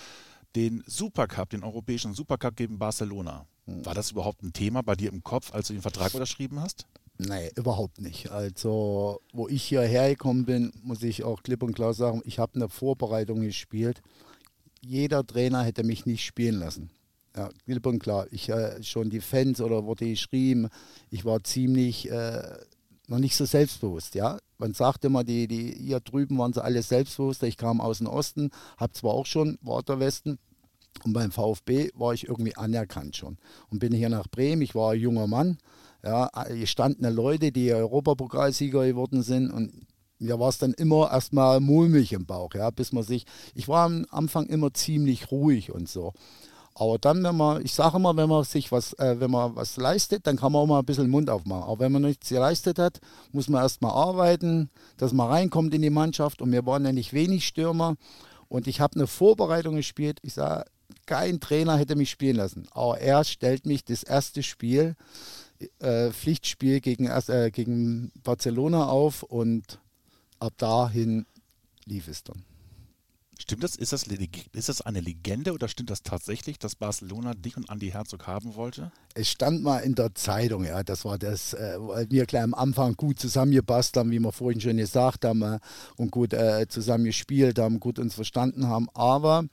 den 0.54 0.82
Supercup, 0.86 1.50
den 1.50 1.64
europäischen 1.64 2.14
Supercup 2.14 2.56
gegen 2.56 2.78
Barcelona. 2.78 3.46
Mhm. 3.66 3.84
War 3.84 3.94
das 3.94 4.12
überhaupt 4.12 4.42
ein 4.42 4.52
Thema 4.52 4.82
bei 4.82 4.94
dir 4.94 5.12
im 5.12 5.22
Kopf, 5.22 5.52
als 5.52 5.68
du 5.68 5.72
den 5.74 5.82
Vertrag 5.82 6.14
unterschrieben 6.14 6.60
hast? 6.60 6.86
Nein, 7.18 7.50
überhaupt 7.56 8.00
nicht. 8.00 8.30
Also, 8.30 9.20
wo 9.32 9.48
ich 9.48 9.64
hierher 9.64 10.08
gekommen 10.08 10.44
bin, 10.44 10.72
muss 10.82 11.02
ich 11.02 11.24
auch 11.24 11.42
klipp 11.42 11.64
und 11.64 11.74
klar 11.74 11.92
sagen, 11.92 12.22
ich 12.24 12.38
habe 12.38 12.54
eine 12.54 12.68
Vorbereitung 12.68 13.40
gespielt. 13.40 14.02
Jeder 14.80 15.26
Trainer 15.26 15.64
hätte 15.64 15.82
mich 15.82 16.06
nicht 16.06 16.24
spielen 16.24 16.60
lassen. 16.60 16.90
Ja, 17.36 17.50
klipp 17.64 17.86
und 17.86 17.98
klar. 17.98 18.26
Ich 18.30 18.48
äh, 18.48 18.82
schon 18.82 19.10
die 19.10 19.20
Fans 19.20 19.60
oder 19.60 19.84
wurde 19.84 20.08
geschrieben, 20.08 20.68
ich 21.10 21.24
war 21.24 21.42
ziemlich 21.42 22.08
äh, 22.10 22.42
noch 23.08 23.18
nicht 23.18 23.36
so 23.36 23.44
selbstbewusst. 23.44 24.14
Ja? 24.14 24.38
Man 24.58 24.74
sagt 24.74 25.04
immer, 25.04 25.24
die, 25.24 25.48
die 25.48 25.72
hier 25.72 26.00
drüben 26.00 26.38
waren 26.38 26.52
sie 26.52 26.62
alle 26.62 26.82
selbstbewusster. 26.82 27.46
Ich 27.46 27.56
kam 27.56 27.80
aus 27.80 27.98
dem 27.98 28.06
Osten, 28.06 28.50
habe 28.76 28.92
zwar 28.92 29.14
auch 29.14 29.26
schon, 29.26 29.58
war 29.62 29.82
der 29.82 29.98
Westen, 29.98 30.38
und 31.04 31.12
beim 31.12 31.30
VfB 31.30 31.90
war 31.94 32.12
ich 32.12 32.28
irgendwie 32.28 32.56
anerkannt 32.56 33.16
schon. 33.16 33.38
Und 33.70 33.78
bin 33.78 33.92
hier 33.92 34.08
nach 34.08 34.28
Bremen, 34.28 34.62
ich 34.62 34.74
war 34.74 34.92
ein 34.92 35.00
junger 35.00 35.26
Mann, 35.26 35.58
ja, 36.04 36.28
gestandene 36.48 37.10
Leute, 37.10 37.52
die 37.52 37.72
Europapokalsieger 37.72 38.84
geworden 38.86 39.22
sind 39.22 39.50
und 39.50 39.72
mir 40.18 40.40
war 40.40 40.48
es 40.48 40.58
dann 40.58 40.72
immer 40.74 41.12
erstmal 41.12 41.60
mulmig 41.60 42.12
im 42.12 42.26
Bauch, 42.26 42.52
ja, 42.54 42.70
bis 42.70 42.92
man 42.92 43.04
sich, 43.04 43.24
ich 43.54 43.68
war 43.68 43.86
am 43.86 44.04
Anfang 44.10 44.46
immer 44.46 44.74
ziemlich 44.74 45.30
ruhig 45.30 45.70
und 45.70 45.88
so. 45.88 46.12
Aber 46.80 46.96
dann, 46.96 47.24
wenn 47.24 47.36
man, 47.36 47.64
ich 47.64 47.74
sage 47.74 47.96
immer, 47.96 48.16
wenn 48.16 48.28
man 48.28 48.44
sich 48.44 48.70
was, 48.70 48.92
äh, 48.94 49.16
wenn 49.18 49.32
man 49.32 49.56
was 49.56 49.76
leistet, 49.78 50.28
dann 50.28 50.36
kann 50.36 50.52
man 50.52 50.62
auch 50.62 50.66
mal 50.66 50.78
ein 50.78 50.84
bisschen 50.84 51.10
Mund 51.10 51.28
aufmachen. 51.28 51.64
Aber 51.64 51.80
wenn 51.80 51.90
man 51.90 52.02
nichts 52.02 52.28
geleistet 52.28 52.78
hat, 52.78 53.00
muss 53.32 53.48
man 53.48 53.62
erstmal 53.62 53.90
arbeiten, 53.90 54.70
dass 54.96 55.12
man 55.12 55.28
reinkommt 55.28 55.74
in 55.74 55.82
die 55.82 55.90
Mannschaft. 55.90 56.40
Und 56.40 56.52
wir 56.52 56.64
waren 56.66 56.84
ja 56.84 56.92
nicht 56.92 57.12
wenig 57.12 57.48
Stürmer. 57.48 57.96
Und 58.48 58.68
ich 58.68 58.80
habe 58.80 58.94
eine 58.94 59.08
Vorbereitung 59.08 59.74
gespielt. 59.74 60.20
Ich 60.22 60.34
sage, 60.34 60.66
kein 61.04 61.40
Trainer 61.40 61.76
hätte 61.76 61.96
mich 61.96 62.10
spielen 62.10 62.36
lassen. 62.36 62.68
Aber 62.70 63.00
er 63.00 63.24
stellt 63.24 63.66
mich 63.66 63.84
das 63.84 64.04
erste 64.04 64.44
Spiel, 64.44 64.94
äh, 65.80 66.10
Pflichtspiel 66.10 66.80
gegen, 66.80 67.06
äh, 67.06 67.50
gegen 67.52 68.12
Barcelona 68.22 68.86
auf 68.86 69.24
und 69.24 69.80
ab 70.38 70.52
dahin 70.58 71.26
lief 71.86 72.06
es 72.06 72.22
dann. 72.22 72.44
Stimmt 73.40 73.62
das? 73.62 73.76
Ist, 73.76 73.92
das? 73.92 74.04
ist 74.52 74.68
das 74.68 74.82
eine 74.82 75.00
Legende 75.00 75.52
oder 75.52 75.68
stimmt 75.68 75.90
das 75.90 76.02
tatsächlich, 76.02 76.58
dass 76.58 76.74
Barcelona 76.74 77.34
dich 77.34 77.56
und 77.56 77.70
Andy 77.70 77.90
Herzog 77.90 78.26
haben 78.26 78.56
wollte? 78.56 78.90
Es 79.14 79.30
stand 79.30 79.62
mal 79.62 79.78
in 79.78 79.94
der 79.94 80.12
Zeitung, 80.16 80.64
ja. 80.64 80.82
Das 80.82 81.04
war 81.04 81.18
das, 81.18 81.54
äh, 81.54 81.76
weil 81.78 82.10
wir 82.10 82.26
gleich 82.26 82.42
am 82.42 82.52
Anfang 82.52 82.94
gut 82.94 83.20
zusammengepasst 83.20 83.96
haben, 83.96 84.10
wie 84.10 84.18
wir 84.18 84.32
vorhin 84.32 84.60
schon 84.60 84.76
gesagt 84.76 85.24
haben, 85.24 85.42
äh, 85.42 85.58
und 85.96 86.10
gut 86.10 86.32
äh, 86.32 86.66
zusammen 86.68 87.08
haben, 87.58 87.78
gut 87.78 88.00
uns 88.00 88.16
verstanden 88.16 88.66
haben. 88.66 88.88
Aber 88.92 89.44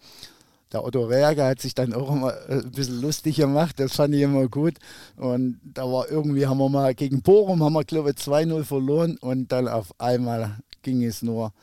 der 0.71 0.83
Otto 0.83 1.05
Reager 1.05 1.47
hat 1.47 1.61
sich 1.61 1.75
dann 1.75 1.93
auch 1.93 2.11
immer 2.11 2.33
äh, 2.49 2.63
ein 2.63 2.71
bisschen 2.71 2.99
lustig 2.99 3.35
gemacht, 3.35 3.79
das 3.79 3.95
fand 3.95 4.15
ich 4.15 4.21
immer 4.21 4.47
gut. 4.47 4.73
Und 5.15 5.59
da 5.63 5.83
war 5.83 6.09
irgendwie, 6.09 6.47
haben 6.47 6.57
wir 6.57 6.69
mal 6.69 6.95
gegen 6.95 7.21
Bochum, 7.21 7.63
haben 7.63 7.73
wir 7.73 7.83
glaube 7.83 8.09
ich 8.09 8.15
2-0 8.15 8.63
verloren 8.63 9.17
und 9.17 9.51
dann 9.51 9.67
auf 9.67 9.93
einmal 9.99 10.57
ging 10.81 11.03
es 11.03 11.21
nur 11.21 11.53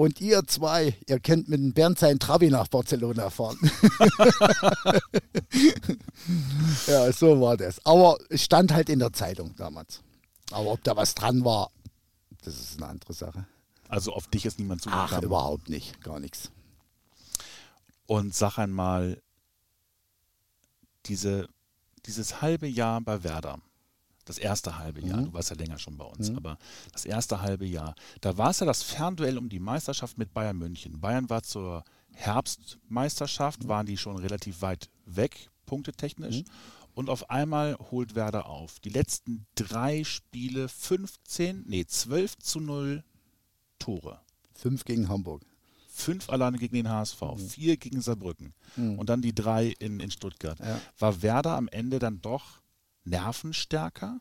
und 0.00 0.18
ihr 0.22 0.46
zwei, 0.46 0.96
ihr 1.06 1.20
könnt 1.20 1.50
mit 1.50 1.60
dem 1.60 1.74
Bernd 1.74 1.98
sein 1.98 2.18
Trabi 2.18 2.48
nach 2.48 2.68
Barcelona 2.68 3.28
fahren. 3.28 3.58
ja, 6.86 7.12
so 7.12 7.38
war 7.38 7.58
das. 7.58 7.84
Aber 7.84 8.16
es 8.30 8.42
stand 8.42 8.72
halt 8.72 8.88
in 8.88 8.98
der 8.98 9.12
Zeitung 9.12 9.54
damals. 9.56 10.00
Aber 10.52 10.72
ob 10.72 10.82
da 10.84 10.96
was 10.96 11.14
dran 11.14 11.44
war, 11.44 11.70
das 12.44 12.58
ist 12.58 12.78
eine 12.78 12.86
andere 12.88 13.12
Sache. 13.12 13.44
Also 13.88 14.14
auf 14.14 14.26
dich 14.26 14.46
ist 14.46 14.58
niemand 14.58 14.80
zugekommen? 14.80 15.10
Ach, 15.12 15.22
überhaupt 15.22 15.68
nicht, 15.68 16.00
gar 16.00 16.18
nichts. 16.18 16.50
Und 18.06 18.34
sag 18.34 18.56
einmal, 18.56 19.20
diese, 21.04 21.46
dieses 22.06 22.40
halbe 22.40 22.68
Jahr 22.68 23.02
bei 23.02 23.22
Werder, 23.22 23.58
das 24.30 24.38
erste 24.38 24.78
halbe 24.78 25.00
Jahr, 25.00 25.20
mhm. 25.20 25.26
du 25.26 25.32
warst 25.32 25.50
ja 25.50 25.56
länger 25.56 25.78
schon 25.78 25.96
bei 25.96 26.04
uns, 26.04 26.30
mhm. 26.30 26.36
aber 26.36 26.58
das 26.92 27.04
erste 27.04 27.42
halbe 27.42 27.66
Jahr, 27.66 27.94
da 28.20 28.38
war 28.38 28.50
es 28.50 28.60
ja 28.60 28.66
das 28.66 28.82
Fernduell 28.82 29.38
um 29.38 29.48
die 29.48 29.58
Meisterschaft 29.58 30.18
mit 30.18 30.32
Bayern 30.32 30.56
München. 30.56 31.00
Bayern 31.00 31.28
war 31.28 31.42
zur 31.42 31.84
Herbstmeisterschaft, 32.12 33.64
mhm. 33.64 33.68
waren 33.68 33.86
die 33.86 33.96
schon 33.96 34.16
relativ 34.16 34.62
weit 34.62 34.88
weg, 35.04 35.50
punktetechnisch. 35.66 36.38
Mhm. 36.38 36.44
Und 36.94 37.08
auf 37.08 37.30
einmal 37.30 37.76
holt 37.90 38.14
Werder 38.14 38.46
auf. 38.46 38.80
Die 38.80 38.88
letzten 38.88 39.46
drei 39.54 40.04
Spiele 40.04 40.68
15, 40.68 41.64
nee, 41.66 41.86
12 41.86 42.38
zu 42.38 42.60
0 42.60 43.04
Tore. 43.78 44.20
Fünf 44.54 44.84
gegen 44.84 45.08
Hamburg. 45.08 45.46
Fünf 45.88 46.28
alleine 46.30 46.58
gegen 46.58 46.74
den 46.74 46.88
HSV, 46.88 47.20
mhm. 47.20 47.38
vier 47.38 47.76
gegen 47.76 48.00
Saarbrücken 48.00 48.54
mhm. 48.76 48.98
und 48.98 49.08
dann 49.08 49.22
die 49.22 49.34
drei 49.34 49.74
in, 49.78 50.00
in 50.00 50.10
Stuttgart. 50.10 50.58
Ja. 50.60 50.80
War 50.98 51.22
Werder 51.22 51.56
am 51.56 51.68
Ende 51.68 51.98
dann 51.98 52.20
doch 52.20 52.59
nervenstärker? 53.10 54.20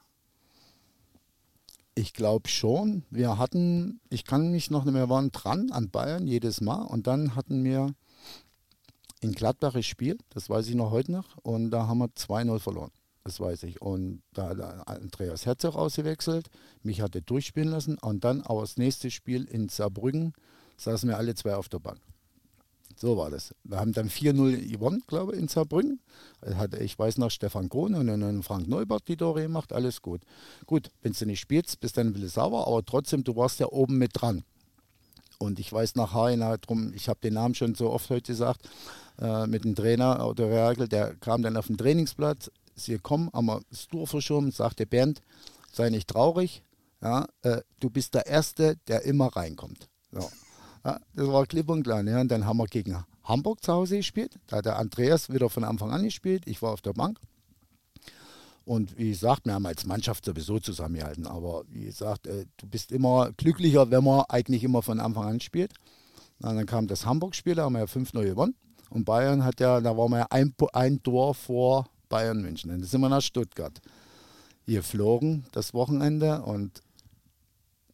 Ich 1.96 2.14
glaube 2.14 2.50
schon. 2.50 3.04
Wir 3.10 3.38
hatten, 3.38 4.00
ich 4.10 4.26
kann 4.26 4.52
mich 4.52 4.72
noch 4.72 4.86
nicht 4.86 4.94
mehr, 4.94 5.10
waren 5.10 5.32
dran 5.32 5.72
an 5.72 5.90
Bayern 5.90 6.28
jedes 6.28 6.62
Mal 6.62 6.84
und 6.84 7.08
dann 7.08 7.36
hatten 7.36 7.64
wir 7.64 7.94
in 9.22 9.34
Gladbach 9.34 9.74
gespielt, 9.74 10.22
das 10.30 10.50
weiß 10.50 10.68
ich 10.68 10.76
noch 10.76 10.92
heute 10.92 11.12
noch, 11.12 11.38
und 11.44 11.72
da 11.72 11.88
haben 11.88 11.98
wir 11.98 12.08
2-0 12.08 12.60
verloren. 12.60 12.92
Das 13.26 13.40
weiß 13.40 13.64
ich. 13.64 13.82
Und 13.82 14.24
da 14.34 14.50
hat 14.50 14.88
Andreas 14.88 15.46
Herzog 15.46 15.76
ausgewechselt, 15.76 16.50
mich 16.84 17.02
hatte 17.02 17.22
durchspielen 17.22 17.70
lassen 17.70 17.98
und 17.98 18.24
dann 18.24 18.42
auch 18.42 18.62
das 18.62 18.78
nächste 18.78 19.12
Spiel 19.12 19.44
in 19.44 19.70
Saarbrücken 19.70 20.34
saßen 20.78 21.10
wir 21.10 21.18
alle 21.18 21.36
zwei 21.36 21.56
auf 21.56 21.68
der 21.68 21.80
Bank. 21.80 22.00
So 23.00 23.16
war 23.16 23.30
das. 23.30 23.56
Wir 23.64 23.80
haben 23.80 23.94
dann 23.94 24.10
4-0 24.10 24.70
gewonnen, 24.70 25.02
glaube 25.08 25.34
ich, 25.34 25.40
in 25.40 25.48
Saarbrücken. 25.48 26.02
Ich 26.80 27.00
weiß 27.00 27.18
noch, 27.18 27.32
Stefan 27.32 27.70
Krohn 27.70 27.96
und 27.96 28.08
dann 28.08 28.44
Frank 28.44 28.68
Neubert 28.68 29.08
die 29.08 29.16
Tore 29.16 29.44
gemacht, 29.44 29.72
alles 29.72 30.02
gut. 30.02 30.22
Gut, 30.66 30.90
wenn 31.02 31.14
du 31.14 31.26
nicht 31.26 31.40
spielst, 31.40 31.80
bist 31.80 31.96
dann 31.96 32.08
ein 32.08 32.14
bisschen 32.14 32.28
sauer, 32.28 32.68
aber 32.68 32.84
trotzdem, 32.84 33.24
du 33.24 33.38
warst 33.38 33.62
ja 33.62 33.68
oben 33.68 33.98
mit 33.98 34.12
dran. 34.14 34.44
Und 35.38 35.60
ich 35.60 35.72
weiß 35.72 35.96
nach 35.96 36.14
Haina 36.14 36.58
drum, 36.58 36.92
ich 36.94 37.08
habe 37.08 37.22
den 37.22 37.36
Namen 37.36 37.56
schon 37.56 37.74
so 37.74 37.90
oft 37.90 38.10
heute 38.10 38.34
gesagt, 38.34 38.68
äh, 39.22 39.48
mit 39.48 39.64
dem 39.64 39.76
Trainer 39.76 40.28
oder 40.28 40.50
Reagel, 40.50 40.90
der 40.90 41.16
kam 41.16 41.42
dann 41.42 41.56
auf 41.56 41.68
den 41.68 41.78
Trainingsplatz, 41.78 42.52
sie 42.76 42.98
kommen, 42.98 43.30
haben 43.32 43.46
wir 43.46 43.62
das 43.70 43.88
Tor 43.88 44.08
verschoben, 44.08 44.52
sagte 44.52 44.86
Bernd, 44.86 45.22
sei 45.72 45.90
nicht 45.90 46.10
traurig, 46.10 46.64
ja, 47.02 47.28
äh, 47.44 47.62
du 47.80 47.90
bist 47.90 48.14
der 48.14 48.26
Erste, 48.26 48.76
der 48.90 49.04
immer 49.04 49.28
reinkommt. 49.28 49.88
So. 50.12 50.30
Ja, 50.86 51.00
das 51.14 51.28
war 51.28 51.46
klipp 51.46 51.70
und 51.70 51.84
klar. 51.84 52.04
Ja. 52.04 52.22
Und 52.22 52.30
dann 52.30 52.46
haben 52.46 52.58
wir 52.58 52.66
gegen 52.66 53.04
Hamburg 53.24 53.64
zu 53.64 53.74
Hause 53.74 53.98
gespielt. 53.98 54.40
Da 54.48 54.58
hat 54.58 54.66
der 54.66 54.78
Andreas 54.78 55.32
wieder 55.32 55.50
von 55.50 55.64
Anfang 55.64 55.92
an 55.92 56.04
gespielt. 56.04 56.44
Ich 56.46 56.62
war 56.62 56.72
auf 56.72 56.82
der 56.82 56.94
Bank. 56.94 57.20
Und 58.66 58.98
wie 58.98 59.10
gesagt, 59.10 59.46
wir 59.46 59.54
haben 59.54 59.66
als 59.66 59.86
Mannschaft 59.86 60.26
sowieso 60.26 60.60
zusammengehalten. 60.60 61.26
Aber 61.26 61.64
wie 61.70 61.86
gesagt, 61.86 62.28
äh, 62.28 62.46
du 62.58 62.68
bist 62.68 62.92
immer 62.92 63.32
glücklicher, 63.32 63.90
wenn 63.90 64.04
man 64.04 64.26
eigentlich 64.30 64.64
immer 64.64 64.82
von 64.82 65.00
Anfang 65.00 65.26
an 65.26 65.40
spielt. 65.40 65.74
Und 66.42 66.56
dann 66.56 66.66
kam 66.66 66.88
das 66.88 67.06
Hamburg-Spiel, 67.06 67.56
da 67.56 67.64
haben 67.64 67.74
wir 67.74 67.80
ja 67.80 67.86
5-0 67.86 68.24
gewonnen. 68.24 68.56
Und 68.90 69.06
Bayern 69.06 69.44
hat 69.44 69.60
ja, 69.60 69.82
da 69.82 69.98
waren 69.98 70.12
wir 70.12 70.20
ja 70.20 70.28
ein, 70.30 70.54
ein 70.74 71.04
Tor 71.04 71.36
vor 71.36 71.88
Bayern 72.10 72.42
München. 72.42 72.70
Dann 72.70 72.84
sind 72.84 73.02
wir 73.02 73.10
nach 73.10 73.22
Stuttgart 73.22 73.82
geflogen 74.66 75.46
das 75.52 75.74
Wochenende 75.74 76.42
und 76.44 76.82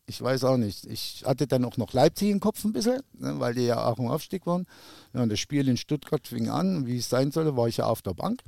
ich 0.07 0.21
weiß 0.21 0.43
auch 0.43 0.57
nicht. 0.57 0.85
Ich 0.85 1.23
hatte 1.25 1.47
dann 1.47 1.65
auch 1.65 1.77
noch 1.77 1.93
Leipzig 1.93 2.29
im 2.29 2.39
Kopf 2.39 2.63
ein 2.63 2.73
bisschen, 2.73 3.01
ne, 3.17 3.39
weil 3.39 3.55
die 3.55 3.65
ja 3.65 3.85
auch 3.85 3.97
im 3.97 4.07
Aufstieg 4.07 4.45
waren. 4.45 4.67
Ja, 5.13 5.23
und 5.23 5.29
das 5.29 5.39
Spiel 5.39 5.67
in 5.67 5.77
Stuttgart 5.77 6.27
fing 6.27 6.49
an, 6.49 6.85
wie 6.85 6.97
es 6.97 7.09
sein 7.09 7.31
sollte, 7.31 7.57
war 7.57 7.67
ich 7.67 7.77
ja 7.77 7.85
auf 7.85 8.01
der 8.01 8.13
Bank. 8.13 8.41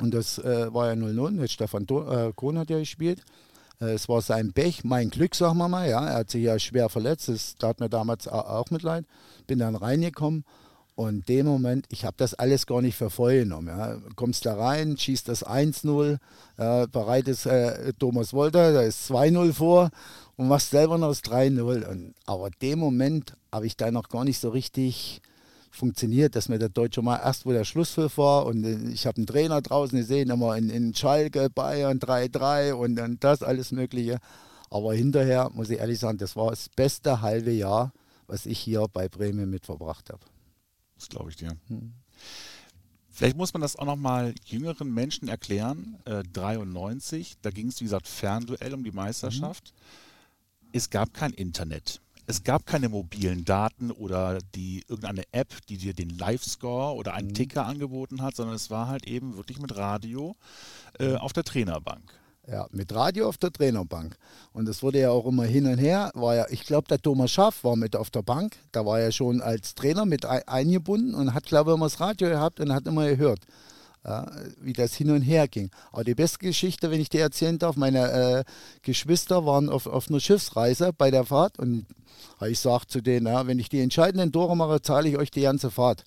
Und 0.00 0.12
das 0.12 0.38
äh, 0.38 0.72
war 0.72 0.88
ja 0.88 0.92
0-0. 0.92 1.48
Stefan 1.48 1.84
äh, 1.84 2.32
Kohn 2.34 2.58
hat 2.58 2.68
ja 2.68 2.78
gespielt. 2.78 3.22
Äh, 3.80 3.92
es 3.92 4.08
war 4.08 4.20
sein 4.20 4.52
Pech, 4.52 4.84
mein 4.84 5.08
Glück, 5.08 5.34
sagen 5.34 5.56
wir 5.56 5.68
mal. 5.68 5.88
Ja. 5.88 6.06
Er 6.06 6.14
hat 6.16 6.30
sich 6.30 6.44
ja 6.44 6.58
schwer 6.58 6.90
verletzt. 6.90 7.28
Das 7.28 7.56
tat 7.56 7.80
mir 7.80 7.88
damals 7.88 8.28
auch 8.28 8.70
mit 8.70 8.82
leid. 8.82 9.06
Bin 9.46 9.58
dann 9.58 9.76
reingekommen. 9.76 10.44
Und 10.96 11.28
dem 11.28 11.44
Moment, 11.44 11.84
ich 11.90 12.06
habe 12.06 12.16
das 12.16 12.32
alles 12.32 12.66
gar 12.66 12.80
nicht 12.80 12.96
für 12.96 13.10
voll 13.10 13.40
genommen. 13.40 13.68
Ja. 13.68 13.98
Kommst 14.16 14.46
da 14.46 14.54
rein, 14.54 14.96
schießt 14.96 15.28
das 15.28 15.46
1-0, 15.46 16.16
äh, 16.56 16.86
bereit 16.86 17.28
ist 17.28 17.44
äh, 17.44 17.92
Thomas 17.98 18.32
Wolter, 18.32 18.72
da 18.72 18.80
ist 18.80 19.10
2-0 19.10 19.52
vor 19.52 19.90
und 20.36 20.48
machst 20.48 20.70
selber 20.70 20.96
noch 20.96 21.08
das 21.08 21.22
3-0. 21.22 22.14
Aber 22.24 22.48
dem 22.62 22.78
Moment 22.78 23.34
habe 23.52 23.66
ich 23.66 23.76
da 23.76 23.90
noch 23.90 24.08
gar 24.08 24.24
nicht 24.24 24.40
so 24.40 24.48
richtig 24.48 25.20
funktioniert, 25.70 26.34
dass 26.34 26.48
mir 26.48 26.58
der 26.58 26.70
Deutsche 26.70 27.02
mal 27.02 27.18
erst, 27.18 27.44
wo 27.44 27.52
der 27.52 27.64
Schlusspfiff 27.64 28.16
war 28.16 28.46
und 28.46 28.64
äh, 28.64 28.88
ich 28.90 29.06
habe 29.06 29.18
einen 29.18 29.26
Trainer 29.26 29.60
draußen 29.60 29.98
gesehen, 29.98 30.30
immer 30.30 30.56
in, 30.56 30.70
in 30.70 30.94
Schalke, 30.94 31.50
Bayern 31.50 31.98
3-3 31.98 32.72
und 32.72 32.96
dann 32.96 33.18
das 33.20 33.42
alles 33.42 33.70
Mögliche. 33.70 34.16
Aber 34.70 34.94
hinterher, 34.94 35.50
muss 35.52 35.68
ich 35.68 35.78
ehrlich 35.78 35.98
sagen, 35.98 36.16
das 36.16 36.36
war 36.36 36.48
das 36.48 36.70
beste 36.70 37.20
halbe 37.20 37.52
Jahr, 37.52 37.92
was 38.26 38.46
ich 38.46 38.58
hier 38.58 38.86
bei 38.90 39.10
Bremen 39.10 39.50
mit 39.50 39.66
verbracht 39.66 40.08
habe. 40.10 40.22
Das 40.96 41.08
glaube 41.08 41.30
ich 41.30 41.36
dir. 41.36 41.56
Hm. 41.68 41.92
Vielleicht 43.10 43.36
muss 43.36 43.54
man 43.54 43.62
das 43.62 43.76
auch 43.76 43.86
nochmal 43.86 44.34
jüngeren 44.44 44.92
Menschen 44.92 45.28
erklären. 45.28 45.98
Äh, 46.04 46.22
93, 46.32 47.36
da 47.40 47.50
ging 47.50 47.68
es, 47.68 47.80
wie 47.80 47.84
gesagt, 47.84 48.08
Fernduell 48.08 48.74
um 48.74 48.84
die 48.84 48.92
Meisterschaft. 48.92 49.72
Mhm. 49.72 50.68
Es 50.72 50.90
gab 50.90 51.14
kein 51.14 51.32
Internet 51.32 52.02
es 52.26 52.42
gab 52.42 52.66
keine 52.66 52.88
mobilen 52.88 53.44
Daten 53.44 53.90
oder 53.90 54.38
die 54.54 54.84
irgendeine 54.88 55.22
App, 55.32 55.54
die 55.68 55.78
dir 55.78 55.94
den 55.94 56.10
Live-Score 56.10 56.94
oder 56.94 57.14
einen 57.14 57.28
mhm. 57.28 57.34
Ticker 57.34 57.66
angeboten 57.66 58.20
hat, 58.20 58.34
sondern 58.34 58.56
es 58.56 58.70
war 58.70 58.88
halt 58.88 59.06
eben 59.06 59.36
wirklich 59.36 59.60
mit 59.60 59.76
Radio 59.76 60.36
äh, 60.98 61.14
auf 61.14 61.32
der 61.32 61.44
Trainerbank. 61.44 62.02
Ja, 62.48 62.68
mit 62.70 62.94
Radio 62.94 63.28
auf 63.28 63.38
der 63.38 63.52
Trainerbank. 63.52 64.16
Und 64.52 64.68
es 64.68 64.82
wurde 64.82 65.00
ja 65.00 65.10
auch 65.10 65.26
immer 65.26 65.44
hin 65.44 65.66
und 65.66 65.78
her. 65.78 66.12
War 66.14 66.36
ja, 66.36 66.46
ich 66.48 66.64
glaube, 66.64 66.86
der 66.86 66.98
Thomas 66.98 67.32
Schaff 67.32 67.64
war 67.64 67.74
mit 67.74 67.96
auf 67.96 68.10
der 68.10 68.22
Bank. 68.22 68.56
Da 68.70 68.86
war 68.86 69.00
er 69.00 69.10
schon 69.10 69.40
als 69.40 69.74
Trainer 69.74 70.06
mit 70.06 70.24
eingebunden 70.24 71.14
und 71.14 71.34
hat, 71.34 71.46
glaube 71.46 71.70
ich, 71.72 71.76
immer 71.76 71.86
das 71.86 71.98
Radio 71.98 72.28
gehabt 72.28 72.60
und 72.60 72.72
hat 72.72 72.86
immer 72.86 73.08
gehört 73.08 73.40
ja, 74.06 74.30
wie 74.60 74.72
das 74.72 74.94
hin 74.94 75.10
und 75.10 75.22
her 75.22 75.48
ging. 75.48 75.70
Aber 75.90 76.04
die 76.04 76.14
beste 76.14 76.38
Geschichte, 76.38 76.90
wenn 76.90 77.00
ich 77.00 77.08
dir 77.08 77.22
erzählen 77.22 77.58
darf, 77.58 77.76
meine 77.76 78.10
äh, 78.12 78.44
Geschwister 78.82 79.44
waren 79.44 79.68
auf, 79.68 79.86
auf 79.86 80.08
einer 80.08 80.20
Schiffsreise 80.20 80.92
bei 80.96 81.10
der 81.10 81.24
Fahrt 81.24 81.58
und 81.58 81.86
ich 82.46 82.60
sage 82.60 82.86
zu 82.86 83.00
denen, 83.00 83.26
ja, 83.26 83.46
wenn 83.46 83.58
ich 83.58 83.68
die 83.68 83.80
entscheidenden 83.80 84.32
Tore 84.32 84.56
mache, 84.56 84.80
zahle 84.80 85.08
ich 85.08 85.16
euch 85.16 85.30
die 85.30 85.42
ganze 85.42 85.70
Fahrt. 85.70 86.04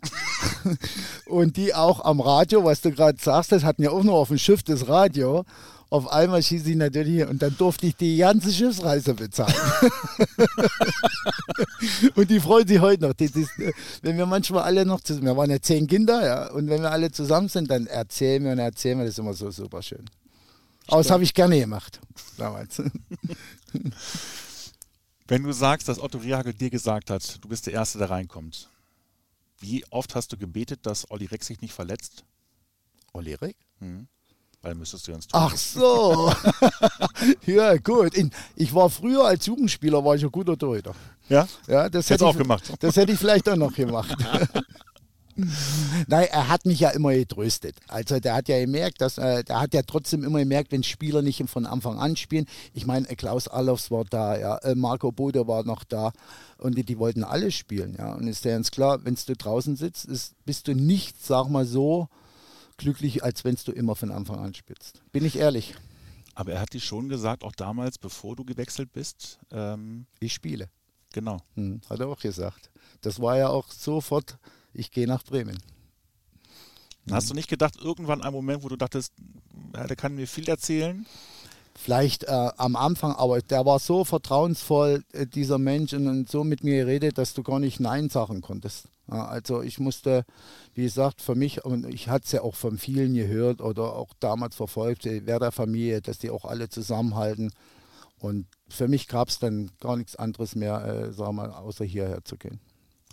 und 1.26 1.58
die 1.58 1.74
auch 1.74 2.04
am 2.06 2.20
Radio, 2.20 2.64
was 2.64 2.82
du 2.82 2.92
gerade 2.92 3.18
sagst, 3.20 3.52
das 3.52 3.64
hatten 3.64 3.84
ja 3.84 3.92
auch 3.92 4.04
nur 4.04 4.16
auf 4.16 4.30
dem 4.30 4.38
Schiff 4.38 4.64
das 4.64 4.88
Radio. 4.88 5.44
Auf 5.92 6.08
einmal 6.08 6.44
schieße 6.44 6.70
ich 6.70 6.76
natürlich 6.76 7.14
hier 7.14 7.30
und 7.30 7.42
dann 7.42 7.58
durfte 7.58 7.88
ich 7.88 7.96
die 7.96 8.18
ganze 8.18 8.54
Schiffsreise 8.54 9.16
bezahlen. 9.16 9.56
und 12.16 12.30
die 12.30 12.40
freuen 12.40 12.68
sich 12.68 12.80
heute 12.80 13.08
noch. 13.08 13.14
Das 13.14 13.32
ist, 13.32 13.50
wenn 14.04 14.18
wir 14.18 14.28
manchmal 14.28 14.64
alle 14.64 14.86
noch 14.86 15.02
zusammen, 15.02 15.26
wir 15.26 15.36
waren 15.36 15.50
ja 15.50 15.60
zehn 15.60 15.88
Kinder, 15.88 16.24
ja, 16.24 16.52
und 16.52 16.70
wenn 16.70 16.84
wir 16.84 16.92
alle 16.92 17.12
zusammen 17.12 17.50
sind, 17.50 17.72
dann 17.72 17.88
erzählen 17.88 18.44
wir 18.44 18.52
und 18.52 18.60
erzählen 18.60 19.00
wir, 19.00 19.06
das 19.06 19.16
ist 19.16 19.20
immer 19.20 19.34
so 19.34 19.50
super 19.50 19.82
schön. 19.82 20.06
Aber 20.88 21.02
das 21.02 21.10
habe 21.10 21.24
ich 21.24 21.34
gerne 21.34 21.60
gemacht 21.60 22.00
damals. 22.38 22.84
Wenn 25.28 25.44
du 25.44 25.52
sagst, 25.52 25.88
dass 25.88 26.00
Otto 26.00 26.18
Rehagel 26.18 26.54
dir 26.54 26.72
gesagt 26.72 27.12
hat, 27.12 27.44
du 27.44 27.50
bist 27.50 27.68
der 27.68 27.74
Erste, 27.74 28.00
der 28.00 28.10
reinkommt, 28.10 28.68
wie 29.60 29.86
oft 29.92 30.16
hast 30.16 30.32
du 30.32 30.38
gebetet, 30.38 30.80
dass 30.84 31.12
Olli 31.12 31.26
Reck 31.26 31.44
sich 31.44 31.62
nicht 31.62 31.74
verletzt? 31.74 32.24
Olli 33.14 33.36
Reck? 33.36 33.56
Hm. 33.80 34.08
Weil 34.62 34.76
müsstest 34.76 35.08
du 35.08 35.14
ins 35.14 35.28
Tor. 35.28 35.42
Ach 35.42 35.56
so. 35.56 36.34
ja, 37.46 37.78
gut. 37.78 38.14
Ich 38.56 38.74
war 38.74 38.90
früher 38.90 39.24
als 39.24 39.46
Jugendspieler 39.46 40.04
war 40.04 40.16
ich 40.16 40.24
ein 40.24 40.32
guter 40.32 40.58
Torhüter. 40.58 40.94
Ja? 41.30 41.48
Ja, 41.68 41.88
das 41.88 42.10
hätte 42.10 42.26
ich 42.26 42.30
auch 42.30 42.38
gemacht. 42.38 42.72
Das 42.80 42.98
hätte 42.98 43.14
ich 43.14 43.20
vielleicht 43.20 43.48
auch 43.48 43.56
noch 43.56 43.74
gemacht. 43.74 44.16
Nein, 46.08 46.28
er 46.32 46.50
hat 46.50 46.66
mich 46.66 46.82
ja 46.82 46.90
immer 46.90 47.14
getröstet. 47.14 47.76
Also 47.88 48.20
der 48.20 48.36
hat 48.36 48.50
ja 48.50 48.60
gemerkt, 48.60 49.00
dass 49.00 49.18
äh, 49.18 49.44
der 49.46 49.62
hat 49.62 49.74
ja 49.74 49.82
trotzdem 49.84 50.26
immer 50.26 50.40
gemerkt, 50.40 50.74
wenn 50.74 50.84
Spieler 50.84 51.22
nicht 51.22 51.42
von 51.50 51.66
Anfang 51.66 51.98
an 51.98 52.18
spielen. 52.18 52.46
Ich 52.74 52.86
meine, 52.86 53.06
Klaus 53.16 53.48
Allofs 53.48 53.90
war 53.92 54.04
da, 54.04 54.38
ja, 54.38 54.58
äh, 54.58 54.76
Marco 54.76 55.14
Bode 55.14 55.48
war 55.48 55.64
noch 55.64 55.86
da 55.86 56.12
und 56.58 56.78
die, 56.78 56.84
die 56.84 57.00
wollten 57.00 57.24
alle 57.24 57.52
spielen, 57.52 57.96
ja. 57.98 58.14
Und 58.14 58.28
ist 58.28 58.44
ja 58.44 58.52
ganz 58.52 58.72
klar, 58.72 59.00
wenn 59.06 59.16
du 59.16 59.36
draußen 59.36 59.78
sitzt, 59.78 60.06
ist, 60.06 60.34
bist 60.46 60.68
du 60.68 60.74
nicht, 60.74 61.24
sag 61.24 61.48
mal 61.48 61.66
so, 61.66 62.10
glücklich, 62.80 63.24
als 63.24 63.44
wenn 63.44 63.56
du 63.64 63.72
immer 63.72 63.96
von 63.96 64.12
Anfang 64.12 64.40
an 64.40 64.56
spielst. 64.56 65.04
Bin 65.12 65.24
ich 65.24 65.38
ehrlich. 65.38 65.76
Aber 66.34 66.54
er 66.54 66.62
hat 66.62 66.74
dir 66.74 66.80
schon 66.80 67.10
gesagt, 67.10 67.44
auch 67.44 67.52
damals, 67.52 68.00
bevor 68.00 68.36
du 68.36 68.44
gewechselt 68.44 68.92
bist. 68.92 69.40
Ähm, 69.52 70.08
ich 70.20 70.34
spiele. 70.34 70.70
Genau. 71.14 71.38
Hm, 71.56 71.82
hat 71.90 72.00
er 72.00 72.08
auch 72.08 72.20
gesagt. 72.20 72.72
Das 73.02 73.22
war 73.22 73.38
ja 73.38 73.50
auch 73.50 73.70
sofort, 73.72 74.38
ich 74.74 74.92
gehe 74.92 75.08
nach 75.08 75.24
Bremen. 75.24 75.58
Hast 77.12 77.30
du 77.30 77.34
nicht 77.34 77.50
gedacht, 77.50 77.76
irgendwann 77.82 78.22
ein 78.22 78.34
Moment, 78.34 78.64
wo 78.64 78.70
du 78.70 78.76
dachtest, 78.76 79.14
ja, 79.74 79.88
der 79.88 79.96
kann 79.96 80.16
mir 80.16 80.28
viel 80.28 80.48
erzählen? 80.48 81.06
Vielleicht 81.74 82.26
äh, 82.26 82.50
am 82.58 82.76
Anfang, 82.76 83.14
aber 83.14 83.42
der 83.42 83.66
war 83.66 83.80
so 83.80 84.04
vertrauensvoll, 84.04 85.04
äh, 85.14 85.26
dieser 85.26 85.58
Mensch, 85.58 85.94
und 85.94 86.30
so 86.30 86.44
mit 86.44 86.64
mir 86.64 86.86
geredet, 86.86 87.18
dass 87.18 87.34
du 87.34 87.42
gar 87.42 87.60
nicht 87.60 87.80
Nein 87.80 88.10
sagen 88.10 88.42
konntest. 88.42 88.90
Also 89.10 89.62
ich 89.62 89.80
musste, 89.80 90.26
wie 90.74 90.84
gesagt, 90.84 91.22
für 91.22 91.36
mich, 91.36 91.66
und 91.66 91.86
ich 91.86 92.10
hatte 92.10 92.26
es 92.26 92.32
ja 92.32 92.42
auch 92.42 92.56
von 92.56 92.78
vielen 92.78 93.14
gehört 93.14 93.62
oder 93.62 93.96
auch 93.96 94.14
damals 94.20 94.56
verfolgt, 94.56 95.06
die 95.06 95.26
Werder-Familie, 95.26 96.02
dass 96.02 96.20
die 96.20 96.30
auch 96.30 96.46
alle 96.46 96.70
zusammenhalten. 96.70 97.52
Und 98.20 98.48
für 98.68 98.88
mich 98.88 99.08
gab 99.08 99.30
es 99.30 99.40
dann 99.40 99.72
gar 99.80 99.98
nichts 99.98 100.16
anderes 100.16 100.56
mehr, 100.56 100.86
äh, 100.86 101.14
sagen 101.14 101.36
wir 101.36 101.48
mal, 101.48 101.52
außer 101.52 101.86
hierher 101.86 102.24
zu 102.24 102.38
gehen. 102.38 102.60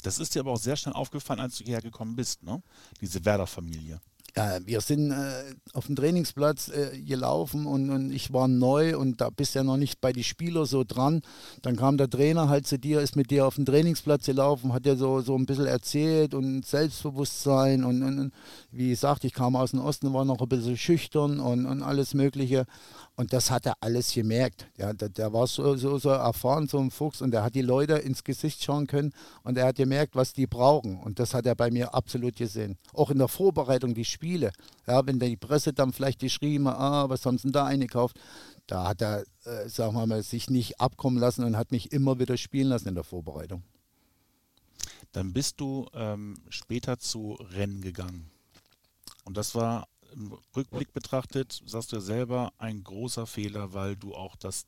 Das 0.02 0.18
ist 0.18 0.35
dir 0.35 0.40
aber 0.40 0.52
auch 0.52 0.59
sehr 0.59 0.76
schnell 0.76 0.94
aufgefallen, 0.94 1.40
als 1.40 1.59
du 1.59 1.64
hierher 1.64 1.82
gekommen 1.82 2.16
bist, 2.16 2.42
ne? 2.42 2.62
Diese 3.00 3.24
Werder-Familie. 3.24 4.00
Ja, 4.38 4.59
wir 4.66 4.83
sind 4.83 5.12
äh, 5.12 5.55
auf 5.72 5.87
dem 5.87 5.96
Trainingsplatz 5.96 6.68
äh, 6.68 7.01
gelaufen 7.01 7.64
und, 7.64 7.88
und, 7.88 8.12
ich 8.12 8.35
war 8.35 8.49
neu 8.49 8.99
und 8.99 9.22
da 9.22 9.31
bist 9.31 9.55
ja 9.55 9.62
noch 9.64 9.79
nicht 9.79 10.03
bei 10.03 10.12
den 10.12 10.25
Spielern 10.25 10.66
so 10.66 10.85
dran. 10.85 11.22
Dann 11.62 11.77
kam 11.77 11.96
der 11.96 12.11
Trainer 12.11 12.51
halt 12.51 12.66
zu 12.66 12.79
dir, 12.79 13.01
ist 13.01 13.16
mit 13.16 13.31
dir 13.31 13.46
auf 13.46 13.55
dem 13.55 13.64
Trainingsplatz 13.64 14.27
gelaufen, 14.27 14.75
hat 14.75 14.85
dir 14.85 14.96
so, 14.96 15.22
so 15.22 15.35
ein 15.35 15.46
bisschen 15.46 15.64
erzählt 15.64 16.35
und 16.35 16.66
Selbstbewusstsein 16.66 17.83
und, 17.83 18.03
und, 18.03 18.33
wie 18.70 18.90
gesagt, 18.90 19.25
ich 19.25 19.33
kam 19.33 19.57
aus 19.57 19.70
dem 19.70 19.81
Osten, 19.81 20.12
war 20.12 20.27
noch 20.27 20.42
ein 20.42 20.49
bisschen 20.49 20.77
schüchtern 20.77 21.40
und, 21.40 21.64
und 21.64 21.83
alles 21.83 22.12
Mögliche. 22.12 22.66
Und 23.18 23.33
das 23.33 23.50
hat 23.50 23.64
er 23.64 23.76
alles 23.81 24.12
gemerkt. 24.12 24.66
Ja, 24.76 24.92
der, 24.92 25.09
der 25.09 25.33
war 25.33 25.46
so, 25.46 25.74
so, 25.76 25.96
so 25.96 26.11
erfahren, 26.11 26.68
so 26.68 26.79
ein 26.79 26.90
Fuchs, 26.90 27.22
und 27.22 27.33
er 27.33 27.42
hat 27.42 27.55
die 27.55 27.62
Leute 27.62 27.94
ins 27.94 28.22
Gesicht 28.22 28.62
schauen 28.62 28.87
können 28.87 29.14
und 29.42 29.57
er 29.57 29.66
hat 29.66 29.76
gemerkt, 29.76 30.14
was 30.14 30.35
die 30.35 30.46
brauchen. 30.46 31.00
Und 31.00 31.18
das 31.18 31.33
hat 31.33 31.46
er 31.46 31.55
bei 31.55 31.70
mir 31.70 31.94
absolut 31.94 32.37
gesehen. 32.37 32.76
Auch 32.92 33.11
in 33.11 33.16
der 33.16 33.29
Vorbereitung, 33.29 33.94
die 33.94 34.05
Spiele. 34.05 34.52
Ja, 34.87 35.07
wenn 35.07 35.18
die 35.18 35.38
Presse 35.38 35.72
dann 35.72 35.94
vielleicht 35.94 36.18
geschrieben 36.18 36.68
hat, 36.68 36.79
ah, 36.79 37.09
was 37.09 37.24
haben 37.24 37.38
sie 37.38 37.44
denn 37.44 37.52
da 37.52 37.64
eingekauft? 37.64 38.20
Da 38.66 38.88
hat 38.88 39.00
er, 39.00 39.24
äh, 39.44 39.66
sagen 39.68 39.94
wir 39.94 40.07
mal, 40.07 40.22
sich 40.22 40.50
nicht 40.50 40.79
abkommen 40.79 41.18
lassen 41.18 41.44
und 41.44 41.57
hat 41.57 41.72
mich 41.72 41.92
immer 41.92 42.18
wieder 42.18 42.37
spielen 42.37 42.68
lassen 42.68 42.88
in 42.88 42.96
der 42.96 43.05
Vorbereitung. 43.05 43.62
Dann 45.12 45.33
bist 45.33 45.59
du 45.61 45.87
ähm, 45.94 46.35
später 46.50 46.98
zu 46.98 47.38
Rennen 47.52 47.81
gegangen. 47.81 48.31
Und 49.24 49.38
das 49.38 49.55
war 49.55 49.88
im 50.16 50.33
Rückblick 50.57 50.92
betrachtet, 50.92 51.62
sagst 51.66 51.92
du 51.92 51.96
ja 51.96 52.02
selber, 52.02 52.52
ein 52.59 52.83
großer 52.83 53.26
Fehler, 53.26 53.72
weil 53.74 53.96
du 53.96 54.14
auch 54.14 54.35
das 54.37 54.64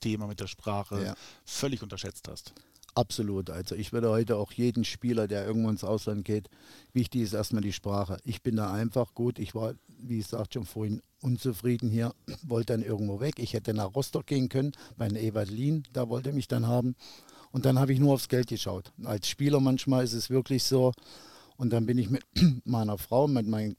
Thema 0.00 0.26
mit 0.26 0.40
der 0.40 0.46
Sprache 0.46 1.02
ja. 1.02 1.14
völlig 1.44 1.82
unterschätzt 1.82 2.28
hast. 2.28 2.52
Absolut. 2.94 3.50
Also 3.50 3.74
ich 3.74 3.92
würde 3.92 4.10
heute 4.10 4.36
auch 4.36 4.52
jeden 4.52 4.84
Spieler, 4.84 5.26
der 5.26 5.44
irgendwo 5.44 5.68
ins 5.68 5.82
Ausland 5.82 6.24
geht, 6.24 6.48
wichtig 6.92 7.22
ist 7.22 7.32
erstmal 7.32 7.62
die 7.62 7.72
Sprache. 7.72 8.18
Ich 8.24 8.42
bin 8.42 8.56
da 8.56 8.72
einfach 8.72 9.14
gut. 9.14 9.38
Ich 9.40 9.54
war, 9.54 9.74
wie 9.88 10.18
gesagt, 10.18 10.54
schon 10.54 10.64
vorhin 10.64 11.02
unzufrieden 11.20 11.90
hier, 11.90 12.14
wollte 12.42 12.74
dann 12.74 12.82
irgendwo 12.82 13.18
weg. 13.18 13.38
Ich 13.38 13.52
hätte 13.54 13.74
nach 13.74 13.94
Rostock 13.94 14.26
gehen 14.26 14.48
können, 14.48 14.72
bei 14.96 15.08
Ewald 15.08 15.50
Lien, 15.50 15.82
da 15.92 16.08
wollte 16.08 16.30
er 16.30 16.34
mich 16.34 16.46
dann 16.46 16.68
haben. 16.68 16.94
Und 17.50 17.64
dann 17.64 17.78
habe 17.78 17.92
ich 17.92 17.98
nur 17.98 18.14
aufs 18.14 18.28
Geld 18.28 18.48
geschaut. 18.48 18.92
Als 19.04 19.28
Spieler 19.28 19.60
manchmal 19.60 20.04
ist 20.04 20.12
es 20.12 20.30
wirklich 20.30 20.62
so, 20.62 20.92
Und 21.56 21.72
dann 21.72 21.86
bin 21.86 21.98
ich 21.98 22.10
mit 22.10 22.22
meiner 22.64 22.98
Frau, 22.98 23.28
mit 23.28 23.46
meinen 23.46 23.76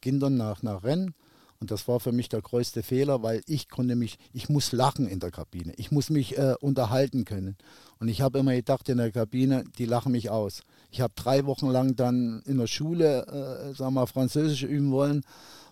Kindern 0.00 0.36
nach, 0.36 0.62
nach 0.62 0.82
Rennen. 0.82 1.14
Und 1.60 1.72
das 1.72 1.88
war 1.88 1.98
für 1.98 2.12
mich 2.12 2.28
der 2.28 2.40
größte 2.40 2.84
Fehler, 2.84 3.22
weil 3.22 3.42
ich 3.46 3.68
konnte 3.68 3.96
mich, 3.96 4.18
ich 4.32 4.48
muss 4.48 4.70
lachen 4.70 5.08
in 5.08 5.18
der 5.18 5.32
Kabine. 5.32 5.72
Ich 5.76 5.90
muss 5.90 6.08
mich 6.08 6.38
äh, 6.38 6.54
unterhalten 6.60 7.24
können. 7.24 7.56
Und 7.98 8.08
ich 8.08 8.20
habe 8.20 8.38
immer 8.38 8.54
gedacht 8.54 8.88
in 8.88 8.98
der 8.98 9.10
Kabine, 9.10 9.64
die 9.76 9.84
lachen 9.84 10.12
mich 10.12 10.30
aus. 10.30 10.62
Ich 10.90 11.00
habe 11.00 11.12
drei 11.16 11.46
Wochen 11.46 11.68
lang 11.68 11.96
dann 11.96 12.42
in 12.46 12.58
der 12.58 12.68
Schule, 12.68 13.26
äh, 13.26 13.74
sagen 13.74 13.94
wir, 13.94 14.06
Französisch 14.06 14.62
üben 14.62 14.92
wollen. 14.92 15.22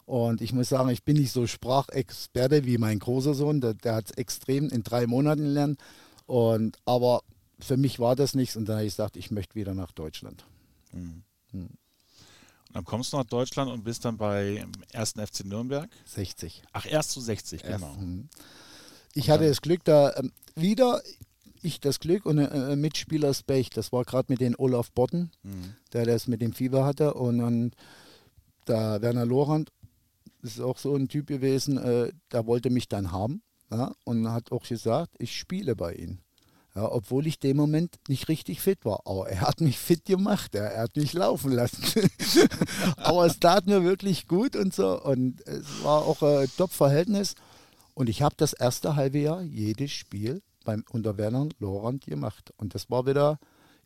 Und 0.07 0.41
ich 0.41 0.53
muss 0.53 0.69
sagen, 0.69 0.89
ich 0.89 1.05
bin 1.05 1.17
nicht 1.17 1.33
so 1.33 1.47
Sprachexperte 1.47 2.65
wie 2.65 2.79
mein 2.79 2.99
großer 2.99 3.35
Sohn. 3.35 3.61
Der, 3.61 3.75
der 3.75 3.95
hat 3.95 4.07
es 4.07 4.11
extrem 4.13 4.69
in 4.69 4.83
drei 4.83 5.07
Monaten 5.07 5.43
gelernt. 5.43 5.81
Und, 6.27 6.79
aber 6.85 7.23
für 7.61 7.77
mich 7.77 8.01
war 8.01 8.17
das 8.17 8.35
nichts. 8.35 8.57
Und 8.57 8.69
dann 8.69 8.77
habe 8.77 8.87
ich 8.87 8.93
gesagt, 8.93 9.17
ich 9.17 9.31
möchte 9.31 9.55
wieder 9.55 9.75
nach 9.75 9.93
Deutschland. 9.93 10.45
Mhm. 10.93 11.23
Mhm. 11.63 11.69
Dann 12.73 12.85
kommst 12.85 13.13
du 13.13 13.17
nach 13.17 13.25
Deutschland 13.25 13.71
und 13.71 13.85
bist 13.85 14.05
dann 14.05 14.19
bei 14.19 14.67
1. 14.93 15.13
FC 15.13 15.47
Nürnberg. 15.47 15.89
60. 16.05 16.63
Ach, 16.73 16.85
erst 16.87 17.13
zu 17.13 17.21
60, 17.21 17.65
erst, 17.65 17.81
genau. 17.81 17.95
Mh. 17.95 18.25
Ich 19.15 19.31
hatte 19.31 19.49
das 19.49 19.63
Glück, 19.63 19.83
da 19.85 20.11
äh, 20.11 20.29
wieder, 20.57 21.01
ich 21.63 21.81
das 21.81 22.01
Glück 22.01 22.27
und 22.27 22.39
äh, 22.39 22.73
äh 22.73 22.77
Mitspieler 22.77 23.29
das 23.29 23.43
Pech. 23.43 23.71
Das 23.71 23.93
war 23.93 24.05
gerade 24.05 24.31
mit 24.31 24.43
den 24.43 24.55
Olaf 24.57 24.93
Botten, 24.93 25.31
mhm. 25.43 25.75
der 25.95 26.05
das 26.05 26.27
mit 26.27 26.43
dem 26.43 26.53
Fieber 26.53 26.85
hatte. 26.85 27.15
Und 27.15 27.39
dann 27.39 27.73
der 28.67 29.01
Werner 29.01 29.25
Lorand, 29.25 29.73
das 30.43 30.53
ist 30.53 30.61
auch 30.61 30.77
so 30.77 30.95
ein 30.95 31.09
Typ 31.09 31.29
gewesen, 31.29 31.79
äh, 31.79 32.13
der 32.31 32.47
wollte 32.47 32.69
mich 32.69 32.89
dann 32.89 33.11
haben. 33.11 33.43
Ja, 33.71 33.95
und 34.05 34.31
hat 34.31 34.53
auch 34.53 34.63
gesagt, 34.63 35.17
ich 35.19 35.35
spiele 35.35 35.75
bei 35.75 35.95
ihm. 35.95 36.19
Ja, 36.77 36.93
obwohl 36.93 37.27
ich 37.27 37.39
dem 37.39 37.57
Moment 37.57 37.97
nicht 38.07 38.29
richtig 38.29 38.61
fit 38.61 38.85
war. 38.85 39.01
Aber 39.07 39.31
er 39.31 39.41
hat 39.41 39.63
mich 39.63 39.79
fit 39.79 40.05
gemacht, 40.05 40.55
er, 40.55 40.73
er 40.73 40.83
hat 40.83 40.97
mich 40.97 41.15
laufen 41.15 41.51
lassen. 41.51 41.83
Aber 42.99 43.25
es 43.25 43.41
tat 43.41 43.67
mir 43.67 43.83
wirklich 43.83 44.29
gut 44.29 44.55
und 44.55 44.75
so. 44.75 45.03
Und 45.03 45.41
es 45.47 45.83
war 45.83 46.05
auch 46.05 46.23
ein 46.23 46.51
Top-Verhältnis. 46.59 47.35
Und 47.95 48.11
ich 48.11 48.21
habe 48.21 48.35
das 48.37 48.53
erste 48.53 48.95
halbe 48.95 49.19
Jahr 49.21 49.41
jedes 49.41 49.91
Spiel 49.91 50.43
beim 50.67 50.85
unter 50.91 51.17
Werner 51.17 51.49
Lorand 51.61 52.05
gemacht. 52.05 52.53
Und 52.59 52.75
das 52.75 52.91
war 52.91 53.07
wieder, 53.07 53.39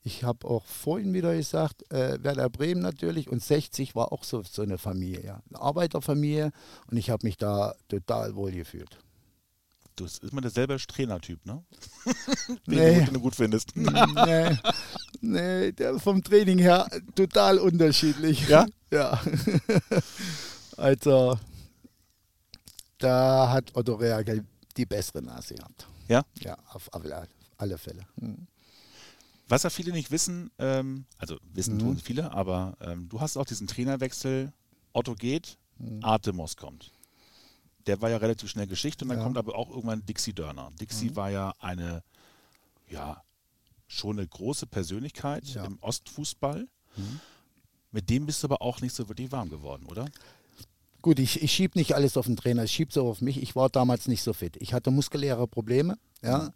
ich 0.02 0.24
habe 0.24 0.48
auch 0.48 0.64
vorhin 0.64 1.14
wieder 1.14 1.32
gesagt, 1.36 1.88
äh, 1.92 2.18
Werder 2.24 2.50
Bremen 2.50 2.82
natürlich 2.82 3.30
und 3.30 3.40
60 3.40 3.94
war 3.94 4.12
auch 4.12 4.24
so, 4.24 4.42
so 4.42 4.62
eine 4.62 4.78
Familie, 4.78 5.24
ja. 5.24 5.42
eine 5.48 5.62
Arbeiterfamilie. 5.62 6.50
Und 6.90 6.96
ich 6.96 7.10
habe 7.10 7.24
mich 7.24 7.36
da 7.36 7.76
total 7.88 8.34
wohl 8.34 8.50
gefühlt. 8.50 8.98
Du 10.00 10.04
bist 10.04 10.24
immer 10.24 10.40
derselbe 10.40 10.78
Trainertyp, 10.78 11.44
ne? 11.44 11.62
Den 12.66 13.04
nee. 13.04 13.04
du 13.04 13.20
gut 13.20 13.36
findest. 13.36 13.76
nee. 13.76 14.58
nee, 15.20 15.72
der 15.72 15.98
vom 15.98 16.22
Training 16.22 16.58
her 16.58 16.88
total 17.14 17.58
unterschiedlich. 17.58 18.48
Ja? 18.48 18.66
Ja. 18.92 19.22
also, 20.76 21.38
da 22.98 23.52
hat 23.52 23.76
Otto 23.76 23.94
Reagel 23.94 24.44
die 24.76 24.84
bessere 24.84 25.22
Nase 25.22 25.54
gehabt. 25.54 25.86
Ja? 26.08 26.24
Ja, 26.40 26.56
auf 26.70 26.92
alle, 26.92 27.78
Fälle. 27.78 28.02
Mhm. 28.16 28.48
Was 29.46 29.62
ja 29.62 29.70
viele 29.70 29.92
nicht 29.92 30.10
wissen, 30.10 30.50
ähm, 30.58 31.04
also 31.18 31.36
wissen 31.52 31.74
mhm. 31.74 31.78
tun 31.78 31.98
viele, 31.98 32.32
aber 32.32 32.76
ähm, 32.80 33.08
du 33.08 33.20
hast 33.20 33.36
auch 33.36 33.46
diesen 33.46 33.68
Trainerwechsel, 33.68 34.52
Otto 34.92 35.14
geht, 35.14 35.56
mhm. 35.78 36.02
Artemos 36.02 36.56
kommt 36.56 36.90
der 37.86 38.00
war 38.00 38.10
ja 38.10 38.18
relativ 38.18 38.50
schnell 38.50 38.66
Geschichte 38.66 39.04
und 39.04 39.08
dann 39.08 39.18
ja. 39.18 39.24
kommt 39.24 39.38
aber 39.38 39.56
auch 39.56 39.70
irgendwann 39.70 40.04
Dixie 40.04 40.32
Dörner. 40.32 40.70
Dixie 40.80 41.10
mhm. 41.10 41.16
war 41.16 41.30
ja 41.30 41.54
eine, 41.58 42.02
ja, 42.88 43.22
schon 43.86 44.18
eine 44.18 44.26
große 44.26 44.66
Persönlichkeit 44.66 45.44
ja. 45.46 45.64
im 45.64 45.78
Ostfußball. 45.80 46.66
Mhm. 46.96 47.20
Mit 47.92 48.08
dem 48.08 48.26
bist 48.26 48.42
du 48.42 48.46
aber 48.46 48.62
auch 48.62 48.80
nicht 48.80 48.94
so 48.94 49.08
wirklich 49.08 49.32
warm 49.32 49.50
geworden, 49.50 49.86
oder? 49.86 50.06
Gut, 51.02 51.18
ich, 51.18 51.42
ich 51.42 51.50
schiebe 51.50 51.78
nicht 51.78 51.94
alles 51.94 52.16
auf 52.16 52.26
den 52.26 52.36
Trainer, 52.36 52.64
ich 52.64 52.72
schiebe 52.72 52.90
es 52.90 52.98
auch 52.98 53.06
auf 53.06 53.20
mich. 53.20 53.42
Ich 53.42 53.56
war 53.56 53.68
damals 53.68 54.06
nicht 54.06 54.22
so 54.22 54.32
fit. 54.32 54.56
Ich 54.58 54.74
hatte 54.74 54.90
muskuläre 54.90 55.48
Probleme, 55.48 55.96
ja, 56.22 56.38
mhm. 56.38 56.50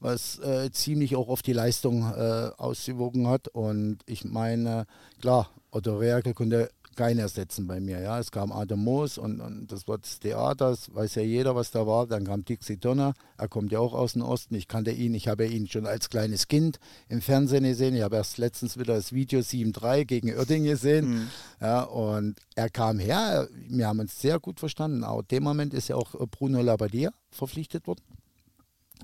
was 0.00 0.38
äh, 0.40 0.70
ziemlich 0.72 1.16
auch 1.16 1.28
auf 1.28 1.42
die 1.42 1.52
Leistung 1.52 2.02
äh, 2.12 2.50
ausgewogen 2.56 3.28
hat. 3.28 3.48
Und 3.48 3.98
ich 4.06 4.24
meine, 4.24 4.86
klar, 5.20 5.48
Otto 5.70 5.96
Reagel 5.96 6.34
konnte 6.34 6.70
keinen 6.96 7.18
ersetzen 7.18 7.66
bei 7.66 7.80
mir. 7.80 8.00
Ja. 8.00 8.18
Es 8.18 8.30
kam 8.30 8.52
Adam 8.52 8.82
Moos 8.82 9.18
und, 9.18 9.40
und 9.40 9.70
das 9.70 9.86
war 9.88 9.98
das 9.98 10.20
Theater, 10.20 10.70
das 10.70 10.94
weiß 10.94 11.16
ja 11.16 11.22
jeder, 11.22 11.54
was 11.54 11.70
da 11.70 11.86
war. 11.86 12.06
Dann 12.06 12.24
kam 12.24 12.44
Dixie 12.44 12.76
Donner, 12.76 13.14
er 13.36 13.48
kommt 13.48 13.72
ja 13.72 13.78
auch 13.78 13.94
aus 13.94 14.14
dem 14.14 14.22
Osten. 14.22 14.54
Ich 14.54 14.68
kannte 14.68 14.90
ihn, 14.90 15.14
ich 15.14 15.28
habe 15.28 15.46
ihn 15.46 15.66
schon 15.66 15.86
als 15.86 16.10
kleines 16.10 16.48
Kind 16.48 16.78
im 17.08 17.20
Fernsehen 17.20 17.64
gesehen. 17.64 17.94
Ich 17.94 18.02
habe 18.02 18.16
erst 18.16 18.38
letztens 18.38 18.78
wieder 18.78 18.94
das 18.94 19.12
Video 19.12 19.40
7-3 19.40 20.04
gegen 20.04 20.34
Oerding 20.34 20.64
gesehen. 20.64 21.08
Mhm. 21.10 21.28
Ja, 21.60 21.82
und 21.82 22.36
er 22.54 22.70
kam 22.70 22.98
her, 22.98 23.48
wir 23.68 23.86
haben 23.86 24.00
uns 24.00 24.20
sehr 24.20 24.38
gut 24.40 24.60
verstanden. 24.60 25.04
Auch 25.04 25.20
in 25.20 25.28
dem 25.28 25.42
Moment 25.42 25.74
ist 25.74 25.88
ja 25.88 25.96
auch 25.96 26.14
Bruno 26.30 26.62
Labbadia 26.62 27.10
verpflichtet 27.30 27.86
worden. 27.86 28.02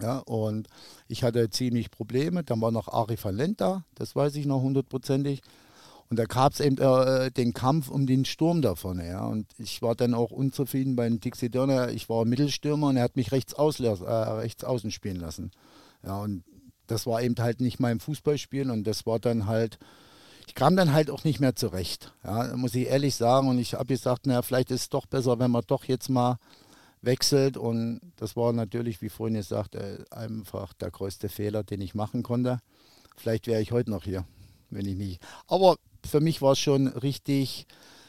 Ja, 0.00 0.18
und 0.18 0.68
ich 1.08 1.24
hatte 1.24 1.50
ziemlich 1.50 1.90
Probleme. 1.90 2.44
Dann 2.44 2.60
war 2.60 2.70
noch 2.70 2.88
Ari 2.88 3.16
van 3.20 3.36
Lent 3.36 3.60
da, 3.60 3.84
das 3.94 4.16
weiß 4.16 4.36
ich 4.36 4.46
noch 4.46 4.62
hundertprozentig. 4.62 5.42
Und 6.10 6.18
da 6.18 6.24
gab 6.24 6.52
es 6.52 6.60
eben 6.60 6.76
äh, 6.78 7.30
den 7.30 7.54
Kampf 7.54 7.88
um 7.88 8.04
den 8.04 8.24
Sturm 8.24 8.62
da 8.62 8.74
vorne. 8.74 9.06
Ja. 9.06 9.26
Und 9.26 9.46
ich 9.58 9.80
war 9.80 9.94
dann 9.94 10.12
auch 10.12 10.32
unzufrieden 10.32 10.96
bei 10.96 11.08
Dixie 11.08 11.50
Dörner. 11.50 11.90
Ich 11.90 12.08
war 12.08 12.24
Mittelstürmer 12.24 12.88
und 12.88 12.96
er 12.96 13.04
hat 13.04 13.14
mich 13.14 13.30
rechts, 13.30 13.52
äh, 13.52 13.86
rechts 13.88 14.64
außen 14.64 14.90
spielen 14.90 15.20
lassen. 15.20 15.52
Ja, 16.04 16.18
und 16.18 16.42
das 16.88 17.06
war 17.06 17.22
eben 17.22 17.36
halt 17.38 17.60
nicht 17.60 17.78
mein 17.78 18.00
Fußballspielen 18.00 18.70
und 18.70 18.88
das 18.88 19.06
war 19.06 19.20
dann 19.20 19.46
halt, 19.46 19.78
ich 20.48 20.56
kam 20.56 20.74
dann 20.74 20.92
halt 20.92 21.10
auch 21.10 21.22
nicht 21.22 21.38
mehr 21.38 21.54
zurecht. 21.54 22.12
Ja, 22.24 22.56
muss 22.56 22.74
ich 22.74 22.88
ehrlich 22.88 23.14
sagen. 23.14 23.46
Und 23.46 23.60
ich 23.60 23.74
habe 23.74 23.86
gesagt, 23.86 24.26
naja, 24.26 24.42
vielleicht 24.42 24.72
ist 24.72 24.80
es 24.82 24.88
doch 24.88 25.06
besser, 25.06 25.38
wenn 25.38 25.52
man 25.52 25.62
doch 25.68 25.84
jetzt 25.84 26.08
mal 26.08 26.38
wechselt. 27.02 27.56
Und 27.56 28.00
das 28.16 28.34
war 28.34 28.52
natürlich, 28.52 29.00
wie 29.00 29.10
vorhin 29.10 29.36
gesagt, 29.36 29.76
äh, 29.76 29.98
einfach 30.10 30.72
der 30.72 30.90
größte 30.90 31.28
Fehler, 31.28 31.62
den 31.62 31.80
ich 31.80 31.94
machen 31.94 32.24
konnte. 32.24 32.58
Vielleicht 33.16 33.46
wäre 33.46 33.62
ich 33.62 33.70
heute 33.70 33.90
noch 33.90 34.02
hier, 34.02 34.24
wenn 34.70 34.86
ich 34.86 34.96
nicht. 34.96 35.20
Aber 35.46 35.76
für 36.06 36.20
mich 36.20 36.42
war 36.42 36.52
es 36.52 36.58
schon 36.58 36.88
richtig 36.88 37.66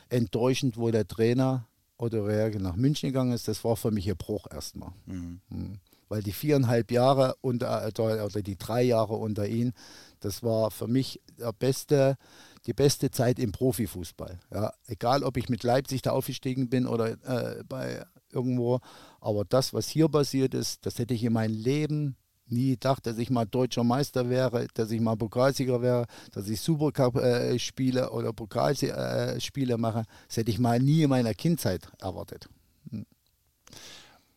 enttäuschend, 0.09 0.77
wo 0.77 0.91
der 0.91 1.07
Trainer 1.07 1.67
oder 1.97 2.25
Reage 2.25 2.59
nach 2.59 2.75
München 2.75 3.09
gegangen 3.09 3.31
ist. 3.31 3.47
Das 3.47 3.63
war 3.63 3.77
für 3.77 3.91
mich 3.91 4.09
ein 4.09 4.17
Bruch 4.17 4.47
erstmal. 4.51 4.91
Mhm. 5.05 5.41
Mhm. 5.49 5.79
Weil 6.09 6.23
die 6.23 6.33
viereinhalb 6.33 6.91
Jahre 6.91 7.35
unter, 7.41 7.87
oder 7.97 8.41
die 8.41 8.57
drei 8.57 8.81
Jahre 8.81 9.13
unter 9.13 9.47
ihm, 9.47 9.71
das 10.19 10.43
war 10.43 10.69
für 10.71 10.87
mich 10.87 11.21
der 11.39 11.53
beste, 11.53 12.17
die 12.65 12.73
beste 12.73 13.11
Zeit 13.11 13.39
im 13.39 13.53
Profifußball. 13.53 14.39
Ja, 14.53 14.73
egal, 14.87 15.23
ob 15.23 15.37
ich 15.37 15.47
mit 15.47 15.63
Leipzig 15.63 16.01
da 16.01 16.11
aufgestiegen 16.11 16.69
bin 16.69 16.85
oder 16.85 17.11
äh, 17.23 17.63
bei 17.63 18.05
irgendwo. 18.33 18.79
Aber 19.19 19.45
das, 19.45 19.73
was 19.73 19.87
hier 19.87 20.09
passiert 20.09 20.53
ist, 20.53 20.85
das 20.85 20.99
hätte 20.99 21.13
ich 21.13 21.23
in 21.23 21.33
meinem 21.33 21.55
Leben 21.55 22.17
nie 22.51 22.71
gedacht, 22.71 23.05
dass 23.05 23.17
ich 23.17 23.29
mal 23.29 23.45
deutscher 23.45 23.83
Meister 23.83 24.29
wäre, 24.29 24.67
dass 24.73 24.91
ich 24.91 25.01
mal 25.01 25.15
Pokalsieger 25.15 25.81
wäre, 25.81 26.05
dass 26.31 26.47
ich 26.47 26.61
Supercup 26.61 27.15
äh, 27.15 27.57
spiele 27.59 28.11
oder 28.11 28.33
Pokalspiele 28.33 29.73
äh, 29.73 29.77
mache. 29.77 30.05
Das 30.27 30.37
hätte 30.37 30.51
ich 30.51 30.59
mal 30.59 30.79
nie 30.79 31.03
in 31.03 31.09
meiner 31.09 31.33
Kindheit 31.33 31.91
erwartet. 31.99 32.49
Hm. 32.89 33.05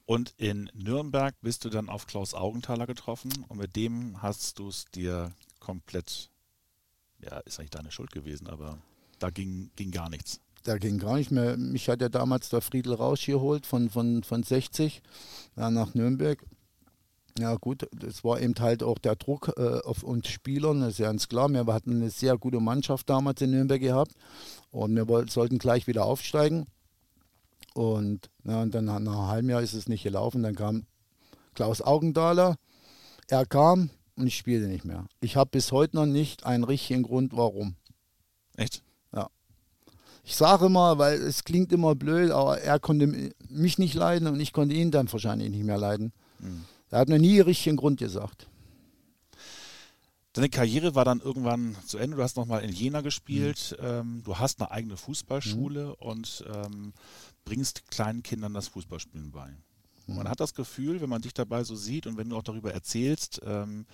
Und 0.06 0.34
in 0.36 0.70
Nürnberg 0.74 1.34
bist 1.40 1.64
du 1.64 1.70
dann 1.70 1.88
auf 1.88 2.06
Klaus 2.06 2.34
Augenthaler 2.34 2.86
getroffen 2.86 3.32
und 3.48 3.58
mit 3.58 3.74
dem 3.74 4.20
hast 4.20 4.58
du 4.58 4.68
es 4.68 4.84
dir 4.86 5.32
komplett, 5.60 6.30
ja, 7.22 7.38
ist 7.38 7.58
eigentlich 7.58 7.70
deine 7.70 7.90
Schuld 7.90 8.12
gewesen, 8.12 8.48
aber 8.48 8.78
da 9.18 9.30
ging, 9.30 9.70
ging 9.76 9.90
gar 9.90 10.10
nichts. 10.10 10.40
Da 10.64 10.78
ging 10.78 10.98
gar 10.98 11.16
nicht 11.16 11.30
mehr. 11.30 11.56
Mich 11.56 11.88
hat 11.88 12.00
ja 12.00 12.08
damals 12.08 12.48
der 12.48 12.60
Friedel 12.60 12.94
Rausch 12.94 13.26
geholt 13.26 13.66
von, 13.66 13.90
von, 13.90 14.22
von 14.22 14.42
60 14.42 15.02
ja, 15.56 15.70
nach 15.70 15.94
Nürnberg. 15.94 16.42
Ja 17.36 17.56
gut, 17.56 17.88
das 17.92 18.22
war 18.22 18.40
eben 18.40 18.54
halt 18.60 18.84
auch 18.84 18.98
der 18.98 19.16
Druck 19.16 19.52
äh, 19.56 19.80
auf 19.80 20.04
uns 20.04 20.28
Spielern, 20.28 20.80
das 20.80 20.90
ist 20.90 20.98
ja 20.98 21.06
ganz 21.06 21.28
klar. 21.28 21.48
Wir 21.48 21.66
hatten 21.66 21.96
eine 21.96 22.10
sehr 22.10 22.38
gute 22.38 22.60
Mannschaft 22.60 23.10
damals 23.10 23.40
in 23.42 23.50
Nürnberg 23.50 23.80
gehabt 23.80 24.12
und 24.70 24.94
wir 24.94 25.08
wollten, 25.08 25.30
sollten 25.30 25.58
gleich 25.58 25.88
wieder 25.88 26.04
aufsteigen. 26.04 26.66
Und, 27.74 28.30
ja, 28.44 28.62
und 28.62 28.72
dann 28.72 28.84
nach 28.84 28.96
einem 28.96 29.26
halben 29.26 29.48
Jahr 29.48 29.62
ist 29.62 29.74
es 29.74 29.88
nicht 29.88 30.04
gelaufen. 30.04 30.44
Dann 30.44 30.54
kam 30.54 30.86
Klaus 31.54 31.82
Augendahler, 31.82 32.56
er 33.26 33.46
kam 33.46 33.90
und 34.14 34.28
ich 34.28 34.36
spielte 34.36 34.68
nicht 34.68 34.84
mehr. 34.84 35.06
Ich 35.20 35.34
habe 35.34 35.50
bis 35.50 35.72
heute 35.72 35.96
noch 35.96 36.06
nicht 36.06 36.46
einen 36.46 36.62
richtigen 36.62 37.02
Grund, 37.02 37.36
warum. 37.36 37.74
Echt? 38.56 38.84
Ja. 39.12 39.28
Ich 40.22 40.36
sage 40.36 40.66
immer, 40.66 40.98
weil 40.98 41.20
es 41.20 41.42
klingt 41.42 41.72
immer 41.72 41.96
blöd, 41.96 42.30
aber 42.30 42.60
er 42.60 42.78
konnte 42.78 43.32
mich 43.48 43.78
nicht 43.78 43.94
leiden 43.94 44.28
und 44.28 44.38
ich 44.38 44.52
konnte 44.52 44.76
ihn 44.76 44.92
dann 44.92 45.10
wahrscheinlich 45.10 45.50
nicht 45.50 45.64
mehr 45.64 45.78
leiden. 45.78 46.12
Mhm. 46.38 46.64
Er 46.90 47.00
hat 47.00 47.08
mir 47.08 47.18
nie 47.18 47.40
richtig 47.40 47.68
einen 47.68 47.76
Grund 47.76 47.98
gesagt. 47.98 48.48
Deine 50.34 50.48
Karriere 50.48 50.96
war 50.96 51.04
dann 51.04 51.20
irgendwann 51.20 51.76
zu 51.86 51.96
Ende. 51.96 52.16
Du 52.16 52.22
hast 52.22 52.36
nochmal 52.36 52.64
in 52.64 52.72
Jena 52.72 53.02
gespielt. 53.02 53.76
Mhm. 53.80 53.86
Ähm, 53.86 54.22
du 54.24 54.38
hast 54.38 54.60
eine 54.60 54.70
eigene 54.70 54.96
Fußballschule 54.96 55.86
mhm. 55.86 55.92
und 55.92 56.44
ähm, 56.52 56.92
bringst 57.44 57.88
kleinen 57.90 58.22
Kindern 58.22 58.52
das 58.52 58.68
Fußballspielen 58.68 59.30
bei. 59.30 59.56
Mhm. 60.06 60.16
Man 60.16 60.28
hat 60.28 60.40
das 60.40 60.54
Gefühl, 60.54 61.00
wenn 61.00 61.08
man 61.08 61.22
dich 61.22 61.34
dabei 61.34 61.62
so 61.62 61.76
sieht 61.76 62.06
und 62.06 62.16
wenn 62.16 62.28
du 62.28 62.36
auch 62.36 62.42
darüber 62.42 62.72
erzählst, 62.72 63.40
ähm, 63.44 63.86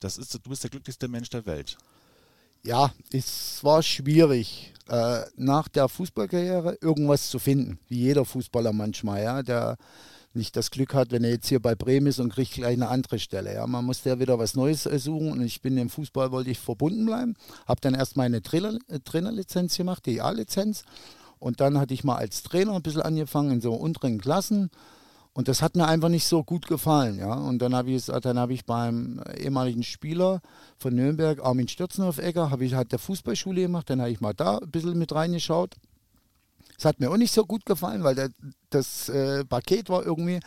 das 0.00 0.18
ist, 0.18 0.34
du 0.34 0.50
bist 0.50 0.64
der 0.64 0.70
glücklichste 0.70 1.06
Mensch 1.06 1.30
der 1.30 1.46
Welt. 1.46 1.78
Ja, 2.64 2.92
es 3.12 3.62
war 3.62 3.82
schwierig, 3.82 4.74
äh, 4.88 5.22
nach 5.36 5.68
der 5.68 5.88
Fußballkarriere 5.88 6.78
irgendwas 6.80 7.30
zu 7.30 7.38
finden, 7.38 7.78
wie 7.88 7.98
jeder 7.98 8.24
Fußballer 8.24 8.72
manchmal, 8.72 9.22
ja, 9.22 9.42
der 9.42 9.76
nicht 10.34 10.56
das 10.56 10.70
Glück 10.70 10.94
hat, 10.94 11.10
wenn 11.10 11.24
er 11.24 11.30
jetzt 11.30 11.48
hier 11.48 11.60
bei 11.60 11.74
Bremen 11.74 12.06
ist 12.06 12.20
und 12.20 12.32
kriegt 12.32 12.52
gleich 12.52 12.74
eine 12.74 12.88
andere 12.88 13.18
Stelle. 13.18 13.54
Ja, 13.54 13.66
man 13.66 13.84
muss 13.84 14.04
ja 14.04 14.18
wieder 14.18 14.38
was 14.38 14.54
Neues 14.54 14.86
äh, 14.86 14.98
suchen 14.98 15.32
und 15.32 15.42
ich 15.42 15.62
bin 15.62 15.76
im 15.76 15.90
Fußball, 15.90 16.30
wollte 16.30 16.50
ich 16.50 16.58
verbunden 16.58 17.06
bleiben, 17.06 17.34
habe 17.66 17.80
dann 17.80 17.94
erst 17.94 18.16
meine 18.16 18.42
Trainer, 18.42 18.78
äh, 18.88 19.00
Trainerlizenz 19.00 19.76
gemacht, 19.76 20.06
die 20.06 20.20
A-Lizenz 20.20 20.84
und 21.38 21.60
dann 21.60 21.78
hatte 21.78 21.94
ich 21.94 22.04
mal 22.04 22.16
als 22.16 22.42
Trainer 22.42 22.74
ein 22.74 22.82
bisschen 22.82 23.02
angefangen 23.02 23.52
in 23.52 23.60
so 23.60 23.74
unteren 23.74 24.20
Klassen 24.20 24.70
und 25.38 25.46
das 25.46 25.62
hat 25.62 25.76
mir 25.76 25.86
einfach 25.86 26.08
nicht 26.08 26.26
so 26.26 26.42
gut 26.42 26.66
gefallen, 26.66 27.16
ja. 27.16 27.32
Und 27.32 27.60
dann 27.60 27.72
habe 27.72 27.92
ich 27.92 28.06
dann 28.06 28.38
habe 28.40 28.54
ich 28.54 28.64
beim 28.64 29.22
ehemaligen 29.38 29.84
Spieler 29.84 30.40
von 30.78 30.94
Nürnberg, 30.94 31.44
Armin 31.44 31.68
Stürzenhoff-Egger, 31.68 32.50
habe 32.50 32.64
ich 32.64 32.74
halt 32.74 32.90
der 32.90 32.98
Fußballschule 32.98 33.62
gemacht, 33.62 33.88
dann 33.88 34.00
habe 34.00 34.10
ich 34.10 34.20
mal 34.20 34.34
da 34.34 34.58
ein 34.58 34.68
bisschen 34.68 34.98
mit 34.98 35.14
reingeschaut. 35.14 35.76
Das 36.78 36.84
hat 36.84 37.00
mir 37.00 37.10
auch 37.10 37.16
nicht 37.16 37.34
so 37.34 37.44
gut 37.44 37.66
gefallen, 37.66 38.04
weil 38.04 38.14
der, 38.14 38.30
das 38.70 39.08
äh, 39.08 39.44
Paket 39.44 39.90
war 39.90 40.06
irgendwie. 40.06 40.38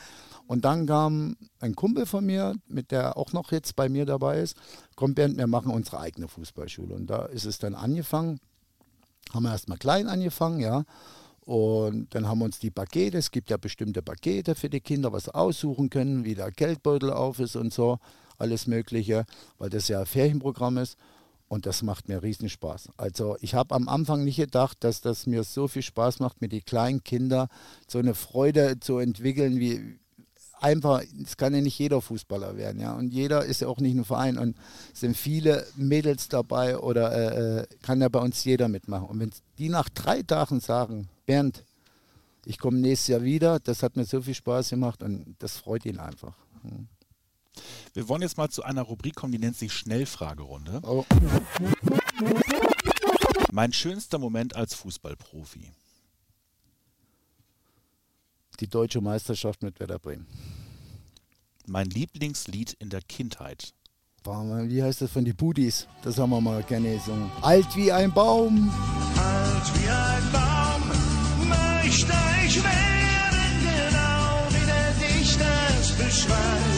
Und 0.47 0.63
dann 0.63 0.85
kam 0.85 1.35
ein 1.59 1.75
Kumpel 1.75 2.05
von 2.05 2.25
mir, 2.25 2.55
mit 2.67 2.91
der 2.91 3.17
auch 3.17 3.33
noch 3.33 3.51
jetzt 3.51 3.75
bei 3.75 3.89
mir 3.89 4.05
dabei 4.05 4.39
ist, 4.39 4.55
kommt 4.95 5.15
Bernd, 5.15 5.37
wir 5.37 5.47
machen 5.47 5.71
unsere 5.71 5.99
eigene 5.99 6.29
Fußballschule. 6.29 6.95
Und 6.95 7.07
da 7.07 7.25
ist 7.25 7.45
es 7.45 7.59
dann 7.59 7.75
angefangen, 7.75 8.39
haben 9.33 9.43
wir 9.43 9.51
erstmal 9.51 9.77
klein 9.77 10.07
angefangen, 10.07 10.61
ja. 10.61 10.85
Und 11.41 12.15
dann 12.15 12.27
haben 12.27 12.39
wir 12.39 12.45
uns 12.45 12.59
die 12.59 12.71
Pakete, 12.71 13.17
es 13.17 13.31
gibt 13.31 13.49
ja 13.49 13.57
bestimmte 13.57 14.01
Pakete 14.01 14.55
für 14.55 14.69
die 14.69 14.79
Kinder, 14.79 15.11
was 15.11 15.25
sie 15.25 15.35
aussuchen 15.35 15.89
können, 15.89 16.23
wie 16.23 16.35
der 16.35 16.51
Geldbeutel 16.51 17.11
auf 17.11 17.39
ist 17.39 17.57
und 17.57 17.73
so, 17.73 17.99
alles 18.37 18.67
Mögliche, 18.67 19.25
weil 19.57 19.69
das 19.69 19.89
ja 19.89 19.99
ein 20.01 20.05
Ferienprogramm 20.05 20.77
ist. 20.77 20.97
Und 21.51 21.65
das 21.65 21.81
macht 21.81 22.07
mir 22.07 22.23
riesen 22.23 22.47
Spaß. 22.47 22.91
Also 22.95 23.35
ich 23.41 23.55
habe 23.55 23.75
am 23.75 23.89
Anfang 23.89 24.23
nicht 24.23 24.37
gedacht, 24.37 24.85
dass 24.85 25.01
das 25.01 25.27
mir 25.27 25.43
so 25.43 25.67
viel 25.67 25.81
Spaß 25.81 26.21
macht, 26.21 26.39
mit 26.39 26.53
den 26.53 26.63
kleinen 26.63 27.03
Kindern 27.03 27.49
so 27.89 27.99
eine 27.99 28.15
Freude 28.15 28.79
zu 28.79 28.99
entwickeln, 28.99 29.59
wie 29.59 29.99
einfach, 30.61 31.03
es 31.21 31.35
kann 31.35 31.53
ja 31.53 31.59
nicht 31.59 31.77
jeder 31.77 31.99
Fußballer 32.01 32.55
werden, 32.55 32.79
ja. 32.79 32.93
Und 32.93 33.11
jeder 33.11 33.43
ist 33.43 33.59
ja 33.59 33.67
auch 33.67 33.79
nicht 33.79 33.97
ein 33.97 34.05
Verein. 34.05 34.37
Und 34.37 34.55
es 34.93 35.01
sind 35.01 35.17
viele 35.17 35.67
Mädels 35.75 36.29
dabei 36.29 36.77
oder 36.77 37.11
äh, 37.11 37.63
äh 37.63 37.67
kann 37.81 37.99
ja 37.99 38.07
bei 38.07 38.19
uns 38.19 38.41
jeder 38.45 38.69
mitmachen. 38.69 39.07
Und 39.07 39.19
wenn 39.19 39.31
die 39.57 39.67
nach 39.67 39.89
drei 39.89 40.23
Tagen 40.23 40.61
sagen, 40.61 41.09
Bernd, 41.25 41.65
ich 42.45 42.59
komme 42.59 42.77
nächstes 42.77 43.09
Jahr 43.09 43.23
wieder. 43.23 43.59
Das 43.59 43.83
hat 43.83 43.97
mir 43.97 44.05
so 44.05 44.21
viel 44.21 44.35
Spaß 44.35 44.69
gemacht 44.69 45.03
und 45.03 45.35
das 45.39 45.57
freut 45.57 45.85
ihn 45.85 45.99
einfach. 45.99 46.37
Hm. 46.61 46.87
Wir 47.93 48.07
wollen 48.07 48.21
jetzt 48.21 48.37
mal 48.37 48.49
zu 48.49 48.63
einer 48.63 48.83
Rubrik 48.83 49.15
kommen, 49.15 49.33
die 49.33 49.39
nennt 49.39 49.57
sich 49.57 49.73
Schnellfragerunde. 49.73 50.79
Oh. 50.83 51.05
Mein 53.51 53.73
schönster 53.73 54.17
Moment 54.17 54.55
als 54.55 54.73
Fußballprofi. 54.75 55.71
Die 58.59 58.67
deutsche 58.69 59.01
Meisterschaft 59.01 59.63
mit 59.63 59.79
Werder 59.79 59.99
Bremen. 59.99 60.27
Mein 61.65 61.89
Lieblingslied 61.89 62.73
in 62.73 62.89
der 62.89 63.01
Kindheit. 63.01 63.73
Wie 64.23 64.83
heißt 64.83 65.01
das 65.01 65.11
von 65.11 65.25
die 65.25 65.33
Budis? 65.33 65.87
Das 66.03 66.17
haben 66.19 66.29
wir 66.29 66.41
mal 66.41 66.61
gerne 66.63 66.93
gesungen. 66.95 67.31
Alt 67.41 67.75
wie 67.75 67.91
ein 67.91 68.13
Baum. 68.13 68.71
Alt 69.17 69.73
wie 69.73 69.89
ein 69.89 70.31
Baum 70.31 70.89
möchte 71.49 72.13
ich 72.45 72.63
werden, 72.63 73.61
genau 73.63 74.47
wie 74.49 74.65
der 74.65 74.91
Dichter 75.09 75.45
es 75.79 75.91
beschreibt. 75.91 76.70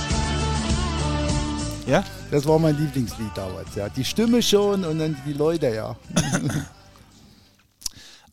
Ja? 1.87 2.03
Das 2.31 2.45
war 2.47 2.59
mein 2.59 2.77
Lieblingslied 2.77 3.31
damals, 3.35 3.75
ja. 3.75 3.89
Die 3.89 4.05
Stimme 4.05 4.41
schon 4.41 4.85
und 4.85 4.99
dann 4.99 5.17
die 5.25 5.33
Leute, 5.33 5.73
ja. 5.73 5.97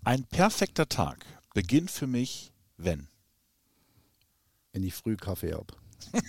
Ein 0.05 0.25
perfekter 0.25 0.89
Tag 0.89 1.27
beginnt 1.53 1.91
für 1.91 2.07
mich, 2.07 2.53
wenn? 2.77 3.09
Wenn 4.73 4.83
ich 4.83 4.95
früh 4.95 5.17
Kaffee 5.17 5.53
habe. 5.53 5.75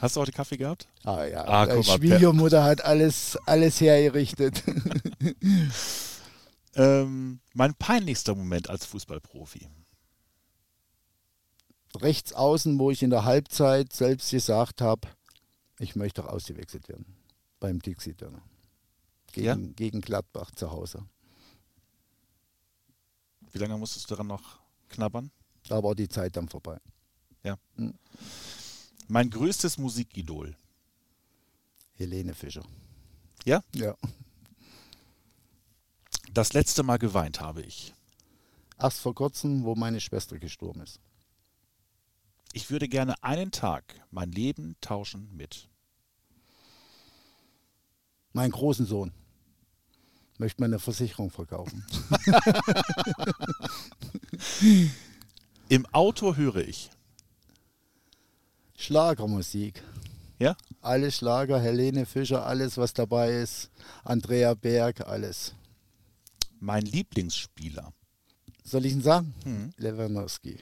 Hast 0.00 0.16
du 0.16 0.20
heute 0.20 0.32
Kaffee 0.32 0.56
gehabt? 0.56 0.88
Ah 1.04 1.24
ja, 1.24 1.44
ah, 1.46 1.66
die 1.66 1.84
Schwiegermutter 1.84 2.64
hat 2.64 2.82
alles, 2.84 3.36
alles 3.46 3.80
hergerichtet. 3.80 4.62
Ähm, 6.76 7.40
mein 7.52 7.74
peinlichster 7.74 8.34
Moment 8.34 8.70
als 8.70 8.86
Fußballprofi. 8.86 9.66
Rechts 11.96 12.32
außen, 12.32 12.78
wo 12.78 12.90
ich 12.90 13.02
in 13.02 13.10
der 13.10 13.24
Halbzeit 13.24 13.92
selbst 13.92 14.30
gesagt 14.30 14.80
habe, 14.80 15.08
ich 15.78 15.96
möchte 15.96 16.24
auch 16.24 16.28
ausgewechselt 16.28 16.88
werden. 16.88 17.06
Beim 17.58 17.80
Dixie 17.80 18.14
Döner. 18.14 18.42
Gegen, 19.32 19.46
ja? 19.46 19.72
gegen 19.74 20.00
Gladbach 20.00 20.50
zu 20.52 20.70
Hause. 20.70 21.04
Wie 23.52 23.58
lange 23.58 23.76
musstest 23.76 24.06
du 24.06 24.14
daran 24.14 24.28
noch 24.28 24.60
knabbern? 24.88 25.30
Da 25.68 25.82
war 25.82 25.94
die 25.94 26.08
Zeit 26.08 26.36
dann 26.36 26.48
vorbei. 26.48 26.78
Ja. 27.42 27.56
Hm. 27.76 27.94
Mein 29.08 29.30
größtes 29.30 29.78
Musikidol. 29.78 30.56
Helene 31.94 32.34
Fischer. 32.34 32.64
Ja? 33.44 33.62
Ja. 33.74 33.96
Das 36.32 36.52
letzte 36.52 36.82
Mal 36.82 36.98
geweint 36.98 37.40
habe 37.40 37.62
ich. 37.62 37.92
Erst 38.78 39.00
vor 39.00 39.14
kurzem, 39.14 39.64
wo 39.64 39.74
meine 39.74 40.00
Schwester 40.00 40.38
gestorben 40.38 40.80
ist. 40.80 41.00
Ich 42.52 42.70
würde 42.70 42.88
gerne 42.88 43.14
einen 43.22 43.50
Tag 43.50 43.94
mein 44.10 44.32
Leben 44.32 44.76
tauschen 44.80 45.28
mit. 45.36 45.68
Meinen 48.32 48.52
großen 48.52 48.86
Sohn. 48.86 49.12
Möchte 50.38 50.62
meine 50.62 50.78
Versicherung 50.78 51.30
verkaufen. 51.30 51.84
Im 55.68 55.86
Auto 55.86 56.36
höre 56.36 56.56
ich. 56.56 56.90
Schlagermusik. 58.76 59.82
Ja? 60.38 60.56
Alle 60.80 61.12
Schlager, 61.12 61.60
Helene 61.60 62.06
Fischer, 62.06 62.46
alles 62.46 62.78
was 62.78 62.94
dabei 62.94 63.32
ist. 63.32 63.70
Andrea 64.04 64.54
Berg, 64.54 65.02
alles 65.02 65.54
mein 66.60 66.84
Lieblingsspieler. 66.84 67.92
Soll 68.62 68.86
ich 68.86 68.92
ihn 68.92 69.02
sagen? 69.02 69.34
Hm. 69.44 69.72
Lewandowski. 69.78 70.58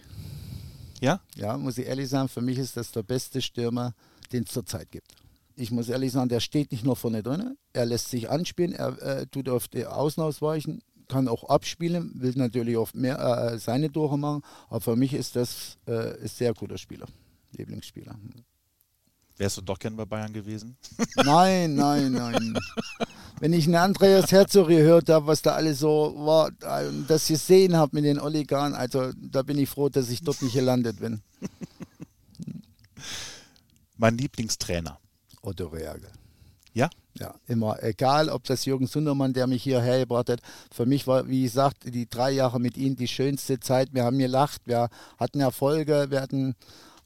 Ja? 1.00 1.20
Ja, 1.36 1.56
muss 1.56 1.78
ich 1.78 1.86
ehrlich 1.86 2.08
sagen, 2.08 2.28
für 2.28 2.40
mich 2.40 2.58
ist 2.58 2.76
das 2.76 2.92
der 2.92 3.02
beste 3.02 3.40
Stürmer, 3.40 3.94
den 4.32 4.44
es 4.44 4.50
zurzeit 4.50 4.90
gibt. 4.90 5.12
Ich 5.56 5.70
muss 5.70 5.88
ehrlich 5.88 6.12
sagen, 6.12 6.28
der 6.28 6.40
steht 6.40 6.70
nicht 6.70 6.84
nur 6.84 6.96
vorne 6.96 7.22
drin, 7.22 7.56
er 7.72 7.86
lässt 7.86 8.08
sich 8.08 8.30
anspielen, 8.30 8.72
er 8.72 9.00
äh, 9.02 9.26
tut 9.26 9.48
auf 9.48 9.66
die 9.68 9.86
Außen 9.86 10.22
ausweichen, 10.22 10.82
kann 11.08 11.26
auch 11.26 11.44
abspielen, 11.48 12.12
will 12.14 12.32
natürlich 12.36 12.76
oft 12.76 12.94
mehr 12.94 13.18
äh, 13.18 13.58
seine 13.58 13.90
Tore 13.90 14.18
machen, 14.18 14.42
aber 14.68 14.80
für 14.80 14.96
mich 14.96 15.14
ist 15.14 15.34
das 15.36 15.78
äh, 15.86 16.20
ein 16.20 16.28
sehr 16.28 16.54
guter 16.54 16.78
Spieler, 16.78 17.06
Lieblingsspieler. 17.52 18.16
Wärst 19.38 19.56
du 19.56 19.62
doch 19.62 19.78
gern 19.78 19.96
bei 19.96 20.04
Bayern 20.04 20.32
gewesen? 20.32 20.76
Nein, 21.16 21.76
nein, 21.76 22.10
nein. 22.12 22.58
Wenn 23.38 23.52
ich 23.52 23.66
einen 23.66 23.76
Andreas 23.76 24.32
Herzog 24.32 24.66
gehört 24.66 25.08
habe, 25.08 25.28
was 25.28 25.42
da 25.42 25.54
alles 25.54 25.78
so 25.78 26.12
war, 26.16 26.50
das 27.06 27.28
gesehen 27.28 27.76
habe 27.76 27.94
mit 27.94 28.04
den 28.04 28.18
Oligarchen, 28.18 28.74
also 28.74 29.12
da 29.16 29.42
bin 29.42 29.56
ich 29.58 29.68
froh, 29.68 29.88
dass 29.88 30.10
ich 30.10 30.22
dort 30.22 30.42
nicht 30.42 30.54
gelandet 30.54 30.98
bin. 30.98 31.22
Mein 33.96 34.18
Lieblingstrainer. 34.18 34.98
Otto 35.40 35.68
Reagel. 35.68 36.10
Ja? 36.72 36.90
Ja, 37.14 37.34
immer. 37.46 37.80
Egal, 37.82 38.28
ob 38.28 38.44
das 38.44 38.64
Jürgen 38.64 38.88
Sundermann, 38.88 39.32
der 39.32 39.46
mich 39.46 39.62
hierher 39.62 40.00
gebracht 40.00 40.30
hat. 40.30 40.40
Für 40.72 40.86
mich 40.86 41.06
war, 41.06 41.28
wie 41.28 41.42
gesagt, 41.42 41.84
die 41.84 42.08
drei 42.08 42.32
Jahre 42.32 42.60
mit 42.60 42.76
ihm 42.76 42.96
die 42.96 43.08
schönste 43.08 43.60
Zeit. 43.60 43.94
Wir 43.94 44.04
haben 44.04 44.18
gelacht, 44.18 44.62
wir 44.66 44.88
hatten 45.16 45.40
Erfolge, 45.40 46.06
wir 46.10 46.20
hatten 46.20 46.56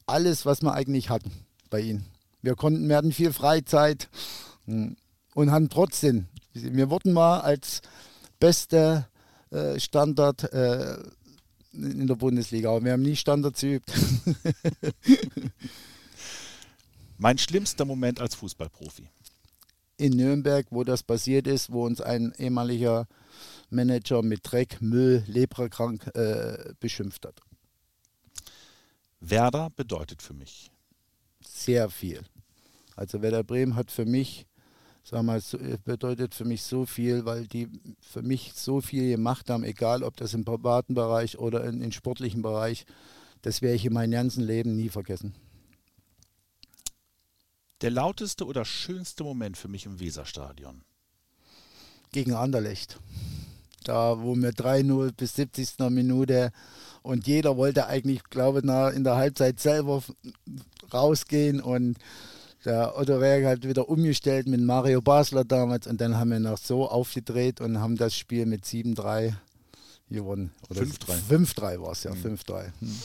alles, 0.07 0.45
was 0.45 0.61
wir 0.61 0.73
eigentlich 0.73 1.09
hatten 1.09 1.31
bei 1.69 1.81
ihm. 1.81 2.05
Wir 2.43 2.55
konnten, 2.55 2.89
wir 2.89 2.97
hatten 2.97 3.13
viel 3.13 3.31
Freizeit 3.31 4.09
hm, 4.65 4.97
und 5.33 5.51
haben 5.51 5.69
trotzdem, 5.69 6.27
wir 6.53 6.89
wurden 6.89 7.13
mal 7.13 7.39
als 7.39 7.81
beste 8.37 9.07
äh, 9.49 9.79
Standard 9.79 10.43
äh, 10.51 10.97
in 11.71 12.05
der 12.05 12.15
Bundesliga, 12.15 12.69
aber 12.69 12.83
wir 12.83 12.91
haben 12.91 13.01
nie 13.01 13.15
Standards 13.15 13.61
geübt. 13.61 13.91
mein 17.17 17.37
schlimmster 17.37 17.85
Moment 17.85 18.19
als 18.19 18.35
Fußballprofi? 18.35 19.09
In 19.95 20.17
Nürnberg, 20.17 20.67
wo 20.69 20.83
das 20.83 21.01
passiert 21.01 21.47
ist, 21.47 21.71
wo 21.71 21.85
uns 21.85 22.01
ein 22.01 22.33
ehemaliger 22.37 23.07
Manager 23.69 24.21
mit 24.21 24.41
Dreck, 24.43 24.81
Müll, 24.81 25.23
leprakrank 25.27 26.13
äh, 26.13 26.73
beschimpft 26.81 27.25
hat. 27.25 27.39
Werder 29.21 29.69
bedeutet 29.77 30.21
für 30.21 30.33
mich 30.33 30.69
sehr 31.45 31.89
viel. 31.89 32.21
Also 32.95 33.21
Werder 33.21 33.43
Bremen 33.43 33.75
hat 33.75 33.91
für 33.91 34.05
mich, 34.05 34.45
sag 35.03 35.23
mal, 35.23 35.41
bedeutet 35.83 36.35
für 36.35 36.45
mich 36.45 36.63
so 36.63 36.85
viel, 36.85 37.25
weil 37.25 37.47
die 37.47 37.67
für 38.01 38.21
mich 38.21 38.53
so 38.53 38.81
viel 38.81 39.09
gemacht 39.09 39.49
haben, 39.49 39.63
egal 39.63 40.03
ob 40.03 40.17
das 40.17 40.33
im 40.33 40.45
privaten 40.45 40.93
Bereich 40.93 41.37
oder 41.37 41.63
im 41.63 41.91
sportlichen 41.91 42.41
Bereich. 42.41 42.85
Das 43.41 43.61
werde 43.61 43.75
ich 43.75 43.85
in 43.85 43.93
meinem 43.93 44.11
ganzen 44.11 44.43
Leben 44.43 44.75
nie 44.75 44.89
vergessen. 44.89 45.33
Der 47.81 47.91
lauteste 47.91 48.45
oder 48.45 48.63
schönste 48.63 49.23
Moment 49.23 49.57
für 49.57 49.67
mich 49.67 49.85
im 49.85 49.99
Weserstadion? 49.99 50.83
gegen 52.13 52.33
Anderlecht. 52.33 52.99
Da, 53.83 54.21
wo 54.21 54.33
wir 54.35 54.51
3-0 54.51 55.11
bis 55.11 55.35
70. 55.35 55.79
Minute 55.89 56.53
und 57.01 57.27
jeder 57.27 57.57
wollte 57.57 57.87
eigentlich, 57.87 58.23
glaube 58.29 58.59
ich, 58.59 58.95
in 58.95 59.03
der 59.03 59.17
Halbzeit 59.17 59.59
selber 59.59 60.01
rausgehen 60.93 61.59
und 61.59 61.97
der 62.65 62.97
Otto 62.97 63.19
Werk 63.19 63.45
hat 63.45 63.67
wieder 63.67 63.89
umgestellt 63.89 64.47
mit 64.47 64.61
Mario 64.61 65.01
Basler 65.01 65.43
damals 65.43 65.87
und 65.87 65.99
dann 65.99 66.17
haben 66.17 66.31
wir 66.31 66.39
noch 66.39 66.57
so 66.57 66.87
aufgedreht 66.89 67.61
und 67.61 67.79
haben 67.79 67.97
das 67.97 68.15
Spiel 68.15 68.45
mit 68.45 68.63
7-3 68.63 69.33
gewonnen. 70.09 70.51
5-3. 70.71 71.13
5-3 71.29 71.81
war 71.81 71.91
es 71.91 72.03
ja, 72.03 72.13
mhm. 72.13 72.35
5-3. 72.35 72.65
Hm. 72.79 72.97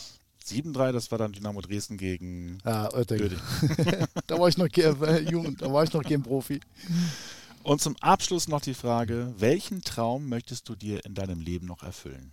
7-3, 0.49 0.93
das 0.93 1.11
war 1.11 1.19
dann 1.19 1.33
Dynamo 1.33 1.61
Dresden 1.61 1.99
gegen 1.99 2.59
Oetting. 2.65 3.33
da 4.27 4.39
war 4.39 4.49
ich 4.49 4.57
noch 4.57 4.69
äh, 4.69 5.21
jung, 5.31 5.57
da 5.59 5.73
war 5.73 5.85
ich 5.85 5.93
noch 5.93 6.03
kein 6.03 6.23
Profi. 6.23 6.61
Und 7.63 7.83
zum 7.83 7.97
Abschluss 7.97 8.49
noch 8.49 8.63
die 8.63 8.75
Frage, 8.75 9.35
welchen 9.37 9.83
Traum 9.83 10.29
möchtest 10.29 10.69
du 10.69 10.75
dir 10.75 11.05
in 11.05 11.15
deinem 11.15 11.41
Leben 11.41 11.67
noch 11.67 11.83
erfüllen? 11.83 12.33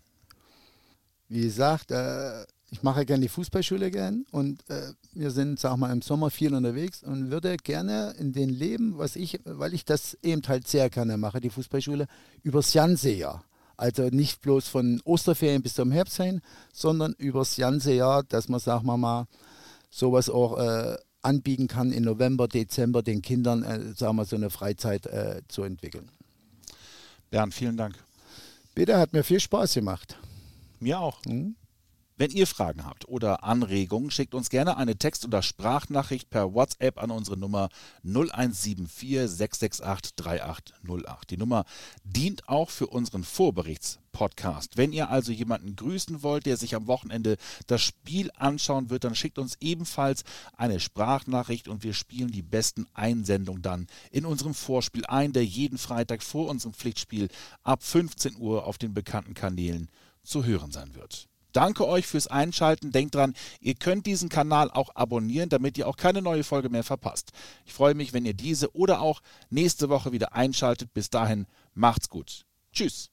Wie 1.28 1.42
gesagt, 1.42 1.92
äh, 1.92 2.46
ich 2.76 2.84
mache 2.84 3.06
gerne 3.06 3.22
die 3.22 3.30
Fußballschule 3.30 3.90
gern 3.90 4.26
und 4.32 4.70
äh, 4.70 4.92
wir 5.14 5.32
sind, 5.32 5.62
sag 5.62 5.78
mal, 5.78 5.94
im 5.94 6.02
Sommer 6.02 6.30
viel 6.30 6.54
unterwegs 6.54 7.04
und 7.04 7.32
würde 7.32 7.56
gerne 7.56 8.14
in 8.20 8.34
den 8.34 8.50
Leben, 8.50 8.98
was 8.98 9.16
ich, 9.16 9.40
weil 9.46 9.74
ich 9.74 9.86
das 9.86 10.18
eben 10.22 10.42
halt 10.46 10.68
sehr 10.68 10.90
gerne 10.90 11.16
mache, 11.16 11.40
die 11.40 11.50
Fußballschule, 11.50 12.08
übers 12.44 12.74
ganze 12.74 13.12
Jahr. 13.12 13.46
Also 13.78 14.10
nicht 14.10 14.42
bloß 14.42 14.68
von 14.68 15.02
Osterferien 15.06 15.62
bis 15.62 15.76
zum 15.76 15.90
Herbst 15.90 16.18
hin, 16.18 16.42
sondern 16.74 17.14
übers 17.18 17.56
ganze 17.56 17.94
Jahr, 17.94 18.24
dass 18.24 18.50
man, 18.50 18.60
sagen 18.60 18.86
wir 18.86 18.98
mal, 18.98 19.28
sowas 19.90 20.30
auch 20.30 20.60
äh, 20.60 20.98
anbieten 21.22 21.70
kann, 21.70 21.94
im 21.94 22.04
November, 22.04 22.50
Dezember 22.50 23.04
den 23.04 23.22
Kindern, 23.22 23.64
äh, 23.64 23.94
sagen 23.96 24.18
wir, 24.18 24.26
so 24.26 24.36
eine 24.36 24.50
Freizeit 24.50 25.06
äh, 25.06 25.44
zu 25.48 25.64
entwickeln. 25.64 26.10
Bernd, 27.30 27.54
vielen 27.54 27.78
Dank. 27.78 27.96
Bitte, 28.74 28.98
hat 28.98 29.14
mir 29.14 29.24
viel 29.24 29.40
Spaß 29.40 29.76
gemacht. 29.76 30.18
Mir 30.82 31.00
auch. 31.00 31.24
Mhm. 31.26 31.56
Wenn 32.18 32.32
ihr 32.32 32.48
Fragen 32.48 32.86
habt 32.86 33.10
oder 33.10 33.44
Anregungen, 33.44 34.10
schickt 34.10 34.36
uns 34.36 34.50
gerne 34.50 34.78
eine 34.78 34.96
Text- 34.96 35.26
oder 35.26 35.42
Sprachnachricht 35.42 36.30
per 36.30 36.54
WhatsApp 36.54 36.98
an 36.98 37.12
unsere 37.12 37.36
Nummer 37.36 37.68
0174 38.04 39.30
668 39.30 40.16
3808. 40.16 41.32
Die 41.32 41.38
Nummer 41.38 41.66
dient 42.06 42.48
auch 42.48 42.70
für 42.70 42.88
unseren 42.88 43.26
Vorberichtspodcast. 43.26 44.78
Wenn 44.78 44.94
ihr 44.94 45.10
also 45.10 45.34
jemanden 45.34 45.76
grüßen 45.76 46.24
wollt, 46.24 46.46
der 46.46 46.56
sich 46.56 46.74
am 46.74 46.88
Wochenende 46.88 47.36
das 47.68 47.82
Spiel 47.82 48.32
anschauen 48.38 48.90
wird, 48.90 49.04
dann 49.04 49.16
schickt 49.16 49.38
uns 49.38 49.58
ebenfalls 49.60 50.24
eine 50.56 50.80
Sprachnachricht 50.80 51.68
und 51.68 51.84
wir 51.84 51.94
spielen 51.94 52.32
die 52.32 52.44
besten 52.44 52.88
Einsendungen 52.94 53.62
dann 53.62 53.88
in 54.12 54.26
unserem 54.26 54.54
Vorspiel 54.54 55.06
ein, 55.06 55.34
der 55.34 55.44
jeden 55.44 55.78
Freitag 55.78 56.24
vor 56.24 56.48
unserem 56.48 56.74
Pflichtspiel 56.74 57.28
ab 57.64 57.84
15 57.84 58.38
Uhr 58.38 58.66
auf 58.66 58.78
den 58.78 58.94
bekannten 58.94 59.34
Kanälen 59.34 59.90
zu 60.24 60.46
hören 60.46 60.72
sein 60.72 60.96
wird. 60.96 61.28
Danke 61.56 61.88
euch 61.88 62.06
fürs 62.06 62.28
Einschalten. 62.28 62.92
Denkt 62.92 63.16
dran, 63.16 63.34
ihr 63.62 63.76
könnt 63.76 64.06
diesen 64.06 64.28
Kanal 64.28 64.70
auch 64.70 64.90
abonnieren, 64.94 65.48
damit 65.48 65.78
ihr 65.78 65.88
auch 65.88 65.96
keine 65.96 66.22
neue 66.22 66.44
Folge 66.44 66.70
mehr 66.70 66.84
verpasst. 66.84 67.32
Ich 67.66 67.72
freue 67.72 67.96
mich, 67.96 68.12
wenn 68.12 68.26
ihr 68.26 68.34
diese 68.34 68.76
oder 68.76 69.00
auch 69.00 69.22
nächste 69.50 69.88
Woche 69.88 70.12
wieder 70.12 70.34
einschaltet. 70.34 70.94
Bis 70.94 71.10
dahin, 71.10 71.48
macht's 71.74 72.10
gut. 72.10 72.46
Tschüss. 72.74 73.10